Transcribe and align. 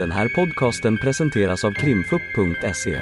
Den 0.00 0.10
här 0.10 0.28
podcasten 0.28 0.98
presenteras 0.98 1.64
av 1.64 1.72
krimfupp.se. 1.72 3.00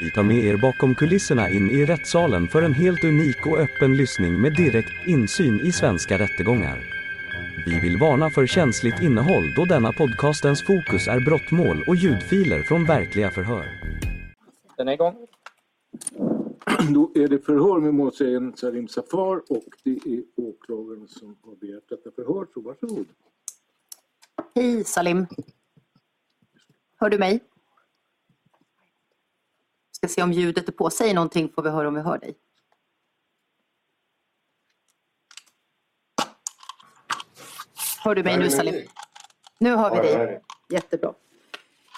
Vi 0.00 0.10
tar 0.10 0.22
med 0.22 0.44
er 0.44 0.56
bakom 0.56 0.94
kulisserna 0.94 1.48
in 1.48 1.70
i 1.70 1.84
rättssalen 1.84 2.48
för 2.48 2.62
en 2.62 2.72
helt 2.72 3.04
unik 3.04 3.46
och 3.46 3.58
öppen 3.58 3.96
lyssning 3.96 4.40
med 4.40 4.56
direkt 4.56 5.06
insyn 5.06 5.60
i 5.60 5.72
svenska 5.72 6.18
rättegångar. 6.18 6.78
Vi 7.66 7.80
vill 7.80 7.96
varna 8.00 8.30
för 8.30 8.46
känsligt 8.46 9.02
innehåll 9.02 9.54
då 9.56 9.64
denna 9.64 9.92
podcastens 9.92 10.62
fokus 10.62 11.08
är 11.08 11.20
brottmål 11.20 11.84
och 11.86 11.96
ljudfiler 11.96 12.62
från 12.62 12.84
verkliga 12.84 13.30
förhör. 13.30 13.66
Den 14.76 14.88
är 14.88 14.92
igång. 14.92 15.16
Då 16.94 17.12
är 17.14 17.28
det 17.28 17.38
förhör 17.38 17.80
med 17.80 17.94
målsägaren 17.94 18.56
Sarim 18.56 18.88
Safar 18.88 19.36
och 19.36 19.68
det 19.84 19.90
är 19.90 20.22
åklagaren 20.36 21.08
som 21.08 21.36
har 21.42 21.54
begärt 21.54 21.88
detta 21.88 22.10
förhör. 22.10 22.46
Så 22.54 22.60
varsågod. 22.60 23.06
Hej 24.54 24.84
Salim. 24.84 25.26
Hör 26.98 27.10
du 27.10 27.18
mig? 27.18 27.40
Ska 29.92 30.08
se 30.08 30.22
om 30.22 30.32
ljudet 30.32 30.68
är 30.68 30.72
på. 30.72 30.90
Säg 30.90 31.14
någonting 31.14 31.48
får 31.54 31.62
vi 31.62 31.70
höra 31.70 31.88
om 31.88 31.94
vi 31.94 32.00
hör 32.00 32.18
dig. 32.18 32.34
Hör 38.04 38.14
du 38.14 38.22
mig 38.22 38.38
nu 38.38 38.50
Salim? 38.50 38.74
Nu 39.58 39.76
hör 39.76 39.90
vi 39.90 39.96
Ja, 39.96 40.02
dig. 40.02 40.40
Jättebra. 40.70 41.12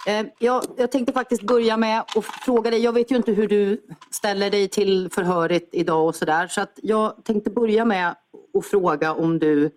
Eh, 0.08 0.26
Jag, 0.38 0.64
jag 0.76 0.92
tänkte 0.92 1.12
faktiskt 1.12 1.42
börja 1.42 1.76
med 1.76 2.00
att 2.00 2.24
fråga 2.24 2.70
dig. 2.70 2.80
Jag 2.80 2.92
vet 2.92 3.10
ju 3.10 3.16
inte 3.16 3.32
hur 3.32 3.48
du 3.48 3.82
ställer 4.10 4.50
dig 4.50 4.68
till 4.68 5.10
förhöret 5.10 5.68
idag 5.72 6.06
och 6.06 6.14
sådär. 6.16 6.46
Så 6.48 6.60
att 6.60 6.78
jag 6.82 7.24
tänkte 7.24 7.50
börja 7.50 7.84
med 7.84 8.16
att 8.54 8.66
fråga 8.66 9.14
om 9.14 9.38
du 9.38 9.70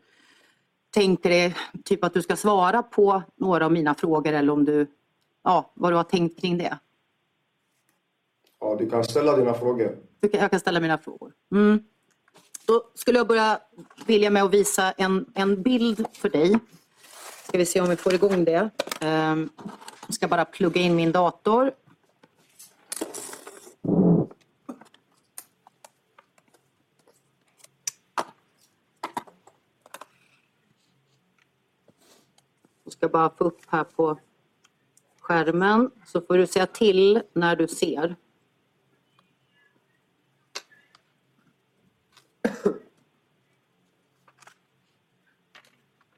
tänker 0.94 1.30
dig 1.30 1.56
typ 1.86 2.04
att 2.04 2.14
du 2.14 2.22
ska 2.22 2.36
svara 2.36 2.84
på 2.84 3.24
några 3.36 3.66
av 3.66 3.72
mina 3.72 3.96
frågor 3.96 4.34
eller 4.34 4.54
om 4.54 4.66
du, 4.66 4.88
ja, 5.44 5.72
vad 5.74 5.92
du 5.92 5.96
har 5.96 6.04
tänkt 6.04 6.42
kring 6.42 6.58
det. 6.58 6.80
Ja, 8.60 8.76
du 8.80 8.90
kan 8.90 9.04
ställa 9.04 9.36
dina 9.38 9.54
frågor. 9.54 9.98
Jag 10.32 10.52
kan 10.52 10.60
ställa 10.60 10.80
mina 10.80 10.98
frågor. 10.98 11.34
Mm. 11.52 11.84
Då 12.66 12.84
skulle 12.96 13.18
jag 13.18 13.28
börja 13.28 13.60
vilja 14.06 14.30
med 14.30 14.44
att 14.44 14.54
visa 14.54 14.92
en, 14.92 15.26
en 15.36 15.62
bild 15.62 16.08
för 16.14 16.30
dig. 16.30 16.60
Ska 17.48 17.58
vi 17.58 17.66
se 17.66 17.82
om 17.82 17.90
vi 17.90 17.96
får 17.96 18.14
igång 18.14 18.46
det. 18.46 18.70
Ehm, 19.02 19.50
Jag 20.08 20.14
ska 20.16 20.28
bara 20.28 20.46
plugga 20.46 20.82
in 20.82 20.96
min 20.96 21.12
dator. 21.12 21.72
Jag 32.84 32.94
ska 32.94 33.10
bara 33.10 33.30
få 33.30 33.44
upp 33.44 33.60
här 33.68 33.84
på 33.84 34.20
skärmen 35.34 35.92
så 36.06 36.22
får 36.22 36.38
du 36.38 36.48
säga 36.48 36.66
till 36.66 37.22
när 37.34 37.56
du 37.56 37.68
ser. 37.68 38.16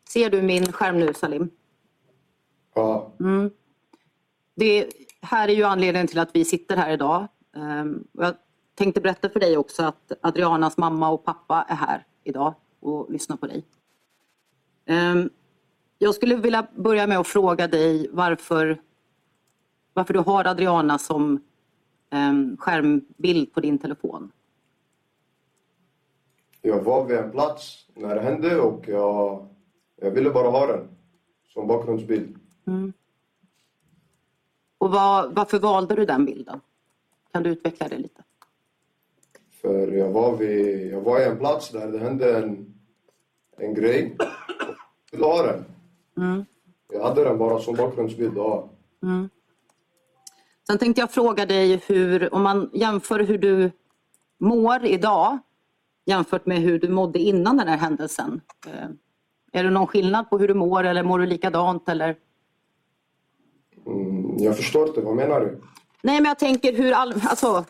Ser 0.10 0.30
du 0.30 0.42
min 0.42 0.72
skärm 0.72 1.00
nu 1.00 1.14
Salim? 1.14 1.50
Ja, 2.76 3.12
Det 4.56 4.90
här 5.22 5.48
är 5.48 5.54
ju 5.54 5.64
anledningen 5.64 6.08
till 6.08 6.20
att 6.20 6.30
vi 6.36 6.46
sitter 6.46 6.76
här 6.78 6.94
idag. 6.94 7.28
Ehm, 7.56 8.08
Jag 8.12 8.36
tänkte 8.76 9.02
berätta 9.02 9.30
för 9.30 9.40
dig 9.40 9.58
också 9.58 9.84
att 9.84 10.12
Adrianas 10.22 10.78
mamma 10.78 11.10
och 11.10 11.26
pappa 11.26 11.66
är 11.70 11.76
här 11.76 12.06
idag 12.24 12.54
och 12.80 13.12
lyssnar 13.12 13.38
på 13.38 13.48
dig. 13.48 13.66
Ehm, 14.86 15.30
Jag 15.98 16.16
skulle 16.16 16.36
vilja 16.36 16.68
börja 16.76 17.08
med 17.08 17.20
att 17.20 17.28
fråga 17.28 17.68
dig 17.68 18.08
varför, 18.12 18.82
varför 19.96 20.14
du 20.14 20.20
har 20.20 20.48
Adriana 20.48 20.98
som 20.98 21.42
ehm, 22.10 22.58
skärmbild 22.58 23.54
på 23.54 23.60
din 23.60 23.78
telefon. 23.78 24.32
jag 26.62 26.84
var 26.84 27.06
vid 27.06 27.18
en 27.18 27.32
plats 27.32 27.88
när 27.94 28.16
det 28.16 28.22
hände 28.22 28.60
och 28.60 28.88
jag, 28.88 29.48
jag 29.96 30.12
ville 30.12 30.30
bara 30.30 30.50
ha 30.50 30.68
den 30.68 30.88
som 31.54 31.68
bakgrundsbild. 31.68 32.38
Och 34.78 34.92
vad, 34.92 35.36
varför 35.36 35.60
valde 35.60 35.96
du 35.96 36.06
den 36.06 36.26
bilden? 36.26 36.62
Kan 37.32 37.44
du 37.44 37.50
utveckla 37.50 37.88
det 37.88 37.98
lite? 37.98 38.24
För 39.52 39.92
jag 39.92 40.12
var, 40.12 40.38
vid, 40.38 40.94
jag 40.94 41.02
var 41.02 41.20
i 41.20 41.24
en 41.24 41.38
plats 41.38 41.70
där 41.70 41.92
det 41.92 42.00
hände 42.00 42.38
en, 42.38 42.74
en 43.58 43.74
grej. 43.74 44.16
Jag 45.12 45.18
ville 45.18 45.26
ha 45.26 45.44
den. 45.44 45.66
Jag 46.92 47.04
hade 47.04 47.24
den 47.24 47.38
bara 47.38 47.60
som 47.60 47.76
bakgrundsbild. 47.76 48.38
Ja. 48.38 48.70
Sen 50.68 50.78
tänkte 50.78 51.02
jag 51.02 51.12
fråga 51.12 51.46
dig 51.46 51.82
hur, 51.88 52.34
om 52.34 52.44
man 52.44 52.70
jämför 52.74 53.20
hur 53.20 53.38
du 53.38 53.72
mår 54.38 54.86
idag 54.86 55.40
jämfört 56.06 56.46
med 56.46 56.58
hur 56.62 56.80
du 56.80 56.90
mådde 56.90 57.20
innan 57.20 57.58
den 57.58 57.68
här 57.68 57.78
händelsen. 57.78 58.42
Eh, 58.68 58.90
Är 59.60 59.64
det 59.64 59.70
någon 59.70 59.88
skillnad 59.88 60.30
på 60.30 60.38
hur 60.38 60.48
du 60.48 60.54
mår 60.54 60.84
eller 60.84 61.04
mår 61.04 61.20
du 61.20 61.26
likadant 61.26 61.90
eller? 61.90 62.16
Mm, 63.88 64.38
jag 64.38 64.58
förstår 64.58 64.88
inte, 64.88 65.02
vad 65.02 65.16
menar 65.16 65.40
du? 65.40 65.62
Nej 66.02 66.22
men 66.22 66.26
jag 66.26 66.40
tänker 66.40 66.74
hur, 66.74 66.92
all, 66.92 67.14
alltså, 67.24 67.66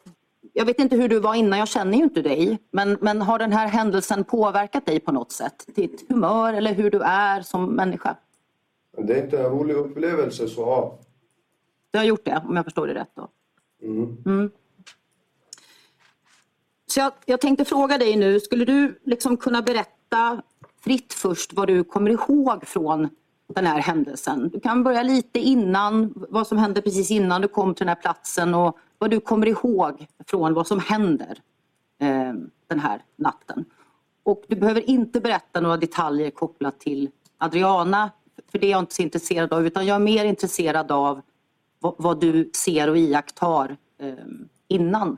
jag 0.54 0.66
vet 0.66 0.80
inte 0.80 0.96
hur 0.96 1.10
du 1.10 1.20
var 1.20 1.36
innan, 1.36 1.60
jag 1.60 1.68
känner 1.68 1.98
ju 1.98 2.04
inte 2.04 2.22
dig. 2.22 2.60
Men, 2.72 2.98
men 3.02 3.22
har 3.22 3.40
den 3.40 3.52
här 3.52 3.68
händelsen 3.68 4.24
påverkat 4.24 4.86
dig 4.86 5.00
på 5.00 5.12
något 5.12 5.32
sätt? 5.32 5.66
Ditt 5.68 6.10
humör 6.10 6.54
eller 6.54 6.74
hur 6.74 6.92
du 6.92 7.00
är 7.02 7.42
som 7.42 7.66
människa? 7.76 8.16
Det 8.98 9.14
är 9.20 9.24
inte 9.24 9.38
en 9.40 9.46
rolig 9.52 9.74
upplevelse 9.74 10.48
så 10.48 10.62
ja. 10.62 10.98
Du 11.96 12.00
har 12.00 12.06
gjort 12.06 12.26
det 12.26 12.44
om 12.48 12.56
jag 12.56 12.66
förstår 12.66 12.88
det 12.88 12.94
rätt 12.94 13.12
då? 13.16 13.30
Mm. 14.26 14.52
Så 16.88 17.00
jag, 17.00 17.14
jag 17.26 17.42
tänkte 17.42 17.66
fråga 17.66 17.98
dig 17.98 18.16
nu, 18.16 18.40
skulle 18.40 18.66
du 18.66 19.00
liksom 19.04 19.38
kunna 19.38 19.62
berätta 19.62 20.42
fritt 20.84 21.14
först 21.14 21.54
vad 21.54 21.68
du 21.68 21.84
kommer 21.84 22.12
ihåg 22.12 22.68
från 22.68 23.10
den 23.48 23.66
här 23.66 23.80
händelsen? 23.80 24.50
Du 24.50 24.60
kan 24.60 24.84
börja 24.84 25.04
lite 25.04 25.40
innan, 25.40 26.14
vad 26.16 26.48
som 26.48 26.58
hände 26.58 26.82
precis 26.82 27.12
innan 27.12 27.42
du 27.42 27.48
kom 27.48 27.76
till 27.76 27.86
den 27.86 27.96
här 27.96 28.02
platsen 28.02 28.54
och 28.54 28.78
vad 28.98 29.10
du 29.10 29.20
kommer 29.20 29.48
ihåg 29.48 30.06
från 30.28 30.54
vad 30.54 30.68
som 30.68 30.80
händer 30.80 31.38
eh, 32.00 32.34
den 32.68 32.80
här 32.80 33.02
natten. 33.16 33.66
Och 34.24 34.44
du 34.48 34.56
behöver 34.56 34.90
inte 34.90 35.20
berätta 35.20 35.62
några 35.62 35.78
detaljer 35.78 36.30
kopplat 36.30 36.80
till 36.80 37.10
Adriana, 37.38 38.12
för 38.52 38.60
det 38.60 38.68
är 38.68 38.72
jag 38.72 38.80
inte 38.82 38.96
så 38.96 39.02
intresserad 39.02 39.54
av, 39.54 39.66
utan 39.66 39.86
jag 39.86 39.96
är 39.96 40.00
mer 40.00 40.26
intresserad 40.26 40.92
av 40.92 41.22
vad, 41.98 42.20
du 42.20 42.52
ser 42.54 42.90
och 42.90 42.98
iakttar 42.98 43.78
eh, 43.98 44.14
innan 44.68 45.18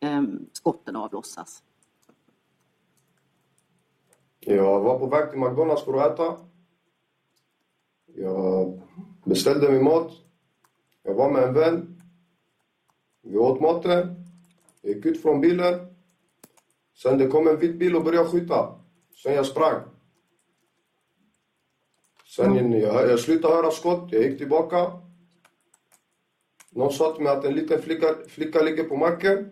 eh, 0.00 0.22
skotten 0.52 0.96
avlossas. 0.96 1.62
Jag 4.40 4.80
var 4.80 4.98
på 4.98 5.06
väg 5.06 5.30
till 5.30 5.40
McDonalds 5.40 5.84
för 5.84 5.94
att 5.94 6.12
äta. 6.12 6.36
Jag 8.06 8.82
beställde 9.24 9.72
min 9.72 9.84
mat. 9.84 10.12
Jag 11.02 11.14
var 11.14 11.30
med 11.30 11.42
en 11.42 11.54
vän. 11.54 12.02
Vi 13.22 13.36
åt 13.36 13.60
maten. 13.60 14.24
Jag 14.82 14.94
gick 14.94 15.06
ut 15.06 15.22
från 15.22 15.40
bilen. 15.40 15.96
Sen 16.94 17.18
det 17.18 17.26
kom 17.26 17.48
en 17.48 17.58
vit 17.58 17.78
bil 17.78 17.96
och 17.96 18.04
började 18.04 18.28
skjuta. 18.28 18.74
Sen 19.22 19.34
jag 19.34 19.46
sprang. 19.46 19.80
Sen 22.36 22.72
jag, 22.72 23.10
jag 23.10 23.20
slutade 23.20 23.54
höra 23.54 23.70
skott. 23.70 24.12
Jag 24.12 24.22
gick 24.22 24.38
tillbaka. 24.38 25.05
Någon 26.76 26.92
sa 26.92 27.12
till 27.12 27.24
mig 27.24 27.32
att 27.32 27.44
en 27.44 27.54
liten 27.54 27.82
flicka, 27.82 28.14
flicka 28.28 28.62
ligger 28.62 28.84
på 28.84 28.96
marken. 28.96 29.50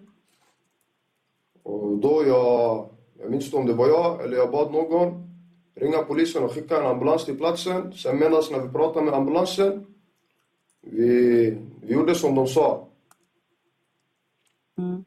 Och 1.62 1.98
då 1.98 2.24
jag, 2.26 2.88
jag 3.18 3.30
minns 3.30 3.44
inte 3.44 3.56
om 3.56 3.66
det 3.66 3.72
var 3.72 3.88
jag 3.88 4.24
eller 4.24 4.36
jag 4.36 4.50
bad 4.50 4.72
någon 4.72 5.24
ringa 5.74 6.02
polisen 6.02 6.44
och 6.44 6.52
skicka 6.52 6.80
en 6.80 6.86
ambulans 6.86 7.24
till 7.24 7.38
platsen. 7.38 7.92
Sen 7.92 8.18
medan 8.18 8.42
när 8.50 8.60
vi 8.60 8.68
pratade 8.68 9.04
med 9.04 9.14
ambulansen, 9.14 9.86
vi, 10.80 11.58
vi 11.82 11.94
gjorde 11.94 12.14
som 12.14 12.34
de 12.34 12.46
sa. 12.46 12.88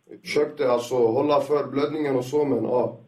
Vi 0.09 0.18
försökte 0.18 0.71
alltså 0.71 0.95
hålla 0.95 1.41
för 1.41 1.68
blödningen 1.68 2.15
och 2.15 2.25
så, 2.25 2.45
men 2.45 2.63
ja. 2.63 3.00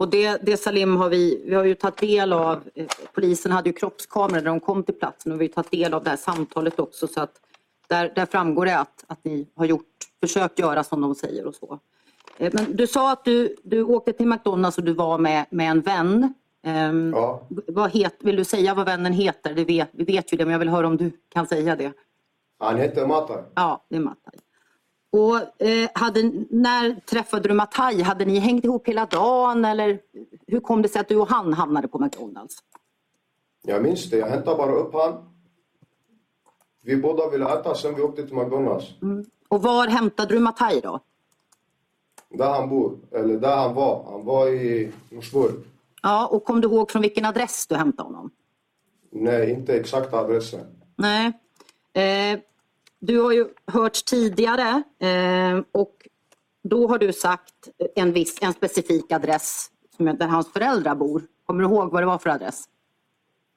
Och 0.00 0.08
det, 0.08 0.38
det 0.42 0.56
Salim 0.56 0.96
har 0.96 1.08
vi, 1.08 1.42
vi 1.46 1.54
har 1.54 1.64
ju 1.64 1.74
tagit 1.74 1.96
del 1.96 2.32
av, 2.32 2.62
eh, 2.74 2.86
polisen 3.14 3.52
hade 3.52 3.68
ju 3.68 3.72
kroppskameror 3.72 4.42
när 4.42 4.50
de 4.50 4.60
kom 4.60 4.82
till 4.82 4.94
platsen 4.94 5.32
och 5.32 5.40
vi 5.40 5.44
har 5.44 5.52
tagit 5.52 5.70
del 5.70 5.94
av 5.94 6.04
det 6.04 6.10
här 6.10 6.16
samtalet 6.16 6.80
också 6.80 7.06
så 7.06 7.20
att 7.20 7.40
där, 7.88 8.12
där 8.14 8.26
framgår 8.26 8.66
det 8.66 8.78
att, 8.78 9.04
att 9.06 9.24
ni 9.24 9.48
har 9.54 9.64
gjort, 9.64 9.86
försökt 10.20 10.58
göra 10.58 10.84
som 10.84 11.00
de 11.00 11.14
säger 11.14 11.46
och 11.46 11.54
så. 11.54 11.78
Eh, 12.38 12.52
Men 12.54 12.76
du 12.76 12.86
sa 12.86 13.12
att 13.12 13.24
du, 13.24 13.56
du 13.62 13.82
åkte 13.82 14.12
till 14.12 14.26
McDonalds 14.26 14.78
och 14.78 14.84
du 14.84 14.92
var 14.92 15.18
med, 15.18 15.46
med 15.50 15.70
en 15.70 15.80
vän. 15.80 16.34
Ehm, 16.62 17.12
ja. 17.16 17.46
vad 17.48 17.90
het, 17.90 18.16
vill 18.18 18.36
du 18.36 18.44
säga 18.44 18.74
vad 18.74 18.86
vännen 18.86 19.12
heter? 19.12 19.54
Det 19.54 19.64
vet, 19.64 19.88
vi 19.92 20.04
vet 20.04 20.32
ju 20.32 20.36
det 20.36 20.44
men 20.44 20.52
jag 20.52 20.58
vill 20.58 20.68
höra 20.68 20.86
om 20.86 20.96
du 20.96 21.10
kan 21.28 21.46
säga 21.46 21.76
det. 21.76 21.92
Han 22.58 22.76
hette 22.76 23.06
Matar. 23.06 23.44
Ja, 23.54 23.84
det 23.88 23.96
är 23.96 24.00
Mataj. 24.00 24.34
Och 25.12 25.62
eh, 25.62 25.90
hade, 25.94 26.32
när 26.50 27.00
träffade 27.00 27.48
du 27.48 27.54
Mataj? 27.54 28.02
Hade 28.02 28.24
ni 28.24 28.38
hängt 28.38 28.64
ihop 28.64 28.88
hela 28.88 29.06
dagen 29.06 29.64
eller 29.64 30.00
hur 30.46 30.60
kom 30.60 30.82
det 30.82 30.88
sig 30.88 31.00
att 31.00 31.08
du 31.08 31.16
och 31.16 31.28
han 31.28 31.52
hamnade 31.52 31.88
på 31.88 31.98
McDonalds? 31.98 32.56
Jag 33.62 33.82
minns 33.82 34.10
det. 34.10 34.16
Jag 34.16 34.26
hämtade 34.26 34.56
bara 34.56 34.72
upp 34.72 34.94
han. 34.94 35.30
Vi 36.82 36.96
båda 36.96 37.30
ville 37.30 37.52
äta, 37.54 37.74
sen 37.74 37.94
vi 37.94 38.02
åkte 38.02 38.26
till 38.26 38.36
McDonalds. 38.36 38.86
Och 39.48 39.62
var 39.62 39.86
hämtade 39.86 40.34
du 40.34 40.40
Mataj 40.40 40.80
då? 40.80 41.00
Där 42.28 42.50
han 42.50 42.68
bor, 42.68 42.98
eller 43.12 43.36
där 43.38 43.56
han 43.56 43.74
var. 43.74 44.04
Han 44.10 44.24
var 44.24 44.48
i 44.48 44.92
Norsborg. 45.08 45.52
Ja, 46.02 46.26
och 46.26 46.44
kom 46.44 46.60
du 46.60 46.68
ihåg 46.68 46.90
från 46.90 47.02
vilken 47.02 47.24
adress 47.24 47.66
du 47.66 47.74
hämtade 47.74 48.08
honom? 48.08 48.30
Nej, 49.10 49.50
inte 49.50 49.76
exakta 49.76 50.18
adressen. 50.18 50.66
Nej. 50.96 51.32
Eh, 51.92 52.40
du 53.00 53.20
har 53.20 53.32
ju 53.32 53.48
hört 53.66 54.04
tidigare 54.04 54.82
eh, 54.98 55.62
och 55.72 56.08
då 56.62 56.88
har 56.88 56.98
du 56.98 57.12
sagt 57.12 57.54
en, 57.94 58.12
viss, 58.12 58.38
en 58.42 58.52
specifik 58.52 59.12
adress 59.12 59.70
där 59.98 60.26
hans 60.26 60.52
föräldrar 60.52 60.94
bor. 60.94 61.22
Kommer 61.46 61.62
du 61.62 61.68
ihåg 61.68 61.92
vad 61.92 62.02
det 62.02 62.06
var 62.06 62.18
för 62.18 62.30
adress? 62.30 62.64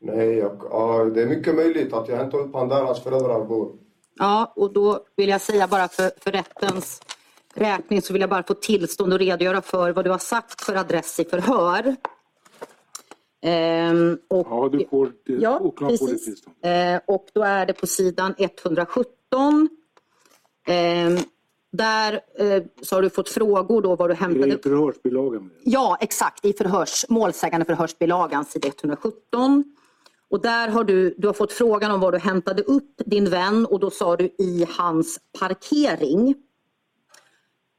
Nej, 0.01 0.37
jag, 0.37 0.57
ja, 0.69 1.03
det 1.03 1.21
är 1.21 1.25
mycket 1.27 1.55
möjligt 1.55 1.93
att 1.93 2.09
jag 2.09 2.17
hämtade 2.17 2.43
upp 2.43 2.53
han 2.53 2.69
där 2.69 2.83
hans 2.83 3.03
föräldrar 3.03 3.45
bor. 3.45 3.71
Ja, 4.15 4.53
och 4.55 4.73
då 4.73 5.05
vill 5.15 5.29
jag 5.29 5.41
säga 5.41 5.67
bara 5.67 5.87
för, 5.87 6.11
för 6.19 6.31
rättens 6.31 7.01
räkning 7.53 8.01
så 8.01 8.13
vill 8.13 8.21
jag 8.21 8.29
bara 8.29 8.43
få 8.43 8.53
tillstånd 8.53 9.13
att 9.13 9.19
redogöra 9.19 9.61
för 9.61 9.91
vad 9.91 10.05
du 10.05 10.11
har 10.11 10.17
sagt 10.17 10.61
för 10.61 10.75
adress 10.75 11.19
i 11.19 11.25
förhör. 11.25 11.95
Ehm, 13.41 14.17
och, 14.27 14.47
Ja, 14.49 14.69
du 14.71 14.87
får 14.89 15.11
det. 15.25 15.33
Ja, 15.33 15.59
det 15.63 15.85
precis. 15.87 16.25
tillstånd. 16.25 16.55
Eh, 16.61 16.99
och 17.05 17.25
då 17.33 17.41
är 17.43 17.65
det 17.65 17.73
på 17.73 17.87
sidan 17.87 18.35
117. 19.33 19.69
Ehm, 20.67 21.17
där 21.71 22.13
eh, 22.37 22.63
så 22.81 22.95
har 22.95 23.01
du 23.01 23.09
fått 23.09 23.29
frågor 23.29 23.81
då 23.81 23.95
vad 23.95 24.09
du 24.09 24.13
hämtade 24.13 24.53
är 24.53 24.57
förhörsbilagan. 24.57 25.49
Ja, 25.63 25.97
exakt. 26.01 26.45
I 26.45 26.53
förhörs, 26.53 27.05
målsägande 27.09 27.65
förhörsbilagan, 27.65 28.45
sida 28.45 28.67
117. 28.67 29.63
Och 30.29 30.41
där 30.41 30.67
har 30.67 30.83
du, 30.83 31.15
du 31.17 31.27
har 31.27 31.33
fått 31.33 31.51
frågan 31.51 31.91
om 31.91 31.99
var 31.99 32.11
du 32.11 32.17
hämtade 32.17 32.63
upp 32.63 33.01
din 33.05 33.29
vän 33.29 33.65
och 33.65 33.79
då 33.79 33.89
sa 33.89 34.15
du 34.15 34.25
i 34.25 34.67
hans 34.77 35.19
parkering. 35.39 36.35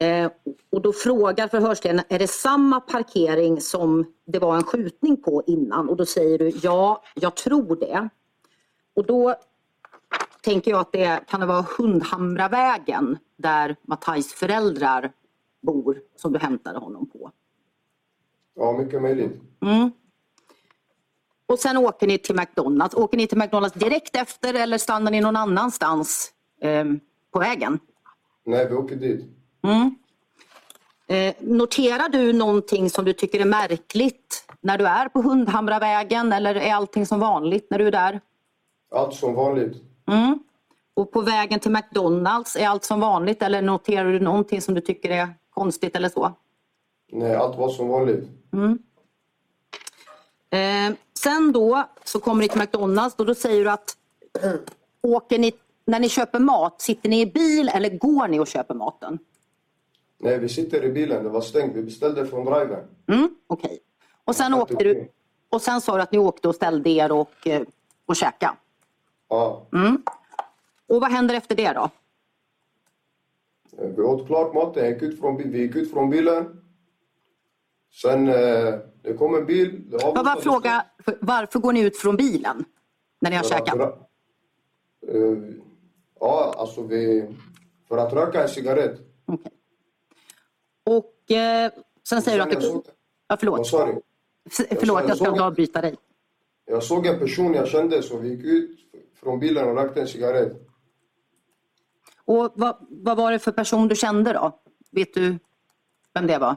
Eh, 0.01 0.31
och 0.71 0.83
då 0.83 0.93
frågar 0.93 1.49
förhörsledaren, 1.49 2.05
är 2.09 2.19
det 2.19 2.29
samma 2.29 2.81
parkering 2.81 3.61
som 3.61 4.07
det 4.27 4.39
var 4.39 4.57
en 4.57 4.65
skjutning 4.65 5.23
på 5.23 5.43
innan? 5.47 5.89
Och 5.89 5.97
då 5.97 6.07
säger 6.07 6.39
du, 6.39 6.53
ja, 6.63 7.03
jag 7.15 7.37
tror 7.37 7.77
det. 7.77 8.09
Och 8.97 9.07
då 9.07 9.35
tänker 10.45 10.71
jag 10.71 10.81
att 10.81 10.93
det 10.93 11.21
kan 11.29 11.41
det 11.41 11.47
vara 11.47 11.67
Hundhamravägen 11.79 13.19
där 13.37 13.77
Mattajs 13.83 14.35
föräldrar 14.35 15.13
bor 15.63 16.01
som 16.17 16.33
du 16.33 16.39
hämtade 16.39 16.79
honom 16.79 17.11
på. 17.11 17.31
Ja, 18.55 18.73
mycket 18.73 19.03
möjligt. 19.03 19.41
Och 21.47 21.59
sen 21.59 21.77
åker 21.77 22.07
ni 22.07 22.19
till 22.19 22.35
McDonalds. 22.35 22.95
Åker 22.95 23.17
ni 23.17 23.27
till 23.27 23.39
McDonalds 23.39 23.75
direkt 23.75 24.17
efter 24.17 24.55
eller 24.55 24.79
stannar 24.79 25.11
ni 25.11 25.21
någon 25.21 25.37
annanstans 25.37 26.33
eh, 26.61 26.85
på 27.33 27.39
vägen? 27.39 27.79
Nej, 28.45 28.69
vi 28.69 28.75
åker 28.75 28.97
dit. 28.97 29.25
Eh, 31.07 31.35
noterar 31.41 32.09
du 32.09 32.33
någonting 32.33 32.91
som 32.91 33.05
du 33.05 33.13
tycker 33.13 33.41
är 33.41 33.45
märkligt 33.45 34.47
när 34.61 34.79
du 34.79 34.87
är 34.87 35.09
på 35.09 35.23
Hundhamravägen 35.23 36.33
eller 36.33 36.55
är 36.55 36.75
allting 36.75 37.07
som 37.07 37.21
vanligt 37.21 37.71
när 37.71 37.79
du 37.79 37.87
är 37.87 37.93
där? 37.93 38.21
Allt 38.91 39.15
som 39.15 39.35
vanligt. 39.35 39.83
Och 40.95 41.13
på 41.13 41.21
vägen 41.21 41.61
till 41.61 41.71
McDonalds, 41.71 42.57
är 42.57 42.69
allt 42.69 42.85
som 42.85 43.01
vanligt 43.01 43.43
eller 43.43 43.63
noterar 43.63 44.13
du 44.13 44.21
någonting 44.21 44.61
som 44.61 44.75
du 44.75 44.81
tycker 44.81 45.11
är 45.11 45.29
konstigt 45.51 45.97
eller 45.97 46.09
så? 46.09 46.33
Nej, 47.13 47.35
allt 47.35 47.59
var 47.59 47.69
som 47.69 47.89
vanligt. 47.89 48.25
Eh, 50.51 50.95
sen 51.19 51.53
då 51.53 51.85
så 52.05 52.21
kommer 52.21 52.43
ni 52.43 52.49
till 52.49 52.61
McDonalds 52.61 53.17
och 53.17 53.27
då 53.27 53.35
säger 53.35 53.65
du 53.65 53.71
att 53.71 53.97
åker 55.03 55.39
ni, 55.39 55.53
när 55.85 56.01
ni 56.01 56.09
köper 56.09 56.39
mat, 56.39 56.81
sitter 56.81 57.09
ni 57.09 57.21
i 57.21 57.27
bil 57.27 57.69
eller 57.69 57.99
går 57.99 58.29
ni 58.29 58.39
och 58.41 58.47
köper 58.47 58.75
maten? 58.75 59.19
Nej, 60.19 60.39
vi 60.39 60.49
sitter 60.49 60.85
i 60.85 60.89
bilen. 60.93 61.25
Det 61.25 61.31
var 61.31 61.41
stängt. 61.41 61.77
Vi 61.77 61.83
beställde 61.83 62.27
från 62.27 62.45
driven. 62.45 62.85
Mm, 63.09 63.35
Okej. 63.47 63.79
Och 64.25 64.37
sen 64.37 64.55
åkte 64.55 64.85
du 64.85 65.09
och 65.49 65.63
sen 65.63 65.81
sa 65.81 65.97
du 65.97 66.03
att 66.03 66.13
ni 66.13 66.19
åkte 66.19 66.49
och 66.49 66.55
ställde 66.55 66.91
er 66.91 67.13
och, 67.13 67.47
eh, 67.47 67.63
och 68.07 68.17
käka. 68.17 68.57
Ja. 69.35 69.67
Och 70.89 71.01
vad 71.01 71.11
händer 71.11 71.35
efter 71.35 71.57
det 71.57 71.73
då? 71.73 71.91
Vi 73.97 74.03
åt 74.03 74.27
klart 74.27 74.55
maten. 74.55 74.85
Jag 74.85 74.93
gick 74.93 75.03
ut 75.03 75.21
från, 75.21 75.37
bi- 75.37 75.49
vi 75.49 75.59
gick 75.59 75.77
ut 75.77 75.91
från 75.91 76.11
bilen. 76.11 76.61
Sen 77.93 78.29
eh, 78.29 78.75
det 79.03 79.15
kom 79.19 79.35
en 79.35 79.47
bil. 79.47 79.91
Det 79.91 79.97
Jag 80.03 80.15
bara 80.15 80.41
fråga, 80.41 80.85
för- 81.05 81.19
varför 81.21 81.59
går 81.59 81.73
ni 81.73 81.81
ut 81.81 81.97
från 81.97 82.17
bilen 82.17 82.65
när 83.21 83.31
ni 83.31 83.37
har 83.37 83.45
För 83.45 83.55
att 83.55 83.69
käkat? 83.69 83.79
rö- 83.79 84.01
Eh, 85.09 85.39
ja, 86.21 86.55
alltså 86.59 86.83
vi... 86.83 87.29
För 87.89 87.99
att 87.99 88.13
röka 88.13 88.43
en 88.43 88.49
cigarett. 88.49 89.01
Och 90.85 91.31
eh, 91.31 91.73
sen 92.09 92.23
säger 92.23 92.39
du 92.39 92.43
att 92.43 92.53
Sen 92.53 92.63
jag 92.63 92.63
det... 92.63 92.67
såg- 92.67 92.95
Ja, 93.29 93.37
förlåt. 93.37 93.67
sorry. 93.67 93.93
F- 94.47 94.67
Förlåt, 94.81 95.01
jag 95.09 95.17
ska 95.17 95.25
såg- 95.25 95.35
inte 95.35 95.45
avbryta 95.45 95.81
dig. 95.81 95.97
Jag 96.65 96.83
såg 96.83 97.07
en 97.07 97.19
person 97.19 97.55
jag 97.55 97.69
kände 97.69 98.03
så 98.03 98.17
vi 98.19 98.29
gick 98.29 98.45
ut 98.45 98.79
från 99.25 99.39
bilen 99.39 99.69
och 99.69 99.77
rökte 99.77 100.01
en 100.01 100.07
cigarett. 100.09 100.53
Och 102.25 102.53
vad, 102.55 102.77
vad 102.91 103.17
var 103.17 103.33
det 103.33 103.39
för 103.39 103.53
person 103.53 103.89
du 103.89 103.97
kände 103.97 104.33
då? 104.33 104.61
Vet 104.93 105.15
du 105.15 105.39
vem 106.15 106.27
det 106.27 106.39
var? 106.39 106.57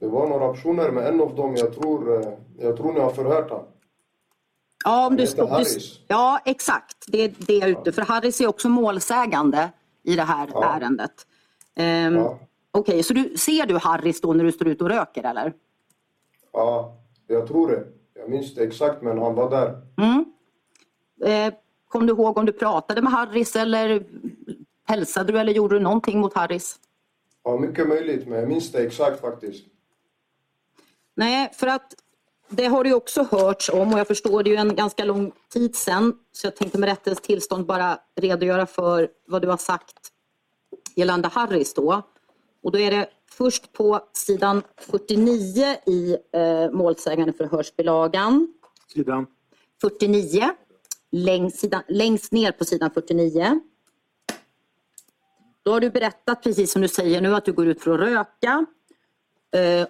Det 0.00 0.06
var 0.08 0.28
några 0.28 0.52
personer 0.52 0.90
men 0.90 1.06
en 1.06 1.20
av 1.20 1.34
dem 1.34 1.54
jag 1.56 1.74
tror, 1.74 2.20
eh, 2.20 2.28
jag 2.58 2.76
tror 2.76 2.92
ni 2.92 3.00
har 3.00 3.10
förhört 3.10 3.50
han. 3.50 3.62
Ja, 4.84 5.06
om 5.06 5.16
du 5.16 5.26
stod, 5.26 5.48
du, 5.48 5.52
Harris. 5.52 6.00
ja 6.08 6.40
exakt. 6.44 6.96
Det 7.08 7.18
är 7.24 7.32
det 7.38 7.54
jag 7.54 7.68
är 7.68 7.80
ute 7.80 7.92
för. 7.92 8.02
Harris 8.02 8.40
är 8.40 8.46
också 8.46 8.68
målsägande 8.68 9.70
i 10.02 10.16
det 10.16 10.22
här 10.22 10.48
Ja. 10.52 10.64
ärendet. 10.76 11.26
Ehm, 11.76 12.14
Ja. 12.16 12.38
Okej, 12.70 13.02
så 13.02 13.14
du, 13.14 13.36
ser 13.36 13.66
du 13.66 13.76
Harris 13.78 14.20
då 14.20 14.32
när 14.32 14.44
du 14.44 14.52
står 14.52 14.68
ute 14.68 14.84
och 14.84 14.90
röker 14.90 15.24
eller? 15.24 15.52
Ja, 16.52 16.96
jag 17.26 17.46
tror 17.48 17.68
det. 17.68 17.84
Jag 18.14 18.30
minns 18.30 18.54
det 18.54 18.64
exakt 18.64 19.02
men 19.02 19.18
han 19.18 19.34
var 19.34 19.50
där. 19.50 19.82
Eh, 21.24 21.54
kom 21.88 22.06
du 22.06 22.12
ihåg 22.12 22.38
om 22.38 22.46
du 22.46 22.52
pratade 22.52 23.02
med 23.02 23.12
Harris 23.12 23.56
eller 23.56 24.06
hälsade 24.86 25.32
du 25.32 25.38
eller 25.38 25.52
gjorde 25.52 25.74
du 25.74 25.80
någonting 25.80 26.20
mot 26.20 26.34
Harris? 26.34 26.78
Ja, 27.44 27.58
mycket 27.58 27.88
möjligt 27.88 28.26
men 28.26 28.38
jag 28.38 28.48
minns 28.48 28.72
det 28.72 28.78
exakt 28.78 29.20
faktiskt. 29.20 29.64
Nej, 31.14 31.50
för 31.52 31.66
att 31.66 31.94
det 32.48 32.66
har 32.66 32.84
det 32.84 32.88
ju 32.88 32.94
också 32.94 33.22
hörts 33.30 33.70
om 33.70 33.92
och 33.92 33.98
jag 33.98 34.06
förstår 34.06 34.42
det 34.42 34.50
är 34.50 34.52
ju 34.52 34.56
en 34.56 34.76
ganska 34.76 35.04
lång 35.04 35.32
tid 35.52 35.76
sedan. 35.76 36.18
Så 36.32 36.46
jag 36.46 36.56
tänkte 36.56 36.78
med 36.78 36.88
rättens 36.88 37.20
tillstånd 37.20 37.66
bara 37.66 37.98
redogöra 38.16 38.66
för 38.66 39.08
vad 39.26 39.42
du 39.42 39.48
har 39.48 39.56
sagt 39.56 40.10
gällande 40.94 41.28
Harris 41.28 41.74
då. 41.74 42.02
Och 42.62 42.72
då 42.72 42.78
är 42.78 42.90
det 42.90 43.08
först 43.30 43.72
på 43.72 44.00
sidan 44.12 44.62
49 44.76 45.76
i 45.86 46.16
eh, 46.32 46.70
målsägande 46.70 47.32
förhörsbilagan. 47.32 48.54
Sidan. 48.88 49.26
49. 49.80 50.50
Längst, 51.16 51.58
sidan, 51.58 51.82
längst 51.88 52.32
ner 52.32 52.52
på 52.52 52.64
sidan 52.64 52.90
49. 52.90 53.60
Då 55.62 55.72
har 55.72 55.80
du 55.80 55.90
berättat, 55.90 56.42
precis 56.42 56.72
som 56.72 56.82
du 56.82 56.88
säger 56.88 57.20
nu, 57.20 57.34
att 57.34 57.44
du 57.44 57.52
går 57.52 57.66
ut 57.66 57.82
för 57.82 57.90
att 57.90 58.00
röka. 58.00 58.66
Eh, 59.56 59.86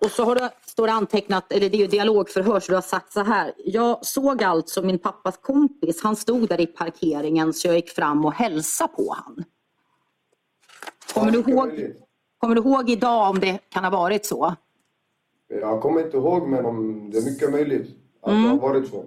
och 0.00 0.10
så 0.10 0.24
har 0.24 0.34
du, 0.34 0.48
står 0.66 0.86
det 0.86 0.92
antecknat, 0.92 1.52
eller 1.52 1.70
det 1.70 1.76
är 1.76 1.80
ju 1.80 1.86
dialogförhör, 1.86 2.60
så 2.60 2.72
du 2.72 2.76
har 2.76 2.82
sagt 2.82 3.12
så 3.12 3.20
här. 3.22 3.52
Jag 3.56 4.06
såg 4.06 4.42
alltså 4.42 4.82
min 4.82 4.98
pappas 4.98 5.36
kompis, 5.38 6.02
han 6.02 6.16
stod 6.16 6.48
där 6.48 6.60
i 6.60 6.66
parkeringen 6.66 7.52
så 7.52 7.68
jag 7.68 7.76
gick 7.76 7.90
fram 7.90 8.24
och 8.24 8.32
hälsade 8.32 8.92
på 8.94 9.14
han. 9.18 9.44
Kommer, 11.14 11.30
du 11.32 11.38
ihåg, 11.38 11.92
kommer 12.38 12.54
du 12.54 12.60
ihåg 12.60 12.90
idag 12.90 13.30
om 13.30 13.40
det 13.40 13.58
kan 13.68 13.84
ha 13.84 13.90
varit 13.90 14.26
så? 14.26 14.54
Jag 15.48 15.82
kommer 15.82 16.04
inte 16.04 16.16
ihåg 16.16 16.48
men 16.48 16.66
om 16.66 17.10
det 17.10 17.18
är 17.18 17.22
mycket 17.22 17.50
möjligt 17.50 17.90
att 18.22 18.30
Mm. 18.32 18.42
det 18.42 18.48
har 18.48 18.56
varit 18.58 18.90
så. 18.90 19.04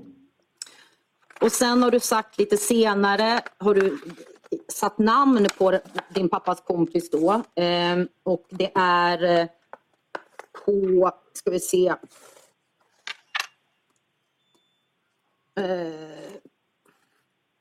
Och 1.43 1.51
sen 1.51 1.83
har 1.83 1.91
du 1.91 1.99
sagt 1.99 2.39
lite 2.39 2.57
senare, 2.57 3.41
har 3.57 3.75
du 3.75 3.99
satt 4.67 4.97
namn 4.97 5.47
på 5.57 5.79
din 6.09 6.29
pappas 6.29 6.61
kompis 6.61 7.09
då. 7.09 7.43
Ehm, 7.55 8.07
och 8.23 8.45
det 8.49 8.71
är 8.75 9.23
eh, 9.23 9.47
på, 10.65 11.11
ska 11.33 11.51
vi 11.51 11.59
se. 11.59 11.95
Eh, 15.59 16.31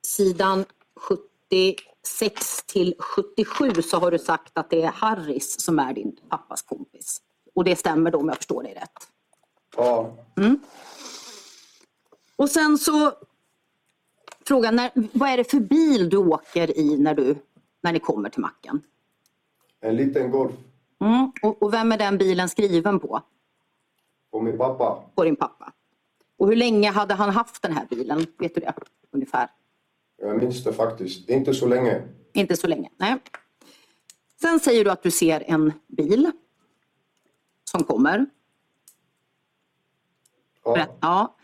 sidan 0.07 0.65
76 1.01 2.63
till 2.67 2.95
77 2.99 3.83
så 3.83 3.99
har 3.99 4.11
du 4.11 4.19
sagt 4.19 4.59
att 4.59 4.71
det 4.71 4.83
är 4.83 4.93
Harris 4.93 5.61
som 5.61 5.79
är 5.79 5.93
din 5.93 6.17
pappas 6.29 6.63
kompis. 6.63 7.21
Och 7.55 7.65
det 7.65 7.77
stämmer 7.77 8.11
då 8.11 8.19
om 8.19 8.29
jag 8.29 8.37
förstår 8.37 8.63
dig 8.63 8.75
rätt. 8.75 9.09
Ja, 9.77 10.17
Och 12.37 12.51
sen 12.51 12.79
så 12.79 13.13
frågan, 14.47 14.77
när, 14.77 14.91
vad 14.95 15.29
är 15.29 15.37
det 15.37 15.51
för 15.51 15.61
bil 15.61 16.11
du 16.11 16.17
åker 16.17 16.79
i 16.79 16.99
när, 16.99 17.15
du, 17.15 17.37
när 17.81 17.93
ni 17.93 17.99
kommer 17.99 18.29
till 18.29 18.41
macken? 18.41 18.83
en 19.81 19.97
liten 19.97 20.31
Golf 20.31 20.53
Mm. 21.01 21.33
Och, 21.43 21.63
och 21.63 21.73
vem 21.73 21.93
är 21.93 21.99
den 21.99 22.19
bilen 22.19 22.49
skriven 22.49 23.01
på? 23.01 23.23
på 24.31 24.41
min 24.41 24.59
pappa. 24.59 25.03
På 25.15 25.25
din 25.25 25.37
pappa? 25.37 25.73
Och 26.39 26.49
hur 26.49 26.57
länge 26.57 26.91
hade 26.91 27.15
han 27.15 27.31
haft 27.31 27.63
den 27.63 27.73
här 27.73 27.87
bilen? 27.91 28.27
Vet 28.39 28.55
du 28.55 28.61
det? 28.61 28.73
Ungefär. 29.11 29.49
Jag 30.17 30.43
minns 30.43 30.65
det 30.65 30.73
faktiskt. 30.73 31.29
Inte 31.29 31.55
så 31.55 31.67
länge. 31.67 32.03
Inte 32.33 32.57
så 32.57 32.67
länge. 32.67 32.91
Nej. 32.97 33.17
Sen 34.41 34.61
säger 34.61 34.85
du 34.85 34.91
att 34.91 35.03
du 35.03 35.11
ser 35.11 35.45
en 35.47 35.73
bil 35.87 36.31
som 37.65 37.85
kommer. 37.85 38.27
Ja. 40.65 40.87
Ja. 41.01 41.37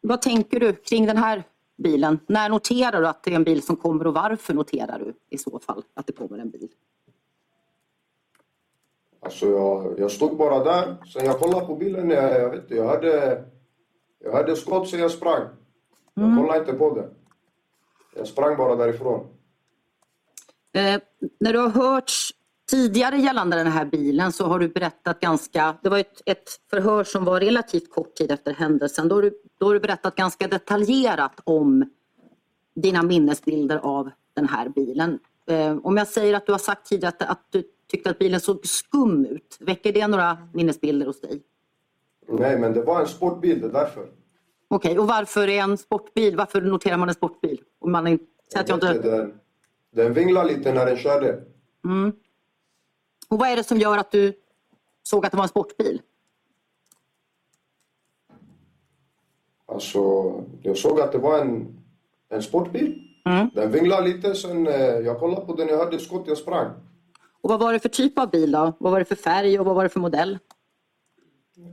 Vad 0.00 0.22
tänker 0.22 0.60
du 0.60 0.72
kring 0.72 1.06
den 1.06 1.16
här 1.16 1.44
bilen? 1.76 2.18
När 2.26 2.48
noterar 2.48 3.00
du 3.00 3.08
att 3.08 3.22
det 3.22 3.30
är 3.30 3.36
en 3.36 3.44
bil 3.44 3.62
som 3.62 3.76
kommer 3.76 4.06
och 4.06 4.14
varför 4.14 4.54
noterar 4.54 4.98
du 4.98 5.14
i 5.30 5.38
så 5.38 5.58
fall 5.58 5.82
att 5.94 6.06
det 6.06 6.12
kommer 6.12 6.38
en 6.38 6.50
bil? 6.50 6.68
Alltså 9.22 9.46
jag, 9.46 9.98
jag 9.98 10.10
stod 10.10 10.36
bara 10.36 10.64
där. 10.64 10.96
Sen 11.12 11.24
jag 11.24 11.38
kollade 11.38 11.66
på 11.66 11.76
bilen. 11.76 12.10
Jag, 12.10 12.40
jag, 12.40 12.50
vet, 12.50 12.70
jag, 12.70 12.86
hade, 12.86 13.44
jag 14.18 14.32
hade 14.32 14.56
skott 14.56 14.88
så 14.88 14.96
jag 14.96 15.10
sprang. 15.10 15.48
Jag 16.14 16.36
kollade 16.36 16.58
inte 16.58 16.72
på 16.72 16.94
det. 16.94 17.08
Jag 18.16 18.26
sprang 18.26 18.56
bara 18.56 18.76
därifrån. 18.76 19.26
Eh, 20.72 21.00
när 21.40 21.52
du 21.52 21.58
har 21.58 21.68
hörts 21.68 22.34
tidigare 22.70 23.16
gällande 23.16 23.56
den 23.56 23.66
här 23.66 23.84
bilen 23.84 24.32
så 24.32 24.46
har 24.46 24.58
du 24.58 24.68
berättat 24.68 25.20
ganska, 25.20 25.76
det 25.82 25.88
var 25.88 25.98
ett, 25.98 26.22
ett 26.26 26.48
förhör 26.70 27.04
som 27.04 27.24
var 27.24 27.40
relativt 27.40 27.90
kort 27.90 28.14
tid 28.14 28.30
efter 28.30 28.54
händelsen. 28.54 29.08
Då 29.08 29.14
har, 29.14 29.22
du, 29.22 29.32
då 29.58 29.66
har 29.66 29.74
du 29.74 29.80
berättat 29.80 30.14
ganska 30.14 30.48
detaljerat 30.48 31.40
om 31.44 31.90
dina 32.74 33.02
minnesbilder 33.02 33.76
av 33.76 34.10
den 34.34 34.48
här 34.48 34.68
bilen. 34.68 35.18
Eh, 35.46 35.76
om 35.82 35.96
jag 35.96 36.08
säger 36.08 36.34
att 36.34 36.46
du 36.46 36.52
har 36.52 36.58
sagt 36.58 36.86
tidigare 36.86 37.14
att, 37.18 37.30
att 37.30 37.46
du 37.50 37.62
tyckte 37.90 38.10
att 38.10 38.18
bilen 38.18 38.40
såg 38.40 38.66
skum 38.66 39.26
ut, 39.26 39.56
väcker 39.60 39.92
det 39.92 40.06
några 40.06 40.38
minnesbilder 40.54 41.06
hos 41.06 41.20
dig? 41.20 41.42
Nej, 42.28 42.58
men 42.58 42.72
det 42.72 42.82
var 42.82 43.00
en 43.00 43.08
sportbil, 43.08 43.60
det 43.60 43.66
är 43.66 43.72
därför. 43.72 44.06
Okej, 44.68 44.98
och 44.98 45.06
varför 45.06 45.48
är 45.48 45.62
en 45.62 45.78
sportbil, 45.78 46.36
varför 46.36 46.60
noterar 46.60 46.96
man 46.96 47.08
en 47.08 47.14
sportbil? 47.14 47.60
Om 47.78 47.92
man 47.92 48.18
att 48.56 48.68
jag 48.68 48.80
vet 48.80 48.96
inte, 48.96 49.10
Den, 49.10 49.32
den 49.90 50.14
vinglade 50.14 50.48
lite 50.48 50.72
när 50.72 50.86
den 50.86 50.96
körde. 50.96 51.42
Och 53.30 53.38
vad 53.38 53.48
är 53.48 53.56
det 53.56 53.64
som 53.64 53.78
gör 53.78 53.98
att 53.98 54.10
du 54.10 54.32
såg 55.02 55.26
att 55.26 55.32
det 55.32 55.36
var 55.36 55.44
en 55.44 55.48
sportbil? 55.48 56.02
Alltså, 59.66 60.32
jag 60.62 60.76
såg 60.76 61.00
att 61.00 61.12
det 61.12 61.18
var 61.18 61.38
en, 61.40 61.78
en 62.28 62.42
sportbil. 62.42 63.06
Den 63.54 63.70
vinglade 63.72 64.08
lite, 64.08 64.34
sen 64.34 64.66
eh, 64.66 64.74
jag 64.80 65.18
kollade 65.18 65.46
på 65.46 65.54
den, 65.54 65.68
jag 65.68 65.76
hörde 65.78 65.98
skott, 65.98 66.24
jag 66.26 66.38
sprang. 66.38 66.70
Och 67.40 67.50
vad 67.50 67.60
var 67.60 67.72
det 67.72 67.78
för 67.80 67.88
typ 67.88 68.18
av 68.18 68.30
bil 68.30 68.50
då? 68.52 68.72
Vad 68.78 68.92
var 68.92 68.98
det 68.98 69.04
för 69.04 69.14
färg 69.14 69.58
och 69.60 69.66
vad 69.66 69.74
var 69.74 69.82
det 69.82 69.88
för 69.88 70.00
modell? 70.00 70.38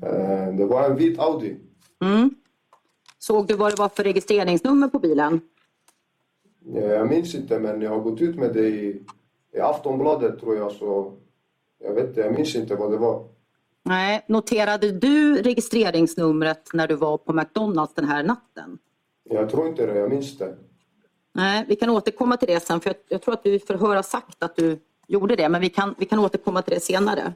Eh, 0.04 0.56
det 0.58 0.66
var 0.66 0.90
en 0.90 0.96
vit 0.96 1.20
Audi. 1.20 1.58
Såg 3.20 3.48
du 3.48 3.54
vad 3.54 3.72
det 3.72 3.80
var 3.80 3.90
för 3.90 4.04
registreringsnummer 4.04 4.88
på 4.88 5.00
bilen? 5.00 5.42
Eh, 6.76 6.84
Jag 6.84 7.10
minns 7.10 7.36
inte, 7.36 7.60
men 7.60 7.82
jag 7.82 7.90
har 7.90 8.00
gått 8.00 8.22
ut 8.22 8.36
med 8.36 8.54
det 8.54 8.68
i, 8.68 9.04
i 9.54 9.60
Aftonbladet 9.60 10.40
tror 10.40 10.56
jag, 10.58 10.72
så 10.72 11.14
jag 11.80 11.94
vet 11.94 12.08
inte, 12.08 12.20
jag 12.22 12.34
minns 12.34 12.56
inte 12.56 12.76
vad 12.76 12.92
det 12.92 12.98
var. 12.98 13.28
Nej, 13.84 14.26
noterade 14.28 14.92
du 14.92 15.42
registreringsnumret 15.42 16.70
när 16.74 16.88
du 16.88 16.96
var 16.96 17.18
på 17.18 17.34
McDonalds 17.34 17.94
den 17.94 18.06
här 18.06 18.24
natten? 18.24 18.78
Jag 19.24 19.50
tror 19.50 19.68
inte 19.68 19.86
det, 19.86 19.96
jag 20.00 20.10
minns 20.10 20.38
det. 20.38 20.58
Nej, 21.34 21.66
vi 21.68 21.76
kan 21.76 21.90
återkomma 21.90 22.38
till 22.38 22.48
det 22.48 22.60
sen 22.60 22.80
för 22.80 22.90
jag, 22.90 22.96
jag 23.08 23.22
tror 23.22 23.34
att 23.34 23.44
du 23.44 23.54
i 23.54 23.60
förhör 23.60 23.96
har 23.96 24.04
sagt 24.04 24.44
att 24.44 24.56
du 24.56 24.80
gjorde 25.08 25.36
det 25.36 25.50
men 25.50 25.62
vi 25.62 25.70
kan, 25.70 25.96
vi 25.98 26.06
kan 26.06 26.20
återkomma 26.20 26.62
till 26.62 26.74
det 26.74 26.80
senare. 26.80 27.34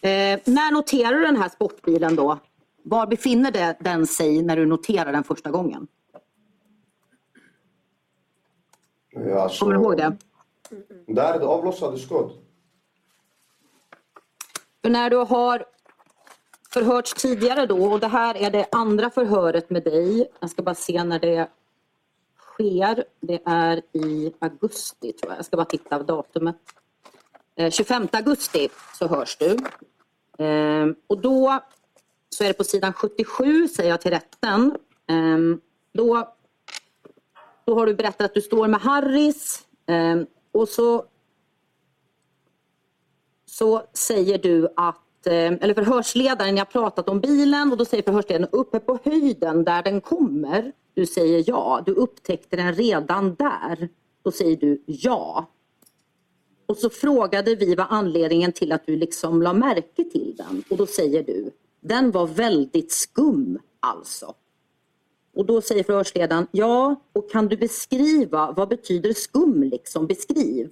Eh, 0.00 0.40
när 0.44 0.72
noterar 0.72 1.12
du 1.14 1.22
den 1.22 1.36
här 1.36 1.48
sportbilen 1.48 2.16
då? 2.16 2.38
Var 2.82 3.06
befinner 3.06 3.50
det, 3.50 3.76
den 3.80 4.06
sig 4.06 4.42
när 4.42 4.56
du 4.56 4.66
noterar 4.66 5.12
den 5.12 5.24
första 5.24 5.50
gången? 5.50 5.86
Eh, 9.16 9.42
Alltså, 9.42 9.64
Kommer 9.64 9.74
du 9.76 9.80
ihåg 9.80 9.96
det? 9.96 10.16
Där 11.06 11.34
är 11.34 11.38
det 11.38 11.46
avlossade 11.46 11.98
skott. 11.98 12.44
För 14.82 14.90
när 14.90 15.10
du 15.10 15.16
har 15.16 15.64
förhörts 16.70 17.14
tidigare 17.14 17.66
då 17.66 17.92
och 17.92 18.00
det 18.00 18.08
här 18.08 18.36
är 18.36 18.50
det 18.50 18.66
andra 18.72 19.10
förhöret 19.10 19.70
med 19.70 19.84
dig. 19.84 20.28
Jag 20.40 20.50
ska 20.50 20.62
bara 20.62 20.74
se 20.74 21.04
när 21.04 21.18
det 21.18 21.48
sker. 22.38 23.04
Det 23.20 23.42
är 23.44 23.82
i 23.92 24.32
augusti 24.38 25.12
tror 25.12 25.32
jag. 25.32 25.38
Jag 25.38 25.44
ska 25.44 25.56
bara 25.56 25.66
titta 25.66 25.96
av 25.96 26.06
datumet. 26.06 26.56
Eh, 27.56 27.70
25 27.70 28.08
augusti 28.12 28.68
så 28.94 29.06
hörs 29.06 29.36
du. 29.36 29.56
Eh, 30.44 30.86
och 31.06 31.18
då 31.18 31.60
så 32.28 32.44
är 32.44 32.48
det 32.48 32.54
på 32.54 32.64
sidan 32.64 32.92
77 32.92 33.68
säger 33.68 33.90
jag 33.90 34.00
till 34.00 34.10
rätten. 34.10 34.76
Ehm, 35.06 35.60
då, 35.92 36.34
då 37.64 37.74
har 37.74 37.86
du 37.86 37.94
berättat 37.94 38.20
att 38.20 38.34
du 38.34 38.40
står 38.40 38.68
med 38.68 38.80
Harris 38.80 39.66
ehm, 39.86 40.26
och 40.52 40.68
så 40.68 41.04
så 43.58 43.82
säger 43.94 44.38
du 44.38 44.68
att, 44.76 45.26
eh, 45.26 45.34
eller 45.34 45.74
förhörsledaren, 45.74 46.54
ni 46.54 46.60
har 46.60 46.64
pratat 46.66 47.08
om 47.08 47.20
bilen 47.20 47.72
och 47.72 47.76
då 47.76 47.84
säger 47.84 48.02
förhörsledaren 48.02 48.48
uppe 48.52 48.78
på 48.80 48.98
höjden 49.04 49.64
där 49.64 49.82
den 49.82 50.00
kommer. 50.00 50.72
Du 50.94 51.06
säger 51.06 51.44
ja, 51.46 51.82
du 51.86 51.92
upptäckte 51.92 52.56
den 52.56 52.74
redan 52.74 53.34
där. 53.34 53.88
Då 54.22 54.30
säger 54.30 54.56
du 54.56 54.82
ja. 54.86 55.46
Och 56.66 56.76
så 56.76 56.90
frågade 56.90 57.54
vi 57.54 57.74
vad 57.74 57.86
anledningen 57.90 58.52
till 58.52 58.72
att 58.72 58.86
du 58.86 58.96
liksom 58.96 59.42
la 59.42 59.52
märke 59.52 60.04
till 60.04 60.34
den 60.36 60.62
och 60.70 60.76
då 60.76 60.86
säger 60.86 61.22
du, 61.22 61.50
den 61.80 62.10
var 62.10 62.26
väldigt 62.26 62.92
skum 62.92 63.58
alltså. 63.80 64.34
Och 65.34 65.46
då 65.46 65.60
säger 65.60 65.84
förhörsledaren, 65.84 66.46
ja, 66.50 67.02
och 67.12 67.30
kan 67.30 67.48
du 67.48 67.56
beskriva, 67.56 68.52
vad 68.52 68.68
betyder 68.68 69.12
skum 69.12 69.62
liksom, 69.62 70.06
beskriv. 70.06 70.70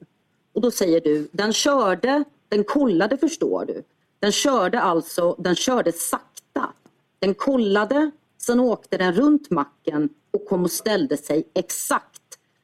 Och 0.52 0.60
då 0.60 0.70
säger 0.70 1.00
du, 1.00 1.28
den 1.32 1.52
körde, 1.52 2.24
den 2.48 2.64
kollade 2.64 3.18
förstår 3.18 3.64
du. 3.64 3.82
Den 4.18 4.32
körde 4.32 4.80
alltså, 4.80 5.34
den 5.38 5.54
körde 5.54 5.92
sakta. 5.92 6.72
Den 7.18 7.34
kollade, 7.34 8.10
sen 8.38 8.60
åkte 8.60 8.96
den 8.96 9.12
runt 9.12 9.50
macken 9.50 10.08
och 10.32 10.46
kom 10.48 10.62
och 10.64 10.70
ställde 10.70 11.16
sig 11.16 11.48
exakt 11.54 12.22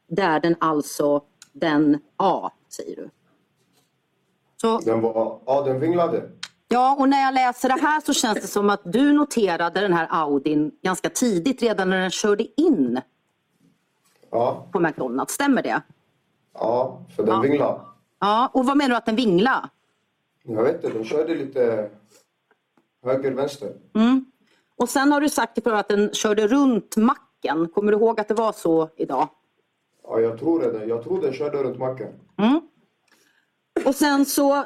där 0.09 0.41
den 0.41 0.57
alltså, 0.61 1.23
den, 1.53 1.99
ja, 2.19 2.53
säger 2.69 2.97
du. 2.97 3.11
Så, 4.61 4.79
Den 4.79 5.01
var, 5.01 5.41
ja 5.47 5.63
den 5.63 5.81
vinglade. 5.81 6.31
ja, 6.69 6.97
och 6.99 7.09
när 7.09 7.21
jag 7.23 7.35
läser 7.35 7.69
det 7.69 7.81
här 7.83 8.01
så 8.01 8.13
känns 8.15 8.41
det 8.41 8.47
som 8.47 8.71
att 8.71 8.81
du 8.85 9.13
noterade 9.13 9.81
den 9.81 9.93
här 9.93 10.07
Audin 10.11 10.71
ganska 10.83 11.11
tidigt, 11.11 11.63
redan 11.63 11.91
när 11.91 12.01
den 12.01 12.11
körde 12.11 12.61
in 12.61 13.01
Ja, 14.31 14.67
på 14.73 14.81
McDonalds. 14.81 15.35
Stämmer 15.35 15.63
det? 15.63 15.83
ja 16.55 17.01
för 17.17 17.23
den 17.27 17.35
Ja. 17.35 17.41
vinglade. 17.41 17.81
Ja, 18.25 18.51
och 18.55 18.67
vad 18.67 18.77
menar 18.77 18.91
du 18.91 18.97
att 18.97 19.07
den 19.07 19.17
vingla? 19.17 19.71
Jag 20.43 20.63
vet 20.63 20.75
inte, 20.75 20.89
den 20.89 21.05
körde 21.05 21.35
lite 21.35 21.91
höger, 23.05 23.33
vänster. 23.33 23.73
Och 24.77 24.89
sen 24.89 25.13
har 25.13 25.21
du 25.21 25.29
sagt 25.29 25.67
att 25.67 25.89
den 25.89 26.11
körde 26.13 26.47
runt 26.47 26.97
macken. 26.97 27.69
Kommer 27.69 27.93
du 27.93 27.99
ihåg 27.99 28.21
att 28.21 28.29
det 28.29 28.35
var 28.35 28.53
så 28.53 28.91
idag? 28.97 29.29
Ja, 30.05 30.21
jag 30.21 30.39
tror 30.39 30.61
det. 30.61 30.85
Jag 30.85 31.05
tror 31.05 31.23
den 31.23 31.33
körde 31.33 31.63
runt 31.63 31.79
macken. 31.79 32.09
Och 33.87 33.95
sen 33.95 34.25
så, 34.25 34.65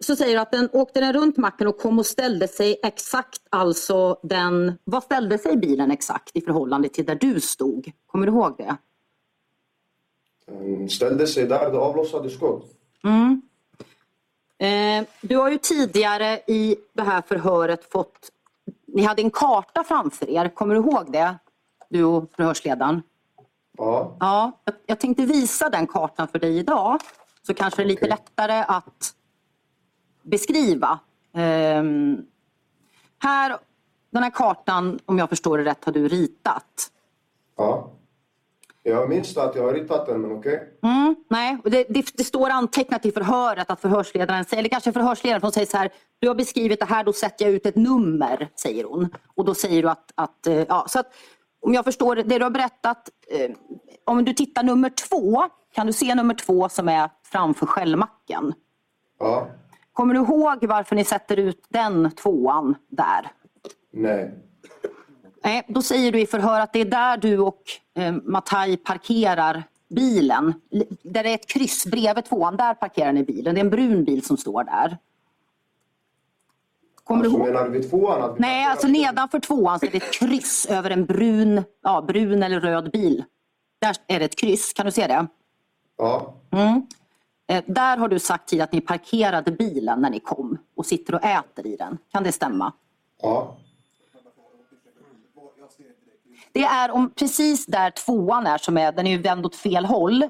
så 0.00 0.16
säger 0.16 0.34
du 0.34 0.40
att 0.40 0.52
den 0.52 0.68
åkte 0.72 1.00
den 1.00 1.12
runt 1.12 1.36
macken 1.36 1.66
och 1.66 1.78
kom 1.78 1.98
och 1.98 2.06
ställde 2.06 2.48
sig 2.48 2.76
exakt 2.82 3.42
alltså 3.50 4.18
den... 4.22 4.72
Vad 4.84 5.02
ställde 5.02 5.38
sig 5.38 5.56
bilen 5.56 5.90
exakt 5.90 6.30
i 6.36 6.40
förhållande 6.40 6.88
till 6.88 7.04
där 7.06 7.14
du 7.14 7.40
stod? 7.40 7.92
Kommer 8.06 8.26
du 8.26 8.32
ihåg 8.32 8.54
det? 8.58 8.76
Den 10.46 10.88
ställde 10.88 11.26
sig 11.26 11.46
där 11.46 11.70
det 11.70 11.78
avlossade 11.78 12.30
skott. 12.30 12.70
Eh, 14.58 15.04
du 15.20 15.36
har 15.36 15.50
ju 15.50 15.58
tidigare 15.58 16.40
i 16.46 16.76
det 16.92 17.02
här 17.02 17.22
förhöret 17.22 17.92
fått... 17.92 18.30
Ni 18.86 19.02
hade 19.02 19.22
en 19.22 19.30
karta 19.30 19.84
framför 19.84 20.30
er. 20.30 20.48
Kommer 20.48 20.74
du 20.74 20.80
ihåg 20.80 21.12
det? 21.12 21.34
Du 21.88 22.04
och 22.04 22.30
förhörsledaren. 22.36 23.02
Ja, 23.78 24.16
Ja, 24.20 24.52
jag, 24.64 24.74
jag 24.86 25.00
tänkte 25.00 25.26
visa 25.26 25.70
den 25.70 25.86
kartan 25.86 26.28
för 26.28 26.38
dig 26.38 26.58
idag. 26.58 27.00
Så 27.46 27.54
kanske 27.54 27.82
det 27.82 27.86
är 27.86 27.88
lite 27.88 28.00
Okej. 28.00 28.08
lättare 28.08 28.64
att 28.68 29.14
beskriva. 30.22 30.98
Ehm, 31.32 32.26
här, 33.18 33.58
den 34.10 34.22
här 34.22 34.30
kartan, 34.30 34.98
om 35.04 35.18
jag 35.18 35.28
förstår 35.28 35.58
det 35.58 35.64
rätt, 35.64 35.84
har 35.84 35.92
du 35.92 36.08
ritat. 36.08 36.90
ja. 37.56 37.90
Jag 38.86 39.08
minns 39.08 39.36
att 39.36 39.56
jag 39.56 39.62
har 39.62 39.74
ritat 39.74 40.06
den, 40.06 40.20
men 40.20 40.32
okej. 40.32 40.78
Mm, 40.82 41.16
nej, 41.30 41.58
och 41.64 41.70
det, 41.70 41.86
det, 41.88 42.06
det 42.14 42.24
står 42.24 42.50
antecknat 42.50 43.06
i 43.06 43.12
förhöret 43.12 43.70
att 43.70 43.80
förhörsledaren 43.80 44.44
säger, 44.44 44.58
eller 44.58 44.68
kanske 44.68 44.92
förhörsledaren 44.92 45.42
hon 45.42 45.52
säger 45.52 45.66
så 45.66 45.76
här, 45.76 45.90
du 46.18 46.28
har 46.28 46.34
beskrivit 46.34 46.80
det 46.80 46.86
här, 46.86 47.04
då 47.04 47.12
sätter 47.12 47.44
jag 47.44 47.54
ut 47.54 47.66
ett 47.66 47.76
nummer, 47.76 48.48
säger 48.62 48.84
hon. 48.84 49.08
Och 49.34 49.44
då 49.44 49.54
säger 49.54 49.82
du 49.82 49.88
att, 49.88 50.12
att 50.14 50.46
eh, 50.46 50.54
ja, 50.68 50.84
så 50.88 50.98
att 51.00 51.14
om 51.60 51.74
jag 51.74 51.84
förstår 51.84 52.16
det 52.16 52.38
du 52.38 52.42
har 52.44 52.50
berättat, 52.50 53.10
eh, 53.30 53.50
om 54.04 54.24
du 54.24 54.32
tittar 54.32 54.62
nummer 54.62 54.90
två, 54.90 55.42
kan 55.74 55.86
du 55.86 55.92
se 55.92 56.14
nummer 56.14 56.34
två 56.34 56.68
som 56.68 56.88
är 56.88 57.10
framför 57.24 57.66
skällmacken? 57.66 58.52
Ja, 59.18 59.48
Kommer 59.92 60.14
du 60.14 60.20
ihåg 60.20 60.64
varför 60.64 60.96
ni 60.96 61.04
sätter 61.04 61.36
ut 61.36 61.66
den 61.68 62.10
tvåan 62.10 62.74
där? 62.88 63.30
nej. 63.92 64.34
Nej, 65.44 65.62
då 65.68 65.82
säger 65.82 66.12
du 66.12 66.20
i 66.20 66.26
förhör 66.26 66.60
att 66.60 66.72
det 66.72 66.80
är 66.80 66.84
där 66.84 67.16
du 67.16 67.38
och 67.38 67.62
eh, 67.94 68.12
Mataj 68.12 68.76
parkerar 68.76 69.62
bilen. 69.88 70.54
Där 71.02 71.22
det 71.22 71.30
är 71.30 71.34
ett 71.34 71.46
kryss 71.46 71.86
bredvid 71.86 72.24
tvåan, 72.24 72.56
där 72.56 72.74
parkerar 72.74 73.12
ni 73.12 73.22
bilen. 73.22 73.54
Det 73.54 73.60
är 73.60 73.64
en 73.64 73.70
brun 73.70 74.04
bil 74.04 74.24
som 74.24 74.36
står 74.36 74.64
där. 74.64 74.98
Kommer 77.04 77.24
Alltså 77.24 77.38
du 77.38 77.44
ihåg? 77.44 77.52
menar 77.54 77.64
du 77.64 77.70
vid 77.70 77.90
tvåan? 77.90 78.22
Att 78.22 78.36
vi 78.36 78.40
Nej, 78.40 78.64
alltså 78.64 78.86
bilen? 78.86 79.02
nedanför 79.02 79.40
tvåan 79.40 79.78
så 79.80 79.86
är 79.86 79.90
det 79.90 79.96
ett 79.96 80.12
kryss 80.12 80.66
över 80.66 80.90
en 80.90 81.04
brun, 81.04 81.62
ja, 81.82 82.02
brun 82.02 82.42
eller 82.42 82.60
röd 82.60 82.90
bil. 82.90 83.24
Där 83.78 83.96
är 84.06 84.18
det 84.18 84.24
ett 84.24 84.36
kryss, 84.36 84.72
kan 84.72 84.86
du 84.86 84.92
se 84.92 85.06
det? 85.06 85.26
Ja. 85.96 86.34
Eh, 87.46 87.62
där 87.66 87.96
har 87.96 88.08
du 88.08 88.18
sagt 88.18 88.48
till 88.48 88.60
att 88.60 88.72
ni 88.72 88.80
parkerade 88.80 89.50
bilen 89.50 90.00
när 90.00 90.10
ni 90.10 90.20
kom 90.20 90.58
och 90.76 90.86
sitter 90.86 91.14
och 91.14 91.24
äter 91.24 91.66
i 91.66 91.76
den. 91.76 91.98
Kan 92.12 92.22
det 92.22 92.32
stämma? 92.32 92.72
Ja. 93.22 93.56
Det 96.54 96.64
är 96.64 96.90
om 96.90 97.10
precis 97.10 97.66
där 97.66 97.90
tvåan 97.90 98.46
är, 98.46 98.58
som 98.58 98.78
är, 98.78 98.92
den 98.92 99.06
är 99.06 99.10
ju 99.10 99.18
vänd 99.18 99.46
åt 99.46 99.56
fel 99.56 99.84
håll. 99.84 100.28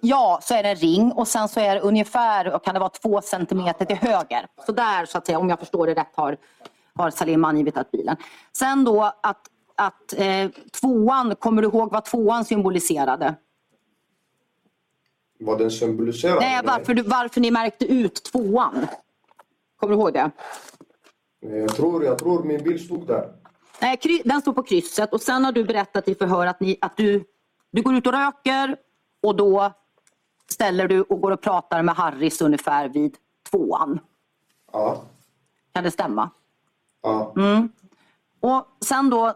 Ja, 0.00 0.40
så 0.42 0.54
är 0.54 0.62
det 0.62 0.68
en 0.68 0.76
ring 0.76 1.12
och 1.12 1.28
sen 1.28 1.48
så 1.48 1.60
är 1.60 1.74
det 1.74 1.80
ungefär, 1.80 2.58
kan 2.58 2.74
det 2.74 2.80
vara 2.80 2.90
två 2.90 3.20
centimeter 3.22 3.84
till 3.84 3.96
höger. 3.96 4.46
Så 4.66 4.72
där, 4.72 5.06
så 5.06 5.18
att 5.18 5.26
säga, 5.26 5.38
om 5.38 5.48
jag 5.48 5.58
förstår 5.58 5.86
det 5.86 5.94
rätt, 5.94 6.12
har, 6.14 6.36
har 6.94 7.10
Salim 7.10 7.44
angivit 7.44 7.76
att 7.76 7.90
bilen. 7.90 8.16
Sen 8.52 8.84
då 8.84 9.02
att, 9.02 9.40
att 9.74 10.12
eh, 10.16 10.50
tvåan, 10.80 11.34
kommer 11.36 11.62
du 11.62 11.68
ihåg 11.68 11.92
vad 11.92 12.04
tvåan 12.04 12.44
symboliserade? 12.44 13.34
Vad 15.40 15.58
den 15.58 15.70
symboliserar? 15.70 16.40
Nej, 16.40 16.60
varför, 16.64 16.94
du, 16.94 17.02
varför 17.02 17.40
ni 17.40 17.50
märkte 17.50 17.84
ut 17.84 18.22
tvåan? 18.32 18.86
Kommer 19.76 19.94
du 19.94 20.00
ihåg 20.00 20.12
det? 20.12 20.30
Nej, 21.42 21.58
Jag 21.60 21.76
tror, 21.76 22.04
jag 22.04 22.18
tror 22.18 22.42
min 22.42 22.62
bil 22.62 22.84
stod 22.84 23.06
där. 23.06 23.39
Nej, 23.80 24.22
den 24.24 24.40
står 24.40 24.52
på 24.52 24.62
krysset 24.62 25.12
och 25.12 25.20
sen 25.20 25.44
har 25.44 25.52
du 25.52 25.64
berättat 25.64 26.08
i 26.08 26.14
förhör 26.14 26.46
att, 26.46 26.60
ni, 26.60 26.78
att 26.80 26.96
du, 26.96 27.24
du 27.70 27.82
går 27.82 27.94
ut 27.94 28.06
och 28.06 28.12
röker 28.12 28.76
och 29.22 29.36
då 29.36 29.72
ställer 30.50 30.88
du 30.88 31.02
och 31.02 31.20
går 31.20 31.30
och 31.30 31.40
pratar 31.40 31.82
med 31.82 31.94
Harris 31.94 32.40
ungefär 32.40 32.88
vid 32.88 33.16
tvåan. 33.50 34.00
Ja. 34.72 35.02
Kan 35.72 35.84
det 35.84 35.90
stämma? 35.90 36.30
Ja. 37.02 37.34
Och 38.40 38.66
sen 38.80 39.10
då 39.10 39.34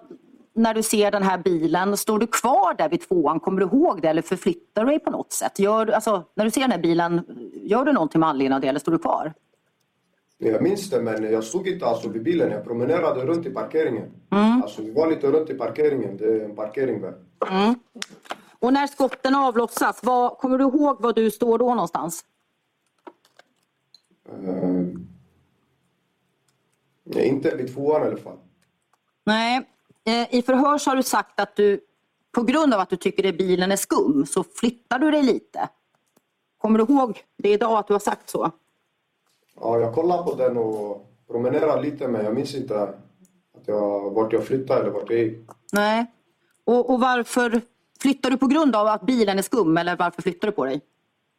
när 0.54 0.74
du 0.74 0.82
ser 0.82 1.10
den 1.10 1.22
här 1.22 1.38
bilen, 1.38 1.96
står 1.96 2.18
du 2.18 2.26
kvar 2.26 2.74
där 2.74 2.88
vid 2.88 3.08
tvåan? 3.08 3.40
Kommer 3.40 3.60
du 3.60 3.66
ihåg 3.66 4.02
det 4.02 4.08
eller 4.08 4.22
förflyttar 4.22 4.84
du 4.84 4.90
dig 4.90 4.98
på 4.98 5.10
något 5.10 5.32
sätt? 5.32 5.58
Gör, 5.58 5.86
alltså, 5.86 6.24
när 6.34 6.44
du 6.44 6.50
ser 6.50 6.60
den 6.60 6.70
här 6.70 6.78
bilen, 6.78 7.22
gör 7.54 7.84
du 7.84 7.92
någonting 7.92 8.20
med 8.20 8.28
anledning 8.28 8.54
av 8.54 8.60
det 8.60 8.68
eller 8.68 8.80
står 8.80 8.92
du 8.92 8.98
kvar? 8.98 9.34
Jag 10.44 10.62
minns 10.62 10.90
det, 10.90 11.02
men 11.02 11.32
jag 11.32 11.44
stod 11.44 11.68
inte 11.68 11.86
alltså 11.86 12.08
vid 12.08 12.22
bilen. 12.22 12.50
Jag 12.50 12.64
promenerade 12.64 13.26
runt 13.26 13.46
i 13.46 13.50
parkeringen. 13.50 14.10
Alltså, 14.28 14.82
vi 14.82 14.90
var 14.90 15.10
lite 15.10 15.30
runt 15.30 15.50
i 15.50 15.54
parkeringen. 15.54 16.16
Det 16.16 16.24
är 16.24 16.44
en 16.44 16.56
parkering 16.56 17.00
där. 17.00 17.14
Och 18.58 18.72
när 18.72 18.86
skotten 18.86 19.34
avlossas, 19.34 20.00
vad, 20.02 20.38
kommer 20.38 20.58
du 20.58 20.64
ihåg 20.64 21.02
var 21.02 21.12
du 21.12 21.30
står 21.30 21.58
då 21.58 21.74
någonstans? 21.74 22.24
Eh, 24.28 24.54
nej, 27.04 27.28
inte 27.28 27.56
vid 27.56 27.74
tvåan 27.74 28.02
i 28.02 28.06
alla 28.06 28.16
fall. 28.16 28.38
Nej, 29.24 29.68
eh, 30.04 30.34
i 30.34 30.42
förhör 30.42 30.78
så 30.78 30.90
har 30.90 30.96
du 30.96 31.02
sagt 31.02 31.40
att 31.40 31.56
du 31.56 31.80
på 32.32 32.42
grund 32.42 32.74
av 32.74 32.80
att 32.80 32.90
du 32.90 32.96
tycker 32.96 33.28
att 33.28 33.38
bilen 33.38 33.72
är 33.72 33.76
skum 33.76 34.26
så 34.26 34.44
flyttar 34.44 34.98
du 34.98 35.10
dig 35.10 35.22
lite. 35.22 35.68
Kommer 36.58 36.78
du 36.78 36.84
ihåg 36.92 37.22
det 37.36 37.52
idag 37.52 37.78
att 37.78 37.86
du 37.86 37.94
har 37.94 38.00
sagt 38.00 38.30
så? 38.30 38.50
Ja, 39.60 39.78
jag 39.78 39.94
kollade 39.94 40.22
på 40.22 40.34
den 40.34 40.56
och 40.56 41.06
promenerade 41.30 41.82
lite, 41.82 42.08
men 42.08 42.24
jag 42.24 42.34
minns 42.34 42.54
inte 42.54 42.80
att 42.82 42.96
jag, 43.66 44.10
vart 44.10 44.32
jag 44.32 44.44
flyttade 44.44 44.80
eller 44.80 44.90
vart 44.90 45.10
jag 45.10 45.18
gick. 45.18 45.38
Nej. 45.72 46.06
Och, 46.64 46.90
och 46.90 47.00
varför 47.00 47.60
flyttar 48.00 48.30
du 48.30 48.36
på 48.36 48.46
grund 48.46 48.76
av 48.76 48.86
att 48.86 49.06
bilen 49.06 49.38
är 49.38 49.42
skum 49.42 49.76
eller 49.76 49.96
varför 49.96 50.22
flyttar 50.22 50.48
du 50.48 50.52
på 50.52 50.64
dig? 50.64 50.80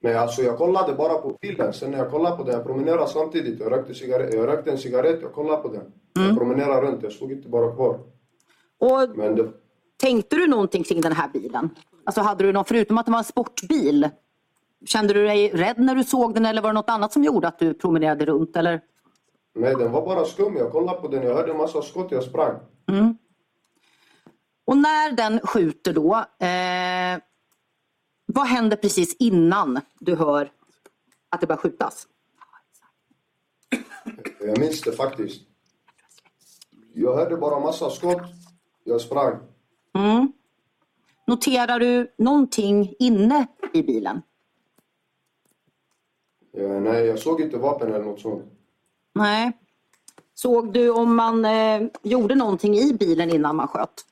Nej, 0.01 0.15
alltså 0.15 0.41
jag 0.41 0.57
kollade 0.57 0.93
bara 0.93 1.13
på 1.17 1.37
bilen. 1.41 1.73
Sen 1.73 1.91
när 1.91 1.97
jag 1.97 2.11
kollade 2.11 2.37
på 2.37 2.43
den, 2.43 2.53
jag 2.53 2.65
promenerade 2.65 3.07
samtidigt. 3.07 3.59
Jag 3.59 3.71
rökte, 3.71 3.93
cigarett, 3.93 4.33
jag 4.33 4.47
rökte 4.47 4.71
en 4.71 4.77
cigarett, 4.77 5.19
jag 5.21 5.33
kollade 5.33 5.61
på 5.61 5.67
den. 5.67 5.91
Jag 6.13 6.37
promenerade 6.37 6.81
runt, 6.87 7.03
jag 7.03 7.11
stod 7.11 7.31
inte 7.31 7.49
bara 7.49 7.75
kvar. 7.75 7.99
Och 8.79 9.17
Men 9.17 9.35
det, 9.35 9.51
tänkte 9.97 10.35
du 10.35 10.47
någonting 10.47 10.83
kring 10.83 11.01
den 11.01 11.11
här 11.11 11.29
bilen? 11.33 11.69
Alltså 12.03 12.21
hade 12.21 12.43
du 12.43 12.53
någon, 12.53 12.65
förutom 12.65 12.97
att 12.97 13.05
det 13.05 13.11
var 13.11 13.19
en 13.19 13.23
sportbil, 13.23 14.09
kände 14.85 15.13
du 15.13 15.25
dig 15.25 15.49
rädd 15.53 15.79
när 15.79 15.95
du 15.95 16.03
såg 16.03 16.33
den 16.33 16.45
eller 16.45 16.61
var 16.61 16.69
det 16.69 16.73
något 16.73 16.89
annat 16.89 17.13
som 17.13 17.23
gjorde 17.23 17.47
att 17.47 17.59
du 17.59 17.73
promenerade 17.73 18.25
runt? 18.25 18.55
Eller? 18.55 18.81
nej, 19.55 19.75
den 19.75 19.91
var 19.91 20.05
bara 20.05 20.25
skum. 20.25 20.55
Jag 20.57 20.71
kollade 20.71 21.01
på 21.01 21.07
den, 21.07 21.23
jag 21.23 21.35
hörde 21.35 21.51
en 21.51 21.57
massa 21.57 21.81
skott, 21.81 22.11
jag 22.11 22.23
sprang. 22.23 22.59
Och 24.65 24.77
när 24.77 25.11
den 25.11 25.39
skjuter 25.39 25.93
då, 25.93 26.15
eh, 26.45 27.19
vad 28.25 28.47
händer 28.47 28.77
precis 28.77 29.15
innan 29.19 29.81
du 29.99 30.15
hör 30.15 30.51
att 31.29 31.41
det 31.41 31.47
börjar 31.47 31.59
skjutas? 31.59 32.07
Jag 34.39 34.59
minns 34.59 34.81
det 34.81 34.91
faktiskt. 34.91 35.41
Jag 36.93 37.15
hörde 37.15 37.37
bara 37.37 37.59
massa 37.59 37.89
skott, 37.89 38.21
jag 38.83 39.01
sprang. 39.01 39.37
Noterar 41.27 41.79
du 41.79 42.13
någonting 42.17 42.93
inne 42.99 43.47
i 43.73 43.83
bilen? 43.83 44.21
Ja, 46.57 46.79
nej, 46.79 47.05
jag 47.05 47.19
såg 47.19 47.41
inte 47.41 47.57
vapen 47.57 47.93
eller 47.93 48.05
något 48.05 48.19
sånt. 48.19 48.43
Nej. 49.13 49.51
Såg 50.33 50.73
du 50.73 50.89
om 50.89 51.15
man 51.15 51.45
eh, 51.45 51.81
gjorde 52.03 52.35
någonting 52.35 52.77
i 52.77 52.93
bilen 52.93 53.29
innan 53.29 53.55
man 53.55 53.67
sköt? 53.67 54.05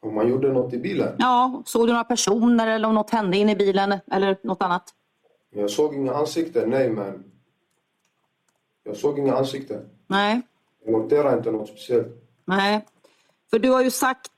Om 0.00 0.14
man 0.14 0.28
gjorde 0.28 0.52
något 0.52 0.72
i 0.72 0.78
bilen. 0.78 1.16
Ja, 1.18 1.62
såg 1.66 1.86
du 1.86 1.92
några 1.92 2.04
personer 2.04 2.66
eller 2.66 2.88
om 2.88 2.94
något 2.94 3.10
hände 3.10 3.36
inne 3.36 3.52
i 3.52 3.56
bilen 3.56 3.94
eller 4.10 4.36
något 4.42 4.62
annat? 4.62 4.94
Jag 5.50 5.70
såg 5.70 5.94
inga 5.94 6.14
ansikten, 6.14 6.70
nej 6.70 6.90
men. 6.90 7.24
Jag 8.82 8.96
såg 8.96 9.18
inga 9.18 9.36
ansikten. 9.36 9.88
Nej. 10.06 10.40
Jag 10.84 10.92
noterade 10.92 11.38
inte 11.38 11.50
något 11.50 11.68
speciellt. 11.68 12.08
Nej, 12.44 12.86
för 13.50 13.58
du 13.58 13.70
har 13.70 13.82
ju 13.82 13.90
sagt 13.90 14.32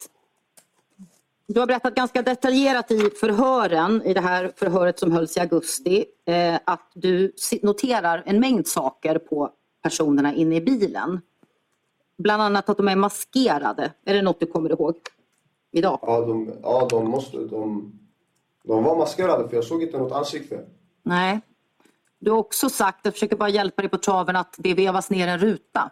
du 1.55 1.61
har 1.61 1.67
berättat 1.67 1.95
ganska 1.95 2.23
detaljerat 2.23 2.91
i 2.91 3.11
förhören, 3.11 4.03
i 4.03 4.15
det 4.15 4.21
här 4.21 4.53
förhöret 4.57 4.99
som 4.99 5.13
hölls 5.13 5.37
i 5.37 5.41
augusti, 5.41 6.05
eh, 6.27 6.59
att 6.65 6.91
du 6.95 7.33
noterar 7.63 8.23
en 8.27 8.41
mängd 8.41 8.67
saker 8.67 9.19
på 9.19 9.51
personerna 9.83 10.35
inne 10.35 10.57
i 10.57 10.61
bilen. 10.61 11.21
Bland 12.19 12.43
annat 12.43 12.69
att 12.69 12.77
de 12.77 12.89
är 12.89 12.97
maskerade. 12.97 13.93
Är 14.05 14.15
det 14.15 14.23
något 14.23 14.41
du 14.41 14.47
kommer 14.47 14.71
ihåg 14.71 14.97
idag? 15.73 15.99
Ja, 16.03 16.21
de, 16.21 16.53
ja, 16.63 16.87
de 16.91 17.11
måste... 17.11 17.39
De, 17.39 17.93
de 18.65 18.85
var 18.85 18.97
maskerade 18.97 19.49
för 19.49 19.57
jag 19.57 19.65
såg 19.65 19.83
inte 19.83 19.99
något 19.99 20.13
ansikte. 20.13 20.67
Nej. 21.03 21.41
Du 22.19 22.31
har 22.31 22.39
också 22.39 22.69
sagt, 22.69 23.01
jag 23.03 23.15
försöker 23.15 23.37
bara 23.37 23.49
hjälpa 23.49 23.83
dig 23.83 23.91
på 23.91 23.99
traven, 23.99 24.37
att 24.37 24.55
det 24.59 24.75
vevas 24.75 25.11
ner 25.11 25.29
en 25.29 25.39
ruta. 25.39 25.91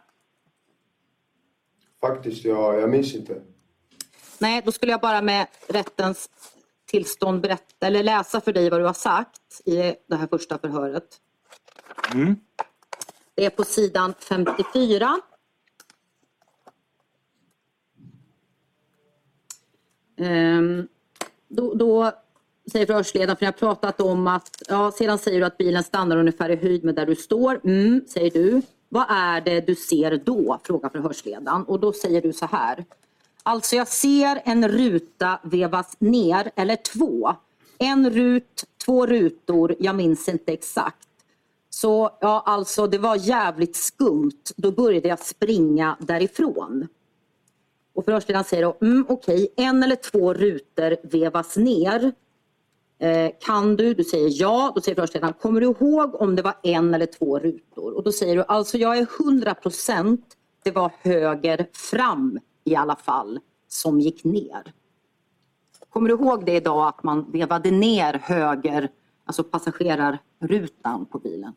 Faktiskt, 2.00 2.44
jag, 2.44 2.80
jag 2.80 2.90
minns 2.90 3.14
inte. 3.14 3.42
Nej, 4.38 4.62
då 4.64 4.72
skulle 4.72 4.92
jag 4.92 5.00
bara 5.00 5.22
med 5.22 5.46
rättens 5.68 6.30
tillstånd 6.86 7.40
berätta 7.40 7.86
eller 7.86 8.02
läsa 8.02 8.40
för 8.40 8.52
dig 8.52 8.70
vad 8.70 8.80
du 8.80 8.84
har 8.84 8.92
sagt 8.92 9.60
i 9.64 9.94
det 10.06 10.16
här 10.16 10.26
första 10.26 10.58
förhöret. 10.58 11.04
Det 13.34 13.44
är 13.44 13.50
på 13.50 13.64
sidan 13.64 14.14
54. 14.20 15.20
Ehm, 20.18 20.88
då, 21.48 21.74
då 21.74 22.12
säger 22.72 22.86
förhörsledaren, 22.86 23.36
för 23.36 23.44
jag 23.44 23.52
har 23.52 23.58
pratat 23.58 24.00
om 24.00 24.26
att, 24.26 24.62
ja, 24.68 24.92
sedan 24.92 25.18
säger 25.18 25.40
du 25.40 25.46
att 25.46 25.58
bilen 25.58 25.84
stannar 25.84 26.16
ungefär 26.16 26.50
i 26.50 26.56
höjd 26.56 26.84
med 26.84 26.94
där 26.94 27.06
du 27.06 27.16
står. 27.16 27.60
Mm, 27.64 28.04
säger 28.08 28.30
du. 28.30 28.62
Vad 28.88 29.06
är 29.08 29.40
det 29.40 29.60
du 29.60 29.74
ser 29.74 30.16
då? 30.16 30.60
Frågar 30.64 30.88
förhörsledaren. 30.88 31.64
Och 31.64 31.80
då 31.80 31.92
säger 31.92 32.22
du 32.22 32.32
så 32.32 32.46
här. 32.46 32.84
Alltså 33.48 33.76
jag 33.76 33.88
ser 33.88 34.42
en 34.44 34.68
ruta 34.68 35.40
vevas 35.42 35.96
ner, 35.98 36.50
eller 36.56 36.76
två. 36.76 37.34
En 37.78 38.10
rut, 38.10 38.64
två 38.84 39.06
rutor, 39.06 39.74
jag 39.78 39.94
minns 39.96 40.28
inte 40.28 40.52
exakt. 40.52 41.08
Så 41.70 42.10
ja, 42.20 42.42
alltså 42.46 42.86
det 42.86 42.98
var 42.98 43.16
jävligt 43.16 43.76
skumt. 43.76 44.42
Då 44.56 44.72
började 44.72 45.08
jag 45.08 45.18
springa 45.18 45.96
därifrån. 46.00 46.88
Och 47.94 48.04
förhörsledaren 48.04 48.44
säger 48.44 48.62
då, 48.62 48.76
mm, 48.80 49.06
okej, 49.08 49.48
en 49.56 49.82
eller 49.82 49.96
två 49.96 50.34
rutor 50.34 50.96
vevas 51.02 51.56
ner. 51.56 52.12
Eh, 52.98 53.30
kan 53.40 53.76
du? 53.76 53.94
Du 53.94 54.04
säger 54.04 54.30
ja. 54.32 54.72
Då 54.74 54.80
säger 54.80 54.94
förhörsledaren, 54.94 55.34
kommer 55.40 55.60
du 55.60 55.66
ihåg 55.66 56.14
om 56.14 56.36
det 56.36 56.42
var 56.42 56.54
en 56.62 56.94
eller 56.94 57.06
två 57.06 57.38
rutor? 57.38 57.92
Och 57.96 58.04
då 58.04 58.12
säger 58.12 58.36
du, 58.36 58.44
alltså 58.48 58.78
jag 58.78 58.98
är 58.98 59.06
100 59.20 59.54
procent, 59.54 60.26
det 60.62 60.70
var 60.70 60.92
höger 61.02 61.66
fram 61.72 62.38
i 62.68 62.76
alla 62.76 62.96
fall 62.96 63.40
som 63.68 64.00
gick 64.00 64.24
ner. 64.24 64.72
Kommer 65.90 66.08
du 66.08 66.14
ihåg 66.14 66.44
det 66.46 66.56
idag 66.56 66.88
att 66.88 67.02
man 67.02 67.30
vevade 67.32 67.70
ner 67.70 68.14
höger, 68.22 68.90
alltså 69.24 69.44
passagerarrutan 69.44 71.06
på 71.06 71.18
bilen? 71.18 71.52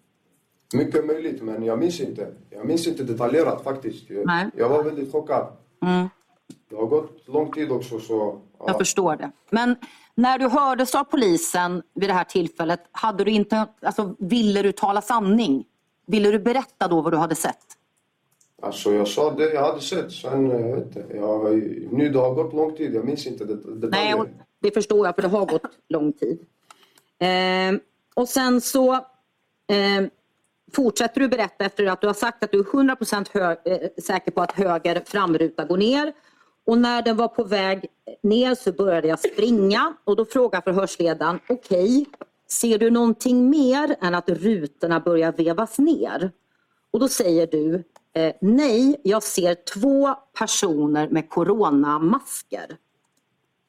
Mycket 0.73 1.05
möjligt, 1.05 1.41
men 1.41 1.63
jag 1.63 1.79
minns 1.79 1.99
inte. 1.99 2.33
Jag 2.49 2.65
minns 2.65 2.87
inte 2.87 3.03
detaljerat 3.03 3.63
faktiskt. 3.63 4.09
Jag, 4.09 4.25
Nej. 4.25 4.49
jag 4.57 4.69
var 4.69 4.83
väldigt 4.83 5.11
chockad. 5.11 5.47
det 6.69 6.75
har 6.75 6.85
gått 6.87 7.27
lång 7.27 7.51
tid 7.51 7.71
också 7.71 7.99
så... 7.99 8.41
Jag 8.59 8.69
Ja, 8.69 8.77
förstår 8.77 9.15
det. 9.15 9.31
Men 9.49 9.75
när 10.15 10.39
du 10.39 10.47
hördes 10.47 10.95
av 10.95 11.03
polisen 11.03 11.83
vid 11.93 12.09
det 12.09 12.13
här 12.13 12.23
tillfället, 12.23 12.79
hade 12.91 13.23
du 13.23 13.31
inte, 13.31 13.67
alltså, 13.81 14.15
ville 14.19 14.61
du 14.61 14.71
tala 14.71 15.01
sanning? 15.01 15.65
Ville 16.07 16.31
du 16.31 16.39
berätta 16.39 16.87
då 16.87 17.01
vad 17.01 17.13
du 17.13 17.17
hade 17.17 17.35
sett? 17.35 17.77
Alltså 18.61 18.93
jag 18.93 19.07
sa 19.07 19.31
det 19.31 19.53
jag 19.53 19.61
hade 19.61 19.81
sett. 19.81 20.11
Sen, 20.11 20.51
eh, 20.51 20.59
jag 20.59 20.75
vet 20.75 20.85
inte. 20.85 21.05
Jag, 21.15 21.53
nu 21.91 22.09
det 22.09 22.19
har 22.19 22.33
gått 22.33 22.53
lång 22.53 22.75
tid. 22.75 22.95
Jag 22.95 23.05
minns 23.05 23.27
inte 23.27 23.45
det. 23.45 23.87
Nej, 23.87 24.13
och 24.13 24.27
det 24.61 24.71
förstår 24.71 25.05
jag 25.05 25.15
för 25.15 25.21
det 25.21 25.27
har 25.27 25.45
gått 25.45 25.77
lång 25.89 26.13
tid. 26.13 26.39
Eh, 27.19 27.79
och 28.15 28.29
sen 28.29 28.61
så 28.61 28.93
eh, 28.93 30.07
fortsätter 30.73 31.21
du 31.21 31.27
berätta 31.27 31.65
efter 31.65 31.85
att 31.85 32.01
du 32.01 32.07
har 32.07 32.13
sagt 32.13 32.43
att 32.43 32.51
du 32.51 32.59
är 32.59 32.63
100% 32.63 33.27
hö- 33.33 33.55
eh, 33.65 33.89
säker 34.03 34.31
på 34.31 34.41
att 34.41 34.51
höger 34.51 35.01
framruta 35.05 35.65
går 35.65 35.77
ner. 35.77 36.13
Och 36.65 36.77
när 36.77 37.01
den 37.01 37.17
var 37.17 37.27
på 37.27 37.43
väg 37.43 37.85
ner 38.23 38.55
så 38.55 38.71
började 38.71 39.07
jag 39.07 39.19
springa 39.19 39.93
och 40.03 40.15
då 40.15 40.25
frågar 40.25 40.61
förhörsledaren, 40.61 41.39
okej, 41.49 42.05
ser 42.49 42.77
du 42.77 42.89
någonting 42.91 43.49
mer 43.49 43.95
än 44.01 44.15
att 44.15 44.29
rutorna 44.29 44.99
börjar 44.99 45.31
vevas 45.31 45.79
ner? 45.79 46.31
Och 46.91 46.99
då 46.99 47.07
säger 47.07 47.47
du, 47.47 47.83
eh, 48.13 48.33
nej, 48.41 49.01
jag 49.03 49.23
ser 49.23 49.55
två 49.55 50.15
personer 50.39 51.09
med 51.09 51.29
coronamasker 51.29 52.77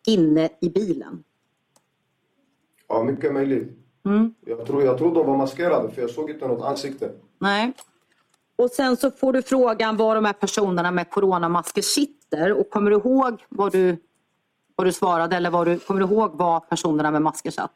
inne 0.06 0.48
i 0.60 0.70
bilen. 0.70 1.24
Ja, 2.88 3.04
mycket 3.04 3.32
möjligt. 3.32 3.68
Mm. 4.04 4.34
Jag, 4.46 4.66
tror, 4.66 4.82
jag 4.82 4.98
tror 4.98 5.14
de 5.14 5.26
var 5.26 5.36
maskerade 5.36 5.90
för 5.90 6.02
jag 6.02 6.10
såg 6.10 6.30
inte 6.30 6.48
något 6.48 6.64
ansikte. 6.64 7.10
Nej. 7.38 7.72
Och 8.56 8.70
sen 8.70 8.96
så 8.96 9.10
får 9.10 9.32
du 9.32 9.42
frågan 9.42 9.96
var 9.96 10.14
de 10.14 10.24
här 10.24 10.32
personerna 10.32 10.90
med 10.90 11.10
coronamasker 11.10 11.82
sitter 11.82 12.52
och 12.52 12.70
kommer 12.70 12.90
du 12.90 12.96
ihåg 12.96 13.44
vad 13.48 13.72
du, 13.72 13.96
vad 14.76 14.86
du 14.86 14.92
svarade 14.92 15.36
eller 15.36 15.50
vad 15.50 15.66
du, 15.66 15.78
kommer 15.78 16.00
du 16.00 16.14
ihåg 16.14 16.30
var 16.34 16.60
personerna 16.60 17.10
med 17.10 17.22
masker 17.22 17.50
satt? 17.50 17.74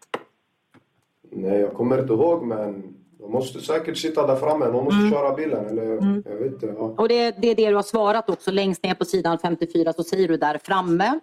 Nej, 1.31 1.61
jag 1.61 1.75
kommer 1.75 2.01
inte 2.01 2.13
ihåg 2.13 2.43
men 2.43 2.97
de 3.19 3.33
måste 3.33 3.61
säkert 3.61 3.97
sitta 3.97 4.27
där 4.27 4.37
framme. 4.37 4.65
De 4.65 4.85
måste 4.85 5.11
köra 5.11 5.35
bilen 5.35 5.67
eller 5.67 5.85
jag 6.25 6.37
vet 6.37 6.53
inte. 6.53 6.67
Ja. 6.67 6.95
Och 6.99 7.09
det, 7.09 7.31
det 7.31 7.51
är 7.51 7.55
det 7.55 7.69
du 7.69 7.75
har 7.75 7.83
svarat 7.83 8.31
också. 8.31 8.51
Längst 8.51 8.83
ner 8.83 8.95
på 8.95 9.05
sidan 9.05 9.39
54 9.39 9.93
så 9.93 10.05
säger 10.05 10.29
du 10.29 10.37
där 10.37 10.59
framme. 10.65 11.21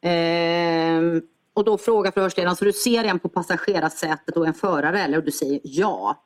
Ehm, 0.00 1.22
och 1.54 1.64
då 1.64 1.78
frågar 1.78 2.10
förhörsledaren, 2.10 2.56
så 2.56 2.64
du 2.64 2.72
ser 2.72 3.04
en 3.04 3.18
på 3.18 3.28
passagerarsätet 3.28 4.36
och 4.36 4.46
en 4.46 4.54
förare 4.54 5.00
eller? 5.02 5.18
Och 5.18 5.24
du 5.24 5.30
säger 5.30 5.60
ja. 5.62 6.24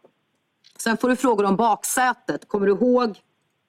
Sen 0.79 0.97
får 0.97 1.09
du 1.09 1.17
frågor 1.17 1.45
om 1.45 1.57
baksätet. 1.57 2.49
Kommer 2.49 2.67
du 2.67 2.73
ihåg 2.73 3.19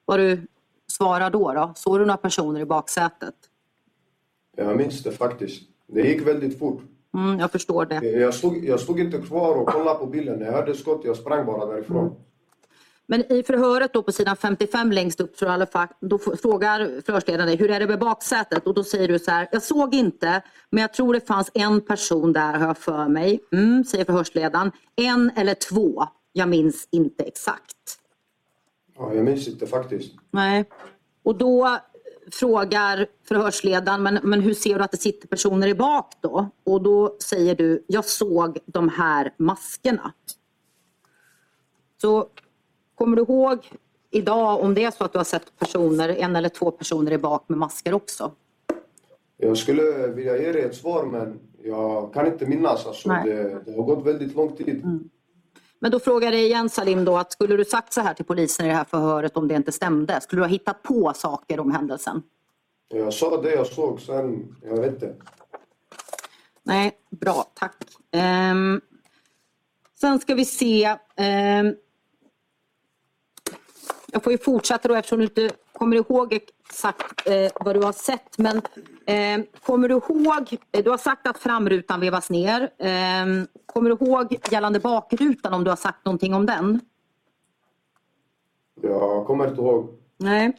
vad 0.04 0.18
du 0.20 0.46
svarar 0.86 1.30
då? 1.30 1.52
då? 1.52 1.72
Såg 1.76 1.98
du 1.98 2.06
några 2.06 2.16
personer 2.16 2.60
i 2.60 2.64
baksätet? 2.64 3.34
Jag 4.56 4.76
minns 4.76 5.02
det 5.02 5.12
faktiskt. 5.12 5.62
Det 5.86 6.08
gick 6.08 6.26
väldigt 6.26 6.58
fort. 6.58 6.82
Mm, 7.16 7.38
jag 7.38 7.52
förstår 7.52 7.86
det. 7.86 8.10
Jag 8.10 8.34
stod, 8.34 8.64
jag 8.64 8.80
stod 8.80 9.00
inte 9.00 9.18
kvar 9.18 9.54
och 9.54 9.68
kollade 9.68 9.98
på 9.98 10.06
bilen. 10.06 10.38
När 10.38 10.46
jag 10.46 10.52
hörde 10.52 10.74
skott, 10.74 11.00
jag 11.04 11.16
sprang 11.16 11.46
bara 11.46 11.66
därifrån. 11.66 12.14
Men 13.06 13.32
i 13.32 13.42
förhöret 13.42 13.92
då 13.92 14.02
på 14.02 14.12
sidan 14.12 14.36
55 14.36 14.92
längst 14.92 15.20
upp 15.20 15.42
i 15.42 15.46
alla 15.46 15.66
fall, 15.66 15.88
då 16.00 16.18
frågar 16.18 17.00
förhörsledaren 17.06 17.46
dig 17.46 17.56
hur 17.56 17.70
är 17.70 17.80
det 17.80 17.86
med 17.86 17.98
baksätet? 17.98 18.66
Och 18.66 18.74
då 18.74 18.84
säger 18.84 19.08
du 19.08 19.18
så 19.18 19.30
här, 19.30 19.48
jag 19.52 19.62
såg 19.62 19.94
inte 19.94 20.42
men 20.70 20.80
jag 20.80 20.92
tror 20.92 21.14
det 21.14 21.26
fanns 21.26 21.50
en 21.54 21.80
person 21.80 22.32
där 22.32 22.52
har 22.52 22.66
jag 22.66 22.78
för 22.78 23.08
mig. 23.08 23.40
Mm, 23.52 23.84
säger 23.84 24.04
förhörsledaren. 24.04 24.72
En 24.96 25.30
eller 25.36 25.54
två, 25.54 26.04
jag 26.32 26.48
minns 26.48 26.88
inte 26.90 27.24
exakt. 27.24 27.98
Ja, 28.98 29.14
jag 29.14 29.24
minns 29.24 29.48
inte 29.48 29.66
faktiskt. 29.66 30.12
Nej. 30.30 30.64
Och 31.24 31.38
då 31.38 31.78
frågar 32.32 33.06
förhörsledaren, 33.28 34.02
men, 34.02 34.18
men 34.22 34.40
hur 34.40 34.54
ser 34.54 34.78
du 34.78 34.84
att 34.84 34.90
det 34.90 34.96
sitter 34.96 35.28
personer 35.28 35.68
i 35.68 35.74
bak 35.74 36.12
då? 36.20 36.48
Och 36.64 36.82
då 36.82 37.16
säger 37.22 37.54
du, 37.54 37.84
jag 37.86 38.04
såg 38.04 38.58
de 38.66 38.88
här 38.88 39.34
maskerna. 39.36 40.12
Så 42.00 42.28
kommer 42.94 43.16
du 43.16 43.22
ihåg 43.22 43.58
idag 44.10 44.60
om 44.60 44.74
det 44.74 44.84
är 44.84 44.90
så 44.90 45.04
att 45.04 45.12
du 45.12 45.18
har 45.18 45.24
sett 45.24 45.58
personer, 45.58 46.08
en 46.08 46.36
eller 46.36 46.48
två 46.48 46.70
personer 46.70 47.12
i 47.12 47.18
bak 47.18 47.44
med 47.48 47.58
masker 47.58 47.94
också? 47.94 48.32
Jag 49.36 49.56
skulle 49.56 50.06
vilja 50.06 50.38
ge 50.38 50.52
dig 50.52 50.62
ett 50.62 50.74
svar 50.74 51.04
men 51.04 51.38
jag 51.62 52.14
kan 52.14 52.26
inte 52.26 52.46
minnas. 52.46 52.86
Alltså, 52.86 53.08
det, 53.08 53.62
det 53.66 53.76
har 53.76 53.82
gått 53.82 54.06
väldigt 54.06 54.34
lång 54.34 54.56
tid. 54.56 54.82
Men 55.78 55.90
då 55.90 56.00
frågar 56.00 56.26
jag 56.26 56.32
dig 56.34 56.44
igen 56.44 56.70
Salim 56.70 57.04
då, 57.04 57.16
att 57.16 57.32
skulle 57.32 57.56
du 57.56 57.64
sagt 57.64 57.92
så 57.92 58.00
här 58.00 58.14
till 58.14 58.24
polisen 58.24 58.66
i 58.66 58.68
det 58.68 58.74
här 58.74 58.84
förhöret 58.84 59.36
om 59.36 59.48
det 59.48 59.54
inte 59.54 59.72
stämde? 59.72 60.20
Skulle 60.20 60.40
du 60.40 60.44
ha 60.44 60.50
hittat 60.50 60.82
på 60.82 61.12
saker 61.14 61.60
om 61.60 61.70
händelsen? 61.70 62.22
Jag 62.88 63.14
sa 63.14 63.42
det 63.42 63.50
jag 63.54 63.66
såg, 63.66 64.00
sen 64.00 64.56
jag 64.62 64.76
vet 64.80 64.92
inte. 64.92 65.14
Nej, 66.62 66.92
bra, 67.10 67.46
tack. 67.54 67.76
Ehm, 68.10 68.80
sen 70.00 70.18
ska 70.20 70.34
vi 70.34 70.44
se. 70.44 70.96
ehm, 71.16 71.74
jag 74.12 74.22
får 74.22 74.32
ju 74.32 74.38
fortsätta 74.38 74.88
då 74.88 74.94
eftersom 74.94 75.18
du 75.18 75.24
inte 75.24 75.50
kommer 75.72 75.96
ihåg 75.96 76.38
exakt 76.70 77.26
eh, 77.26 77.50
vad 77.60 77.76
du 77.76 77.82
har 77.82 77.92
sett. 77.92 78.38
Men 78.38 78.62
ehm, 79.06 79.46
kommer 79.64 79.88
du 79.88 79.94
ihåg, 79.94 80.56
eh, 80.72 80.84
du 80.84 80.90
har 80.90 80.98
sagt 80.98 81.26
att 81.26 81.38
framrutan 81.38 82.00
vevas 82.00 82.30
ner. 82.30 82.70
Ehm, 82.78 83.46
kommer 83.66 83.90
du 83.90 84.06
ihåg 84.06 84.36
gällande 84.50 84.80
bakrutan 84.80 85.54
om 85.54 85.64
du 85.64 85.70
har 85.70 85.76
sagt 85.76 86.04
någonting 86.04 86.34
om 86.34 86.46
den? 86.46 86.80
Jag 88.82 89.26
kommer 89.26 89.48
inte 89.48 89.60
ihåg. 89.60 89.88
Nej. 90.16 90.56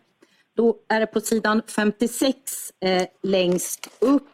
Då 0.56 0.76
är 0.88 1.00
det 1.00 1.08
på 1.08 1.22
sidan 1.22 1.62
56 1.76 2.36
eh, 2.80 3.08
längst 3.24 3.90
upp. 4.00 4.28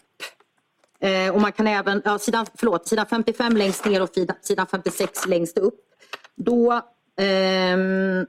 Eh, 0.99 1.35
och 1.35 1.41
man 1.41 1.51
kan 1.51 1.67
även, 1.67 2.01
ja, 2.05 2.19
sidan, 2.19 2.45
förlåt, 2.55 2.87
sidan 2.87 3.05
55 3.05 3.57
längst 3.57 3.85
ner 3.85 4.01
och 4.01 4.09
sidan, 4.09 4.35
sidan 4.41 4.67
56 4.67 5.27
längst 5.27 5.57
upp. 5.57 5.79
Då 6.35 6.81
ehm, 7.17 8.25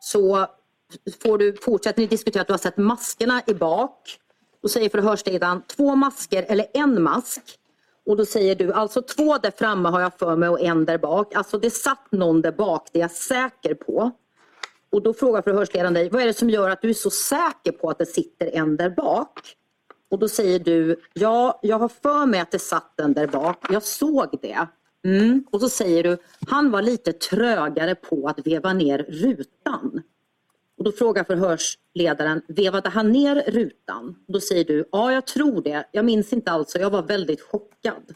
så 0.00 0.46
får 1.22 1.38
du, 1.38 1.56
fortsätter 1.56 2.00
ni 2.00 2.06
diskutera 2.06 2.40
att 2.40 2.46
du 2.46 2.52
har 2.52 2.58
sett 2.58 2.76
maskerna 2.76 3.42
i 3.46 3.54
bak. 3.54 4.18
Då 4.62 4.68
säger 4.68 4.88
förhörsledaren 4.88 5.62
två 5.76 5.94
masker 5.94 6.46
eller 6.48 6.66
en 6.74 7.02
mask. 7.02 7.42
Och 8.06 8.16
då 8.16 8.26
säger 8.26 8.54
du 8.54 8.72
alltså 8.72 9.02
två 9.02 9.38
där 9.38 9.50
framme 9.50 9.88
har 9.88 10.00
jag 10.00 10.18
för 10.18 10.36
mig 10.36 10.48
och 10.48 10.60
en 10.60 10.84
där 10.84 10.98
bak. 10.98 11.34
Alltså 11.34 11.58
det 11.58 11.70
satt 11.70 12.12
någon 12.12 12.42
där 12.42 12.52
bak, 12.52 12.88
det 12.92 12.98
är 12.98 13.02
jag 13.02 13.10
säker 13.10 13.74
på. 13.74 14.10
Och 14.90 15.02
då 15.02 15.14
frågar 15.14 15.42
förhörsledaren 15.42 15.94
dig, 15.94 16.08
vad 16.08 16.22
är 16.22 16.26
det 16.26 16.34
som 16.34 16.50
gör 16.50 16.70
att 16.70 16.82
du 16.82 16.88
är 16.88 16.94
så 16.94 17.10
säker 17.10 17.72
på 17.72 17.90
att 17.90 17.98
det 17.98 18.06
sitter 18.06 18.46
en 18.56 18.76
där 18.76 18.90
bak? 18.90 19.40
Och 20.10 20.18
då 20.18 20.28
säger 20.28 20.58
du, 20.58 21.00
ja, 21.12 21.58
jag 21.62 21.78
har 21.78 21.88
för 21.88 22.26
mig 22.26 22.40
att 22.40 22.50
det 22.50 22.58
satt 22.58 23.00
en 23.00 23.12
där 23.12 23.26
bak. 23.26 23.66
Jag 23.70 23.82
såg 23.82 24.38
det. 24.42 24.66
Mm. 25.04 25.44
Och 25.52 25.60
så 25.60 25.68
säger 25.68 26.02
du, 26.02 26.18
han 26.48 26.70
var 26.70 26.82
lite 26.82 27.12
trögare 27.12 27.94
på 27.94 28.28
att 28.28 28.46
veva 28.46 28.72
ner 28.72 28.98
rutan. 28.98 30.02
Och 30.84 30.90
då 30.90 30.96
frågar 30.96 31.24
förhörsledaren, 31.24 32.42
vevade 32.48 32.88
han 32.88 33.12
ner 33.12 33.44
rutan? 33.46 34.16
Då 34.28 34.40
säger 34.40 34.64
du, 34.64 34.88
ja 34.92 35.12
jag 35.12 35.26
tror 35.26 35.62
det. 35.62 35.88
Jag 35.92 36.04
minns 36.04 36.32
inte 36.32 36.50
alltså, 36.50 36.78
jag 36.78 36.90
var 36.90 37.02
väldigt 37.02 37.40
chockad. 37.40 38.14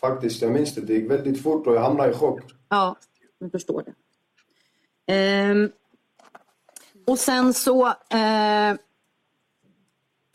Faktiskt, 0.00 0.42
jag 0.42 0.52
minns 0.52 0.74
det. 0.74 0.80
Det 0.80 0.94
gick 0.94 1.10
väldigt 1.10 1.42
fort 1.42 1.66
och 1.66 1.74
jag 1.74 1.80
hamnade 1.80 2.10
i 2.10 2.14
chock. 2.14 2.40
Ja, 2.68 2.96
jag 3.38 3.50
förstår 3.50 3.82
det. 3.82 3.94
Ehm, 5.12 5.70
och 7.06 7.18
sen 7.18 7.54
så... 7.54 7.86
Eh, 7.86 8.74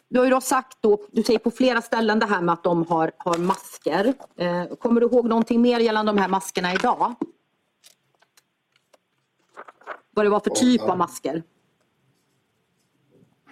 du 0.09 0.19
har 0.19 0.25
ju 0.25 0.31
då 0.31 0.41
sagt 0.41 0.77
då, 0.81 1.01
du 1.11 1.23
säger 1.23 1.39
på 1.39 1.51
flera 1.51 1.81
ställen 1.81 2.19
det 2.19 2.25
här 2.25 2.41
med 2.41 2.53
att 2.53 2.63
de 2.63 2.85
har, 2.85 3.11
har 3.17 3.37
masker. 3.37 4.13
Eh, 4.37 4.65
kommer 4.75 5.01
du 5.01 5.07
ihåg 5.07 5.29
någonting 5.29 5.61
mer 5.61 5.79
gällande 5.79 6.11
de 6.11 6.17
här 6.17 6.29
maskerna 6.29 6.73
idag? 6.73 7.15
Vad 10.17 10.25
det 10.25 10.29
var 10.29 10.39
för 10.39 10.49
typ 10.49 10.81
av 10.81 10.97
masker? 10.97 11.43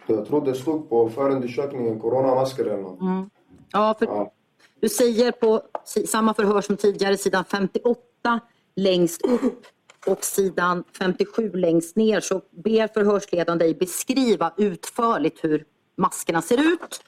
Jag 0.08 0.26
tror 0.26 0.46
det 0.46 0.56
stod 0.56 0.90
på 0.90 1.10
förundersökningen 1.10 2.00
coronamasker 2.00 2.66
eller 2.66 2.82
något. 2.82 3.30
Ja, 3.72 3.96
för 4.00 4.06
Ja. 4.06 4.32
Du 4.80 4.90
säger 4.90 5.32
på 5.32 5.62
samma 6.08 6.34
förhör 6.34 6.62
som 6.62 6.78
tidigare, 6.78 7.18
sidan 7.18 7.46
58 7.46 8.40
längst 8.76 9.26
upp 9.26 9.66
och 10.08 10.24
sidan 10.24 10.84
57 10.98 11.52
längst 11.54 11.96
ner 11.96 12.20
så 12.20 12.42
ber 12.52 12.88
förhörsledaren 12.88 13.60
dig 13.60 13.76
beskriva 13.76 14.54
utförligt 14.58 15.44
hur 15.44 15.66
maskerna 15.98 16.42
ser 16.42 16.74
ut. 16.74 17.04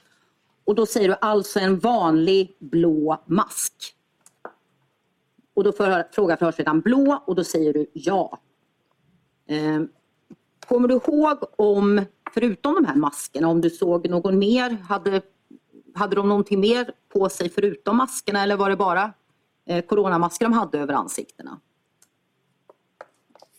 Och 0.65 0.75
då 0.75 0.85
säger 0.85 1.07
du 1.07 1.15
alltså 1.21 1.59
en 1.59 1.79
vanlig 1.79 2.57
blå 2.59 3.23
mask. 3.25 3.73
Och 5.53 5.63
då 5.63 5.71
frågar 5.71 6.35
förhörsledaren 6.35 6.81
blå 6.81 7.23
och 7.27 7.35
då 7.35 7.43
säger 7.43 7.73
du 7.73 7.85
ja. 7.93 8.39
Ehm, 9.47 9.89
kommer 10.67 10.87
du 10.87 10.95
ihåg 10.95 11.37
om, 11.55 12.01
förutom 12.33 12.75
de 12.75 12.85
här 12.85 12.95
maskerna, 12.95 13.47
om 13.47 13.61
du 13.61 13.69
såg 13.69 14.09
någon 14.09 14.39
mer? 14.39 14.69
Hade 14.69 15.21
hade 15.97 16.15
de 16.15 16.29
någonting 16.29 16.59
mer 16.59 16.91
på 17.13 17.29
sig 17.29 17.49
förutom 17.49 17.97
maskerna 17.97 18.43
eller 18.43 18.57
var 18.57 18.69
det 18.69 18.75
bara 18.75 19.13
eh, 19.65 19.85
coronamasker 19.85 20.45
de 20.45 20.53
hade 20.53 20.79
över 20.79 20.93
ansiktena? 20.93 21.59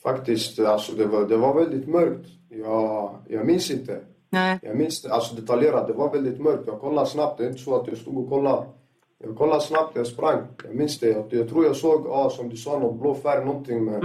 Faktiskt, 0.03 0.59
alltså 0.59 0.93
det 0.93 1.05
var, 1.05 1.29
det 1.29 1.37
var 1.37 1.55
väldigt 1.55 1.89
mörkt. 1.89 2.29
Jag, 2.49 3.15
jag 3.29 3.47
minns 3.47 3.71
inte. 3.71 4.01
Nej. 4.31 4.59
Jag 4.63 4.77
minns 4.77 5.07
alltså 5.07 5.35
detaljerat. 5.35 5.87
Det 5.87 5.93
var 5.93 6.13
väldigt 6.13 6.41
mörkt. 6.41 6.63
Jag 6.67 6.81
kollade 6.81 7.07
snabbt. 7.11 7.39
Det 7.39 7.45
är 7.45 7.49
inte 7.49 7.63
så 7.63 7.81
att 7.81 7.89
jag 7.89 7.99
stod 7.99 8.19
och 8.19 8.29
kollade. 8.29 8.67
Jag 9.19 9.37
kollade 9.37 9.61
snabbt, 9.61 9.97
jag 9.97 10.07
sprang. 10.07 10.47
Jag 10.65 10.75
minns 10.75 10.99
det. 10.99 11.09
Jag, 11.09 11.27
jag 11.31 11.49
tror 11.49 11.65
jag 11.65 11.77
såg, 11.77 12.07
ja, 12.07 12.31
som 12.31 12.49
du 12.49 12.57
sa, 12.57 12.79
någon 12.79 12.99
blå 12.99 13.15
färg, 13.15 13.45
någonting. 13.45 13.85
Men 13.85 14.01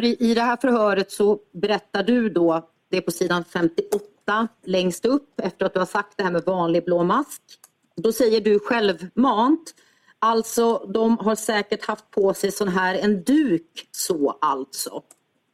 för 0.00 0.04
i, 0.04 0.16
i 0.30 0.34
det 0.34 0.40
här 0.40 0.56
förhöret 0.56 1.12
så 1.12 1.38
berättar 1.52 2.02
du 2.02 2.28
då, 2.28 2.68
det 2.90 2.96
är 2.96 3.00
på 3.00 3.10
sidan 3.10 3.44
58 3.44 4.48
längst 4.64 5.04
upp 5.04 5.40
efter 5.42 5.66
att 5.66 5.74
du 5.74 5.78
har 5.78 5.86
sagt 5.86 6.16
det 6.16 6.22
här 6.22 6.30
med 6.30 6.42
vanlig 6.44 6.84
blå 6.84 7.04
mask. 7.04 7.42
Då 7.96 8.12
säger 8.12 8.40
du 8.40 8.58
självmant, 8.58 9.74
alltså 10.18 10.78
de 10.94 11.18
har 11.18 11.34
säkert 11.34 11.84
haft 11.86 12.10
på 12.10 12.34
sig 12.34 12.52
sån 12.52 12.68
här 12.68 12.94
en 12.94 13.24
duk 13.24 13.88
så 13.90 14.38
alltså. 14.40 15.02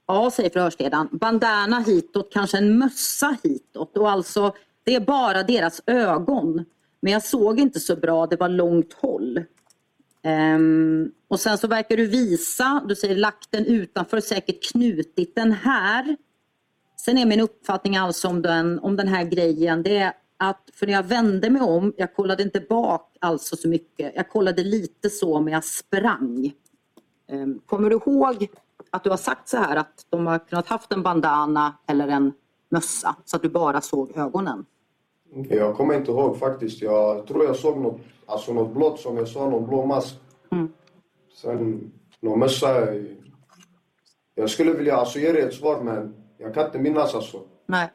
Ja, 0.07 0.31
säger 0.31 0.51
förhörsledaren. 0.51 1.09
Bandana 1.13 1.81
hitåt, 1.81 2.33
kanske 2.33 2.59
en 2.59 2.79
mössa 2.79 3.37
hitåt 3.43 3.97
och 3.97 4.11
alltså 4.11 4.55
det 4.85 4.95
är 4.95 5.01
bara 5.01 5.43
deras 5.43 5.83
ögon. 5.87 6.65
Men 7.01 7.13
jag 7.13 7.23
såg 7.23 7.61
inte 7.61 7.81
så 7.81 7.97
bra, 7.97 8.27
det 8.27 8.37
var 8.37 8.49
långt 8.49 8.93
håll. 8.93 9.43
Ehm, 10.23 11.11
och 11.29 11.41
sen 11.41 11.59
så 11.59 11.67
verkar 11.69 11.97
du 11.97 12.07
visa, 12.07 12.83
du 12.89 12.97
säger 12.97 13.17
lagt 13.17 13.51
den 13.51 13.67
utanför, 13.67 14.21
säkert 14.21 14.73
knutit 14.73 15.35
den 15.35 15.53
här. 15.53 16.17
Sen 16.97 17.19
är 17.19 17.27
min 17.27 17.41
uppfattning 17.41 17.97
alltså 17.97 18.29
om 18.29 18.43
den, 18.43 18.79
om 18.79 18.97
den 18.97 19.09
här 19.09 19.25
grejen, 19.25 19.83
det 19.83 19.97
är 19.97 20.13
att 20.37 20.71
för 20.75 20.87
när 20.87 20.93
jag 20.93 21.03
vände 21.03 21.51
mig 21.51 21.63
om, 21.63 21.93
jag 21.97 22.15
kollade 22.15 22.43
inte 22.43 22.61
bak 22.61 23.17
alltså 23.21 23.57
så 23.57 23.69
mycket, 23.69 24.13
jag 24.17 24.31
kollade 24.31 24.65
lite 24.65 25.11
så 25.11 25.41
men 25.41 25.53
jag 25.53 25.65
sprang. 25.65 26.53
Ehm, 27.29 27.61
kommer 27.67 27.91
du 27.91 27.97
ihåg 27.97 28.47
att 28.91 29.05
du 29.05 29.11
har 29.11 29.17
sagt 29.17 29.49
så 29.49 29.57
här 29.57 29.77
att 29.77 30.07
de 30.09 30.27
har 30.27 30.39
kunnat 30.39 30.67
haft 30.67 30.93
en 30.93 31.03
bandana 31.03 31.75
eller 31.87 32.09
en 32.09 32.33
mössa 32.69 33.17
så 33.25 33.37
att 33.37 33.43
du 33.43 33.49
bara 33.49 33.81
såg 33.81 34.17
ögonen? 34.17 34.67
jag 35.49 35.77
kommer 35.77 35.95
inte 35.95 36.11
ihåg 36.11 36.39
faktiskt. 36.39 36.83
Jag 36.83 37.27
tror 37.27 37.45
jag 37.45 37.57
såg 37.57 37.79
något, 37.79 38.01
alltså 38.27 38.53
något 38.53 38.75
blått, 38.75 39.01
som 39.01 39.17
jag 39.17 39.29
sa, 39.29 39.51
någon 39.51 39.67
blå 39.67 39.87
mask. 39.87 40.15
Mm. 40.53 40.73
Sen 41.37 41.93
någon 42.21 42.39
mössa. 42.39 42.87
Jag 44.35 44.51
skulle 44.51 44.73
vilja 44.73 44.97
alltså 44.97 45.19
ge 45.19 45.33
dig 45.33 45.43
ett 45.43 45.55
svar, 45.55 45.81
men 45.81 46.15
jag 46.39 46.55
kan 46.55 46.67
inte 46.67 46.79
minnas 46.79 47.15
alltså. 47.15 47.43
Nej. 47.67 47.89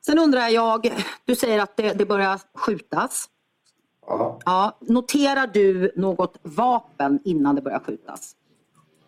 Sen 0.00 0.18
undrar 0.18 0.48
jag, 0.48 1.04
du 1.24 1.36
säger 1.36 1.58
att 1.62 1.76
det, 1.76 1.92
det 1.92 2.06
börjar 2.06 2.40
skjutas. 2.54 3.28
Ja. 4.06 4.38
Ja, 4.44 4.76
noterar 4.80 5.46
du 5.46 5.92
något 5.96 6.38
vapen 6.42 7.20
innan 7.24 7.54
det 7.54 7.62
börjar 7.62 7.80
skjutas? 7.80 8.36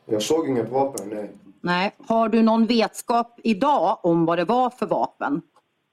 Jag 0.06 0.22
såg 0.22 0.48
inget 0.48 0.68
vapen, 0.70 1.08
nej. 1.08 1.30
Nej. 1.60 1.96
Har 2.06 2.28
du 2.28 2.42
någon 2.42 2.66
vetskap 2.66 3.40
idag 3.42 3.98
om 4.02 4.26
vad 4.26 4.38
det 4.38 4.44
var 4.44 4.70
för 4.70 4.86
vapen 4.86 5.42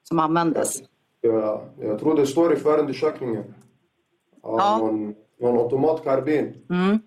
som 0.03 0.19
användes? 0.19 0.81
Jag, 1.21 1.61
jag 1.79 1.99
tror 1.99 2.15
det 2.15 2.27
står 2.27 2.53
i 2.53 2.55
förundersökningen. 2.55 3.43
Ja, 4.43 4.55
Ja. 4.57 4.77
Någon, 4.77 5.15
någon 5.39 5.57
automatkarbin. 5.57 6.65
Mm. 6.69 6.99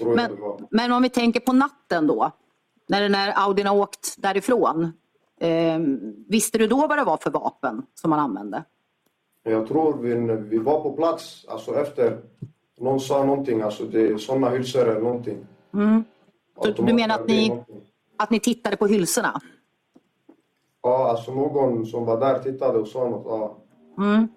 Men, 0.00 0.30
men 0.70 0.92
om 0.92 1.02
vi 1.02 1.08
tänker 1.08 1.40
på 1.40 1.52
natten 1.52 2.06
då, 2.06 2.30
när 2.88 3.02
den 3.02 3.14
här 3.14 3.46
Audin 3.46 3.66
har 3.66 3.76
åkt 3.76 4.14
därifrån. 4.18 4.92
Eh, 5.40 5.78
visste 6.28 6.58
du 6.58 6.66
då 6.66 6.86
vad 6.86 6.98
det 6.98 7.04
var 7.04 7.16
för 7.16 7.30
vapen 7.30 7.86
som 7.94 8.10
man 8.10 8.18
använde? 8.18 8.64
Jag 9.42 9.68
tror 9.68 9.96
vi, 9.96 10.14
vi 10.36 10.58
var 10.58 10.82
på 10.82 10.92
plats, 10.92 11.46
alltså 11.48 11.74
efter 11.80 12.18
någon 12.80 13.00
sa 13.00 13.24
någonting, 13.24 13.60
alltså 13.62 13.84
det 13.84 14.00
är 14.08 14.16
sådana 14.16 14.50
hylsor 14.50 14.88
eller 14.88 15.00
någonting. 15.00 15.46
Mm. 15.74 16.04
Du 16.76 16.94
menar 16.94 17.14
att 17.14 17.26
ni- 17.26 17.48
någonting. 17.48 17.80
Att 18.16 18.30
ni 18.30 18.40
tittade 18.40 18.76
på 18.76 18.86
hylsorna? 18.86 19.40
Ja, 20.82 21.10
alltså 21.10 21.34
någon 21.34 21.86
som 21.86 22.04
var 22.04 22.20
där 22.20 22.38
tittade 22.38 22.78
och 22.78 22.88
sa 22.88 23.08
något. 23.08 23.24
Ja. 23.26 23.56
Mm. 24.04 24.28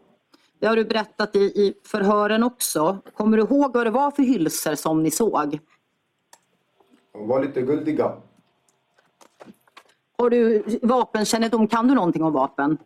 Det 0.59 0.67
har 0.67 0.75
du 0.75 0.85
berättat 0.85 1.35
i, 1.35 1.39
i 1.39 1.73
förhören 1.83 2.43
också. 2.43 2.97
Kommer 3.13 3.37
du 3.37 3.43
ihåg 3.43 3.73
vad 3.73 3.87
det 3.87 3.91
var 3.91 4.11
för 4.11 4.23
hylsor 4.23 4.75
som 4.75 5.03
ni 5.03 5.11
såg? 5.11 5.59
De 7.13 7.27
var 7.27 7.45
lite 7.45 7.61
guldiga. 7.61 8.17
Har 10.17 10.29
du 10.29 10.63
vapenkännedom? 10.81 11.67
Kan 11.67 11.87
du 11.87 11.93
någonting 11.93 12.23
om 12.23 12.33
vapen? 12.33 12.77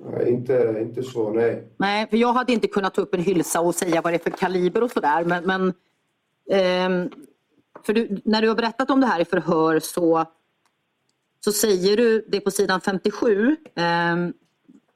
Nej, 0.00 0.30
inte, 0.32 0.78
inte 0.80 1.02
så, 1.02 1.30
nej. 1.30 1.72
Nej, 1.76 2.06
för 2.10 2.16
jag 2.16 2.32
hade 2.32 2.52
inte 2.52 2.68
kunnat 2.68 2.94
ta 2.94 3.02
upp 3.02 3.14
en 3.14 3.20
hylsa 3.20 3.60
och 3.60 3.74
säga 3.74 4.00
vad 4.02 4.12
det 4.12 4.16
är 4.16 4.30
för 4.30 4.38
kaliber 4.38 4.82
och 4.82 4.90
sådär. 4.90 5.24
Men, 5.24 5.44
men 5.44 5.72
ehm, 6.50 7.10
för 7.82 7.92
du, 7.92 8.20
när 8.24 8.42
du 8.42 8.48
har 8.48 8.56
berättat 8.56 8.90
om 8.90 9.00
det 9.00 9.06
här 9.06 9.20
i 9.20 9.24
förhör 9.24 9.80
så, 9.80 10.24
så 11.44 11.52
säger 11.52 11.96
du, 11.96 12.26
det 12.28 12.40
på 12.40 12.50
sidan 12.50 12.80
57, 12.80 13.56
ehm, 13.74 14.32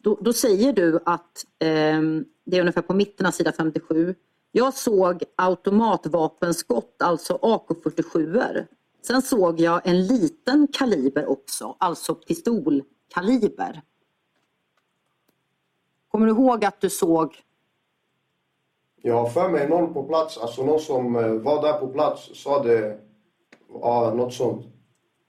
då, 0.03 0.19
då 0.21 0.33
säger 0.33 0.73
du 0.73 1.01
att, 1.05 1.45
eh, 1.59 2.01
det 2.45 2.57
är 2.57 2.61
ungefär 2.61 2.83
på 2.83 2.95
mitten 2.95 3.27
av 3.27 3.31
sida 3.31 3.53
57, 3.53 4.15
jag 4.53 4.75
såg 4.75 5.23
automatvapenskott, 5.37 7.03
alltså 7.03 7.38
AK47. 7.43 8.67
Sen 9.07 9.23
såg 9.23 9.61
jag 9.61 9.81
en 9.85 10.07
liten 10.07 10.69
kaliber 10.73 11.31
också, 11.31 11.77
alltså 11.79 12.15
pistolkaliber. 12.15 13.83
Kommer 16.09 16.27
du 16.27 16.33
ihåg 16.33 16.65
att 16.65 16.81
du 16.81 16.91
såg 16.91 17.37
Jag 19.03 19.15
har 19.15 19.29
för 19.29 19.49
mig 19.49 19.69
någon 19.69 19.95
på 19.95 20.03
plats, 20.03 20.38
alltså 20.38 20.65
någon 20.65 20.81
som 20.81 21.17
eh, 21.17 21.33
var 21.33 21.62
där 21.62 21.73
på 21.73 21.88
plats 21.88 22.31
sa 22.35 22.62
det, 22.62 22.99
ja, 23.81 24.15
något 24.15 24.35
sånt. 24.35 24.67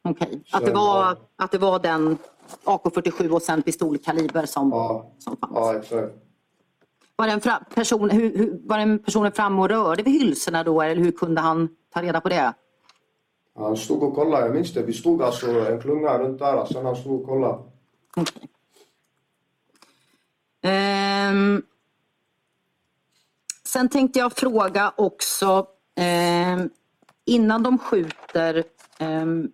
Okej, 0.06 0.44
att, 0.52 0.66
det 0.66 0.72
var, 0.72 1.18
att 1.36 1.52
det 1.52 1.58
var 1.58 1.80
den 1.80 2.18
AK47 2.64 3.30
och 3.30 3.42
sen 3.42 3.62
pistolkaliber 3.62 4.46
som, 4.46 4.70
Ja, 4.70 5.12
som 5.20 5.38
fanns. 5.38 5.52
ja 5.56 5.76
exakt. 5.76 6.14
Var, 7.16 7.28
den 7.28 7.42
fra, 7.42 7.60
person, 7.76 8.10
hur, 8.10 8.38
hur, 8.38 8.60
var 8.64 8.78
den 8.78 9.00
personen 9.00 9.32
framme 9.32 9.62
och 9.62 9.70
rörde 9.70 10.04
vid 10.04 10.14
hylsorna 10.22 10.64
då 10.64 10.82
eller 10.82 11.02
hur 11.02 11.12
kunde 11.12 11.42
han 11.42 11.70
ta 11.94 12.02
reda 12.02 12.22
på 12.22 12.30
det? 12.30 12.54
Han 13.56 13.78
stod 13.78 14.04
och 14.04 14.16
kollade, 14.16 14.46
jag 14.46 14.56
minns 14.56 14.74
det. 14.74 14.84
Vi 14.84 14.94
stod 14.94 15.22
alltså 15.24 15.48
en 15.48 15.82
klunga 15.82 16.20
runt 16.20 16.40
där, 16.40 16.66
sen 16.66 16.86
han 16.86 16.96
stod 16.96 17.22
och 17.22 17.28
kollade. 17.28 17.64
Okej. 18.16 18.50
Ehm, 20.62 21.62
sen 23.68 23.90
tänkte 23.90 24.20
jag 24.20 24.34
fråga 24.34 24.94
också, 24.98 25.68
ehm, 25.96 26.70
innan 27.26 27.64
de 27.64 27.80
skjuter, 27.80 28.64
ehm, 29.00 29.52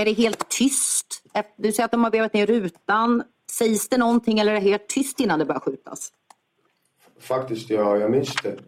är 0.00 0.04
det 0.04 0.12
helt 0.12 0.48
tyst? 0.48 1.22
Du 1.56 1.72
säger 1.72 1.84
att 1.84 1.90
de 1.90 2.04
har 2.04 2.10
vevat 2.10 2.34
ner 2.34 2.46
rutan. 2.46 3.22
Sägs 3.50 3.88
det 3.88 3.98
någonting 3.98 4.38
eller 4.38 4.52
är 4.52 4.54
det 4.54 4.60
helt 4.60 4.88
tyst 4.88 5.20
innan 5.20 5.38
det 5.38 5.44
börjar 5.44 5.60
skjutas? 5.60 6.12
Faktiskt, 7.20 7.70
ja, 7.70 7.96
jag 7.96 8.10
minns 8.10 8.34
det. 8.42 8.58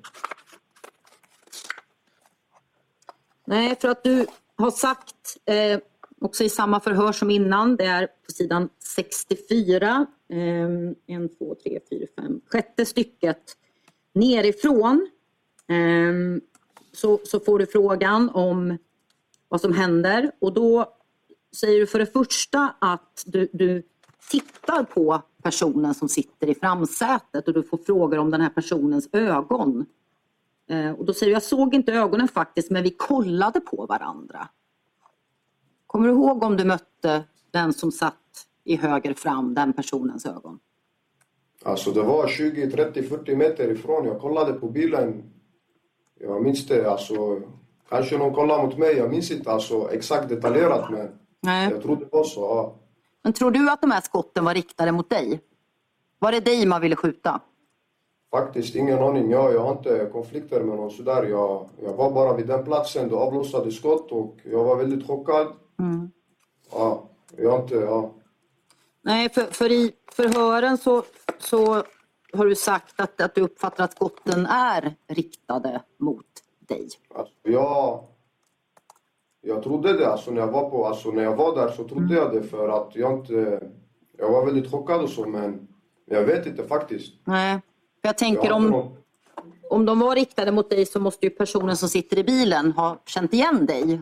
Nej, 3.45 3.77
för 3.81 3.89
att 3.89 4.05
du 4.05 4.27
har 4.57 4.71
sagt, 4.71 5.37
eh, 5.45 5.81
också 6.21 6.45
i 6.45 6.49
samma 6.49 6.81
förhör 6.81 7.13
som 7.13 7.31
innan, 7.31 7.77
det 7.77 7.85
är 7.85 8.07
på 8.07 8.33
sidan 8.33 8.69
64, 8.97 10.07
eh, 10.29 10.39
en, 11.07 11.29
två, 11.39 11.55
tre, 11.63 11.81
fyra, 11.91 12.07
fem, 12.17 12.41
sjätte 12.47 12.87
stycket 12.87 13.57
nerifrån. 14.15 15.11
Eh, 15.69 16.43
så, 16.93 17.21
så 17.25 17.41
får 17.41 17.59
du 17.59 17.67
frågan 17.67 18.31
om 18.31 18.79
vad 19.49 19.61
som 19.61 19.73
händer 19.73 20.31
och 20.41 20.53
då 20.53 20.99
säger 21.57 21.81
du 21.81 21.87
för 21.87 21.99
det 21.99 22.07
första 22.07 22.75
att 22.79 23.23
du, 23.27 23.49
du 23.53 23.83
tittar 24.31 24.85
på 24.85 25.23
personen 25.43 25.95
som 25.95 26.09
sitter 26.09 26.51
i 26.51 26.55
framsätet 26.55 27.49
och 27.49 27.55
du 27.55 27.63
får 27.63 27.79
frågor 27.79 28.19
om 28.19 28.31
den 28.31 28.41
här 28.41 28.49
personens 28.49 29.09
ögon. 29.13 29.87
Eh, 30.69 30.91
och 30.91 31.05
då 31.05 31.15
säger 31.15 31.31
du, 31.31 31.33
jag 31.33 31.43
såg 31.43 31.75
inte 31.75 31.93
ögonen 31.93 32.29
faktiskt, 32.29 32.71
men 32.71 32.83
vi 32.83 32.91
kollade 32.91 33.61
på 33.61 33.87
varandra. 33.87 34.49
Kommer 35.87 36.09
du 36.09 36.15
ihåg 36.15 36.43
om 36.43 36.57
du 36.57 36.65
mötte 36.65 37.25
den 37.51 37.73
som 37.73 37.93
satt 37.93 38.17
i 38.65 38.77
höger 38.77 39.15
fram, 39.15 39.55
den 39.55 39.73
personens 39.73 40.27
ögon? 40.27 40.59
Alltså 41.63 41.91
det 41.91 42.03
var 42.03 42.29
20, 42.29 42.71
30, 42.71 43.03
40 43.03 43.37
meter 43.37 43.71
ifrån. 43.71 44.07
Jag 44.07 44.21
kollade 44.21 44.53
på 44.53 44.69
bilen. 44.69 45.23
Jag 46.21 46.43
minns 46.43 46.67
det, 46.67 46.91
alltså. 46.91 47.43
Kanske 47.89 48.19
någon 48.19 48.35
kollade 48.35 48.63
mot 48.63 48.79
mig. 48.79 48.97
Jag 48.97 49.11
minns 49.11 49.31
inte 49.31 49.51
alltså 49.53 49.91
exakt 49.93 50.29
detaljerat, 50.29 50.91
men 50.91 51.09
Nej. 51.43 51.71
jag 51.71 51.83
tror 51.83 51.97
det 51.97 52.09
var 52.13 52.25
så. 52.25 52.75
Men 53.23 53.33
tror 53.33 53.51
du 53.51 53.71
att 53.71 53.81
de 53.81 53.91
här 53.91 54.01
skotten 54.01 54.45
var 54.45 54.55
riktade 54.55 54.93
mot 54.93 55.11
dig? 55.11 55.41
Var 56.19 56.33
det 56.33 56.41
dig 56.41 56.67
man 56.67 56.81
ville 56.81 56.97
skjuta? 56.97 57.41
Faktiskt 58.31 58.75
ingen 58.75 58.99
aning. 58.99 59.31
Ja, 59.31 59.53
jag 59.53 59.61
har 59.61 59.73
inte 59.73 60.09
konflikter 60.13 60.63
med 60.63 60.77
någon 60.77 60.91
sådär. 60.91 61.23
Jag, 61.23 61.69
jag 61.83 61.93
var 61.93 62.11
bara 62.11 62.37
vid 62.37 62.47
den 62.47 62.65
platsen. 62.65 63.09
Det 63.09 63.17
avlossade 63.17 63.73
skott 63.73 64.13
och 64.13 64.37
jag 64.45 64.65
var 64.65 64.77
väldigt 64.77 65.07
chockad. 65.07 65.47
Mm. 65.79 66.11
Ja, 66.73 67.09
jag 67.37 67.61
inte, 67.61 67.75
ja. 67.75 68.11
Nej, 69.03 69.29
för, 69.29 69.43
för 69.43 69.73
i 69.73 69.93
förhören 70.13 70.79
så, 70.79 71.03
så 71.39 71.83
har 72.33 72.47
du 72.47 72.55
sagt 72.55 73.01
att, 73.01 73.21
att 73.21 73.35
du 73.35 73.41
uppfattar 73.41 73.85
att 73.85 73.93
skotten 73.93 74.47
är 74.47 74.95
riktade 75.09 75.83
mot 75.99 76.27
dig? 76.69 76.89
Alltså, 77.15 77.35
jag, 77.43 78.05
jag 79.43 79.63
trodde 79.63 79.93
det. 79.99 80.07
Alltså, 80.13 80.31
när, 80.31 80.41
jag 80.41 80.53
var 80.53 80.71
på, 80.71 80.87
alltså, 80.87 81.11
när 81.11 81.23
jag 81.23 81.37
var 81.37 81.57
där 81.57 81.69
så 81.69 81.89
trodde 81.89 82.15
jag 82.15 82.33
det 82.35 82.43
för 82.43 82.69
att 82.69 82.97
jag 82.97 83.19
inte... 83.19 83.69
Jag 84.19 84.31
var 84.33 84.47
väldigt 84.47 84.71
chockad 84.71 85.01
och 85.01 85.09
så, 85.11 85.27
men 85.27 85.69
jag 86.07 86.23
vet 86.25 86.47
inte 86.47 86.65
faktiskt. 86.65 87.13
Nej. 87.25 87.53
För 87.55 87.61
jag 88.03 88.09
Jag 88.11 88.19
tänker 88.19 88.43
inte 88.43 88.53
om, 88.55 88.91
om 89.71 89.85
de 89.85 89.99
var 90.01 90.15
riktade 90.15 90.53
mot 90.53 90.71
dig 90.71 90.87
så 90.87 91.01
måste 91.01 91.27
ju 91.27 91.31
personen 91.31 91.77
som 91.77 91.89
sitter 91.89 92.19
i 92.19 92.25
bilen 92.25 92.73
ha 92.73 93.03
känt 93.07 93.33
igen 93.35 93.67
dig. 93.67 94.01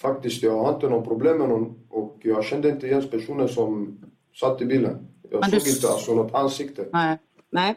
Faktiskt, 0.00 0.42
jag 0.42 0.58
har 0.58 0.74
inte 0.74 0.88
någon 0.88 1.04
problem 1.04 1.38
med 1.38 1.48
någon 1.48 1.78
och 1.90 2.16
jag 2.22 2.44
kände 2.44 2.68
inte 2.68 2.86
ens 2.86 3.10
personen 3.10 3.48
som 3.48 3.98
satt 4.34 4.62
i 4.62 4.64
bilen. 4.66 5.06
Jag 5.30 5.40
Men 5.40 5.50
du 5.50 5.60
såg 5.60 5.68
s- 5.68 5.76
inte 5.76 5.88
alltså 5.88 6.14
något 6.14 6.34
ansikte. 6.34 6.88
Nej. 6.92 7.18
Nej. 7.50 7.74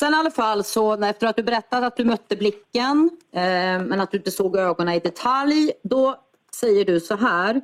Sen 0.00 0.14
i 0.14 0.16
alla 0.16 0.30
fall 0.30 0.64
så 0.64 1.04
efter 1.04 1.26
att 1.26 1.36
du 1.36 1.42
berättat 1.42 1.84
att 1.84 1.96
du 1.96 2.04
mötte 2.04 2.36
blicken 2.36 3.10
eh, 3.32 3.40
men 3.82 4.00
att 4.00 4.10
du 4.10 4.16
inte 4.16 4.30
såg 4.30 4.56
ögonen 4.56 4.94
i 4.94 5.00
detalj. 5.00 5.72
Då 5.82 6.16
säger 6.54 6.84
du 6.84 7.00
så 7.00 7.16
här. 7.16 7.60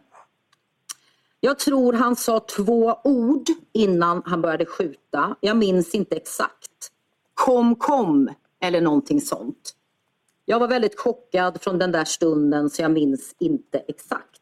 Jag 1.41 1.59
tror 1.59 1.93
han 1.93 2.17
sa 2.17 2.41
två 2.41 3.01
ord 3.05 3.47
innan 3.73 4.23
han 4.27 4.43
började 4.43 4.67
skjuta. 4.67 5.37
Jag 5.41 5.57
minns 5.57 5.95
inte 5.95 6.17
exakt. 6.17 6.91
Kom, 7.35 7.75
kom 7.75 8.29
eller 8.61 8.81
någonting 8.81 9.21
sånt. 9.21 9.75
Jag 10.45 10.59
var 10.59 10.69
väldigt 10.69 11.01
chockad 11.01 11.63
från 11.63 11.79
den 11.79 11.93
där 11.93 12.05
stunden 12.05 12.71
så 12.71 12.83
jag 12.83 12.91
minns 12.91 13.35
inte 13.39 13.79
exakt. 13.79 14.41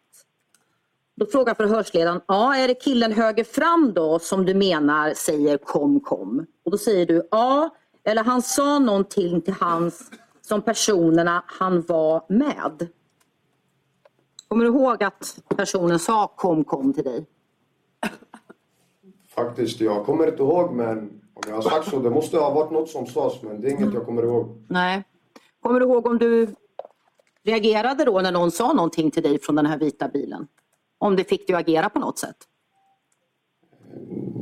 Då 1.17 1.27
frågar 1.27 1.55
förhörsledaren, 1.55 2.21
ja 2.29 2.57
är 2.57 2.69
det 2.69 2.75
killen 2.75 3.13
höger 3.13 3.45
fram 3.45 3.93
då 3.95 4.19
som 4.19 4.47
du 4.47 4.55
menar 4.55 5.15
säger 5.15 5.59
kom 5.59 6.01
kom? 6.01 6.47
Och 6.65 6.71
då 6.71 6.79
säger 6.79 7.07
du, 7.07 7.29
ja 7.31 7.71
eller 8.05 8.25
han 8.25 8.43
sa 8.43 8.79
någonting 8.79 9.40
till 9.40 9.55
hans 9.55 10.11
som 10.40 10.62
personerna 10.62 11.45
han 11.47 11.83
var 11.83 12.25
med. 12.29 12.88
Kommer 14.49 14.64
du 14.64 14.71
ihåg 14.71 15.03
att 15.03 15.38
personen 15.57 15.99
sa 15.99 16.27
kom 16.27 16.64
kom 16.64 16.93
till 16.93 17.05
dig? 17.05 17.27
Faktiskt, 19.35 19.81
jag 19.81 20.07
kommer 20.07 20.27
inte 20.27 20.43
ihåg 20.43 20.73
men 20.73 20.99
om 21.35 21.43
jag 21.47 21.55
har 21.55 21.62
sagt 21.62 21.90
så, 21.90 21.99
det 21.99 22.11
måste 22.11 22.38
ha 22.38 22.55
varit 22.55 22.71
något 22.71 22.88
som 22.88 23.07
sades 23.07 23.43
men 23.43 23.61
det 23.61 23.69
är 23.69 23.73
inget 23.73 23.95
jag 23.95 24.07
kommer 24.07 24.23
ihåg. 24.23 24.64
Nej. 24.69 25.05
Kommer 25.61 25.81
du 25.81 25.87
ihåg 25.87 26.07
om 26.07 26.19
du 26.19 26.55
reagerade 27.43 28.05
då 28.05 28.21
när 28.21 28.33
någon 28.33 28.51
sa 28.51 28.73
någonting 28.73 29.11
till 29.11 29.23
dig 29.23 29.38
från 29.38 29.57
den 29.57 29.67
här 29.67 29.79
vita 29.79 30.09
bilen? 30.09 30.47
Om 30.99 31.17
det 31.17 31.25
fick 31.25 31.47
du 31.47 31.57
agera 31.57 31.88
på 31.88 31.99
något 31.99 32.19
sätt? 32.19 32.37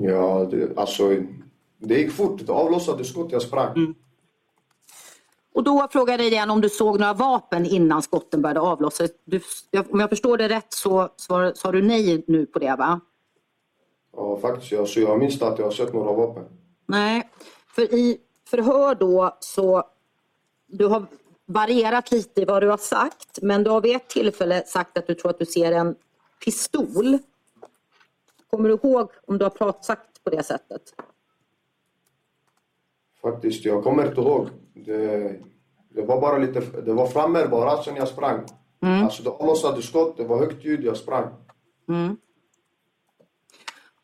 Ja, 0.00 0.48
det, 0.50 0.78
alltså, 0.78 1.16
det 1.88 1.98
gick 1.98 2.12
fort. 2.12 2.46
Det 2.46 2.52
avlossade 2.52 3.04
skott, 3.04 3.32
jag 3.32 3.42
sprang. 3.42 3.94
Och 5.54 5.64
då 5.64 5.88
frågade 5.90 6.22
jag 6.22 6.32
igen 6.32 6.50
om 6.50 6.60
du 6.60 6.68
såg 6.68 7.00
några 7.00 7.12
vapen 7.12 7.66
innan 7.66 8.02
skotten 8.02 8.42
började 8.42 8.60
avlossas. 8.60 9.10
Du, 9.24 9.40
om 9.90 10.00
jag 10.00 10.10
förstår 10.10 10.36
det 10.38 10.48
rätt 10.48 10.72
så 10.72 11.08
svar- 11.16 11.52
sa 11.54 11.72
du 11.72 11.82
nej 11.82 12.24
nu 12.26 12.46
på 12.46 12.58
det 12.58 12.76
va? 12.78 13.00
Ja, 14.16 14.38
faktiskt. 14.40 14.72
Jag, 14.72 14.88
så 14.88 15.00
jag 15.00 15.18
minns 15.18 15.32
inte 15.32 15.46
att 15.46 15.58
jag 15.58 15.66
har 15.66 15.72
sett 15.72 15.92
några 15.94 16.12
vapen. 16.12 16.44
Nej, 16.86 17.30
för 17.66 17.82
i 17.94 18.18
förhör 18.50 18.94
då 18.94 19.36
så 19.40 19.84
du 20.66 20.86
har 20.86 21.06
varierat 21.46 22.10
lite 22.10 22.40
i 22.40 22.44
vad 22.44 22.62
du 22.62 22.68
har 22.68 22.76
sagt 22.76 23.38
men 23.42 23.64
du 23.64 23.70
har 23.70 23.80
vid 23.80 23.96
ett 23.96 24.08
tillfälle 24.08 24.64
sagt 24.66 24.98
att 24.98 25.06
du 25.06 25.14
tror 25.14 25.30
att 25.30 25.38
du 25.38 25.46
ser 25.46 25.72
en 25.72 25.94
pistol. 26.44 27.18
Kommer 28.50 28.68
du 28.68 28.74
ihåg 28.74 29.10
om 29.26 29.38
du 29.38 29.44
har 29.44 29.50
prat, 29.50 29.84
sagt 29.84 30.24
på 30.24 30.30
det 30.30 30.42
sättet? 30.42 30.82
Faktiskt, 33.22 33.64
jag 33.64 33.84
kommer 33.84 34.06
inte 34.06 34.20
ihåg. 34.20 34.48
Det, 34.74 35.40
det 35.88 36.02
var 36.02 36.20
bara 36.20 36.38
lite... 36.38 36.60
Det 36.60 36.92
var 36.92 37.06
framme 37.06 37.46
bara 37.46 37.82
sen 37.82 37.96
jag 37.96 38.08
sprang. 38.08 38.40
Alltså 38.80 39.22
det 39.22 39.30
avlossade 39.30 39.82
skott, 39.82 40.16
det 40.16 40.24
var 40.24 40.38
högt 40.38 40.64
ljud, 40.64 40.84
jag 40.84 40.96
sprang. 40.96 41.28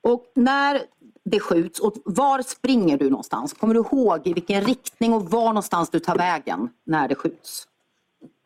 Och 0.01 0.33
när 0.35 0.83
det 1.25 1.41
skjuts, 1.41 1.81
och 1.81 1.95
var 2.05 2.43
springer 2.43 2.99
du 2.99 3.11
någonstans? 3.11 3.53
Kommer 3.53 3.75
du 3.75 3.81
ihåg 3.81 4.27
i 4.27 4.33
vilken 4.33 4.61
riktning 4.61 5.13
och 5.13 5.31
var 5.31 5.49
någonstans 5.49 5.91
du 5.91 6.01
tar 6.01 6.17
vägen 6.17 6.71
när 6.85 7.09
det 7.09 7.15
skjuts? 7.15 7.69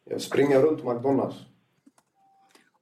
Jag 0.04 0.20
springer 0.20 0.60
runt 0.60 0.84
McDonalds. 0.84 1.36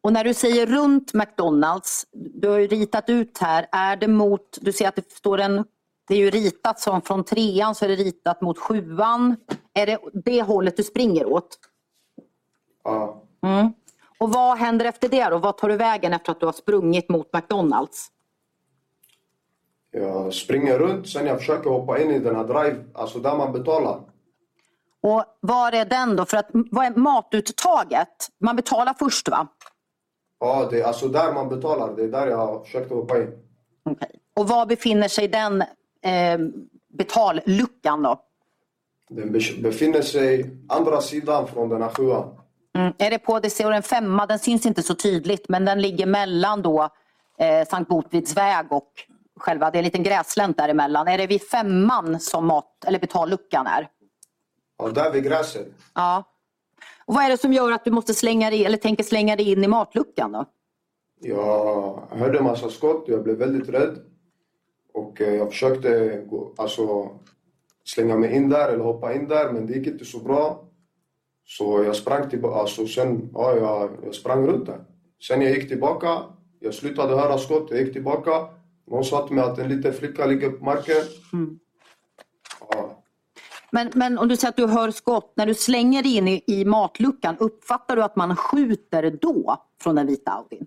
Och 0.03 0.12
när 0.12 0.24
du 0.24 0.35
säger 0.35 0.66
runt 0.66 1.14
McDonalds, 1.14 2.07
du 2.12 2.48
har 2.48 2.59
ju 2.59 2.66
ritat 2.66 3.09
ut 3.09 3.38
här, 3.38 3.66
är 3.72 3.96
det 3.96 4.09
mot, 4.09 4.59
du 4.61 4.72
ser 4.72 4.88
att 4.88 4.96
det 4.96 5.12
står 5.12 5.38
en, 5.38 5.64
det 6.11 6.14
är 6.16 6.18
ju 6.18 6.31
ritat 6.31 6.81
som 6.81 7.03
från 7.03 7.25
trean 7.25 7.75
så 7.75 7.85
är 7.85 7.88
det 7.88 7.94
ritat 7.94 8.40
mot 8.40 8.59
sjuan. 8.59 9.37
Är 9.75 9.87
det 9.87 9.99
det 10.25 10.42
hållet 10.42 10.77
du 10.77 10.83
springer 10.83 11.27
åt? 11.27 11.59
Ja, 12.85 13.23
Och 14.18 14.33
vad 14.33 14.59
händer 14.59 14.85
efter 14.85 15.09
det 15.09 15.25
då? 15.25 15.38
Vad 15.38 15.59
tar 15.59 15.68
du 15.68 15.77
vägen 15.77 16.12
efter 16.12 16.33
att 16.33 16.40
du 16.40 16.46
har 16.46 16.53
sprungit 16.53 17.09
mot 17.09 17.33
McDonalds? 17.33 18.09
jag 19.90 20.35
springer 20.35 20.79
runt, 20.79 21.09
sen 21.09 21.27
jag 21.27 21.38
försöker 21.38 21.70
hoppa 21.70 21.99
in 22.01 22.11
i 22.11 22.18
den 22.18 22.37
här 22.37 22.44
drive, 22.44 22.85
alltså 22.94 23.18
där 23.18 23.37
man 23.37 23.53
betalar. 23.53 24.01
Och 25.03 25.25
var 25.40 25.73
är 25.73 25.85
den 25.85 26.16
då? 26.16 26.25
För 26.25 26.37
att 26.37 26.49
vad 26.53 26.87
är 26.87 26.90
matuttaget? 26.90 28.29
Man 28.38 28.57
betalar 28.57 28.94
först 28.99 29.29
va? 29.29 29.49
Ja, 30.40 30.68
det 30.70 30.81
är 30.81 30.85
alltså 30.85 31.09
där 31.09 31.33
man 31.33 31.49
betalar. 31.49 31.96
Det 31.96 32.03
är 32.03 32.09
där 32.09 32.27
jag 32.27 32.64
försökte 32.64 32.94
hoppa 32.94 33.18
in. 33.18 33.31
Okej. 33.85 34.11
Och 34.37 34.49
var 34.49 34.66
befinner 34.66 35.09
sig 35.09 35.29
den 35.29 35.64
eh, 36.05 36.39
betalluckan 36.89 38.03
då? 38.03 38.21
Den 39.09 39.33
be- 39.33 39.61
befinner 39.63 40.03
sig 40.03 40.51
andra 40.69 41.01
sidan 41.01 41.47
från 41.47 41.69
den 41.69 41.83
här 41.83 41.89
sjuan. 41.89 42.37
Mm. 42.75 42.93
Är 42.99 43.11
det 43.11 43.19
på, 43.19 43.41
det 43.41 43.51
står 43.51 43.73
en 43.73 43.83
femma, 43.83 44.27
den 44.27 44.39
syns 44.39 44.67
inte 44.67 44.83
så 44.83 44.95
tydligt 44.95 45.49
men 45.49 45.65
den 45.65 45.83
ligger 45.83 46.07
mellan 46.07 46.63
då 46.63 46.89
eh, 47.39 47.69
Sankt 47.69 47.89
Botvids 47.89 48.37
väg 48.37 48.73
och 48.73 48.93
själva, 49.37 49.71
det 49.71 49.77
är 49.77 49.81
en 49.81 49.85
liten 49.85 50.03
gräslänt 50.03 50.57
däremellan. 50.57 51.09
Är 51.09 51.19
det 51.19 51.27
vid 51.27 51.43
femman 51.43 52.21
som 52.21 52.47
mat, 52.47 52.85
eller 52.87 52.99
betalluckan 52.99 53.67
är? 53.67 53.89
Ja, 54.79 54.89
där 54.89 55.13
vid 55.13 55.25
gräset. 55.25 55.69
Ja. 55.95 56.25
Och 57.05 57.15
vad 57.15 57.25
är 57.25 57.29
det 57.29 57.39
som 57.39 57.53
gör 57.53 57.73
att 57.73 57.85
du 57.85 57.91
måste 57.91 58.15
slänga 58.15 58.51
dig, 58.51 58.65
eller 58.65 58.77
tänker 58.77 59.05
slänga 59.05 59.37
dig 59.37 59.53
in 59.53 59.65
i 59.65 59.69
matluckan 59.69 60.33
då? 60.33 60.45
Jag 61.21 62.03
hörde 62.11 62.39
en 62.39 62.45
massa 62.45 62.71
skott, 62.71 63.05
jag 63.07 63.23
blev 63.25 63.37
väldigt 63.37 63.69
rädd. 63.69 63.99
Och 64.92 65.20
eh, 65.20 65.35
jag 65.35 65.50
försökte 65.50 66.22
gå, 66.31 66.53
alltså, 66.57 67.11
slänga 67.85 68.16
mig 68.16 68.37
in 68.37 68.48
där 68.48 68.68
eller 68.68 68.85
hoppa 68.85 69.14
in 69.14 69.29
där, 69.29 69.53
men 69.53 69.66
det 69.66 69.72
gick 69.72 69.87
inte 69.87 70.05
så 70.05 70.18
bra. 70.18 70.64
Så 71.46 71.83
jag 71.85 71.96
sprang 71.96 72.31
tillbaka, 72.31 72.61
alltså 72.61 72.87
sen, 72.87 73.31
ja, 73.35 73.57
jag, 73.57 73.90
jag 74.05 74.14
sprang 74.14 74.46
runt 74.46 74.66
där. 74.66 74.85
Sen 75.29 75.42
jag 75.42 75.53
gick 75.53 75.68
tillbaka, 75.68 76.22
jag 76.59 76.74
slutade 76.74 77.16
höra 77.16 77.38
skott, 77.38 77.66
jag 77.70 77.81
gick 77.81 77.92
tillbaka. 77.92 78.31
Någon 78.87 79.05
sa 79.05 79.26
till 79.26 79.37
mig 79.37 79.44
att 79.44 79.59
en 79.59 79.68
liten 79.68 79.92
flicka 79.92 80.26
ligger 80.26 80.50
på 80.50 80.64
marken. 80.64 80.96
Ja, 82.70 83.03
Men, 83.70 83.90
men 83.94 84.18
om 84.18 84.29
du 84.29 84.37
säger 84.37 84.48
att 84.48 84.57
du 84.57 84.66
hör 84.66 84.90
skott, 84.90 85.33
när 85.37 85.46
du 85.46 85.55
slänger 85.55 86.03
dig 86.03 86.16
in 86.16 86.29
i, 86.29 86.44
i 86.46 86.64
matluckan, 86.64 87.37
uppfattar 87.38 87.96
du 87.96 88.03
att 88.03 88.16
man 88.16 88.37
skjuter 88.37 89.18
då 89.22 89.57
från 89.83 89.94
den 89.94 90.07
vita 90.07 90.31
Audin? 90.31 90.66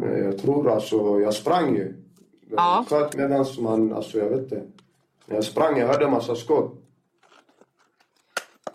Men 0.00 0.24
jag 0.24 0.38
tror 0.38 0.70
alltså, 0.70 1.20
jag 1.20 1.34
sprang 1.34 1.76
ju. 1.76 1.94
Ja. 2.50 2.84
Sköt 2.88 3.16
medans 3.16 3.58
man, 3.58 3.92
alltså 3.92 4.18
jag 4.18 4.28
vet 4.28 4.40
inte. 4.40 4.62
Jag 5.26 5.44
sprang, 5.44 5.78
jag 5.78 5.86
hörde 5.86 6.04
en 6.04 6.10
massa 6.10 6.34
skott. 6.34 6.74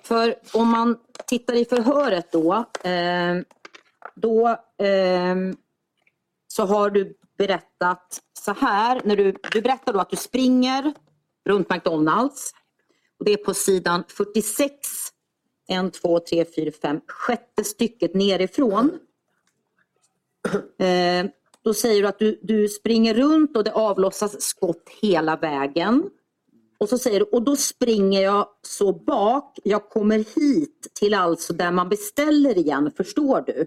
För 0.02 0.36
om 0.54 0.68
man 0.68 0.98
tittar 1.28 1.54
i 1.54 1.66
förhöret 1.66 2.32
då, 2.32 2.54
eh, 2.84 3.38
då 4.16 4.48
eh, 4.86 5.36
så 6.48 6.66
har 6.66 6.90
du 6.90 7.18
berättat 7.38 8.22
så 8.40 8.54
här. 8.54 9.02
När 9.04 9.16
du, 9.16 9.36
du 9.52 9.62
berättar 9.62 9.94
då 9.94 10.00
att 10.00 10.10
du 10.10 10.16
springer 10.16 10.94
runt 11.46 11.70
McDonalds. 11.70 12.54
Och 13.20 13.26
det 13.26 13.34
är 13.34 13.38
på 13.38 13.54
sidan 13.54 14.04
46, 14.08 14.72
1, 15.70 15.94
2, 15.94 16.20
3, 16.20 16.46
4, 16.56 16.72
5, 16.82 17.02
sjätte 17.08 17.64
stycket 17.64 18.14
nerifrån. 18.14 19.00
Eh, 20.78 21.26
då 21.64 21.74
säger 21.74 22.02
du 22.02 22.08
att 22.08 22.20
du, 22.20 22.40
du 22.42 22.68
springer 22.68 23.14
runt 23.14 23.58
och 23.58 23.64
det 23.64 23.72
avlossas 23.74 24.42
skott 24.42 24.90
hela 25.02 25.36
vägen. 25.36 26.04
Och 26.78 26.90
så 26.90 26.98
säger 26.98 27.20
du, 27.20 27.26
och 27.26 27.42
då 27.42 27.56
springer 27.56 28.22
jag 28.22 28.48
så 28.62 28.94
bak, 28.94 29.60
jag 29.64 29.90
kommer 29.90 30.18
hit 30.18 30.88
till 30.94 31.14
alltså 31.14 31.54
där 31.54 31.72
man 31.72 31.90
beställer 31.90 32.58
igen, 32.58 32.92
förstår 32.98 33.42
du? 33.42 33.66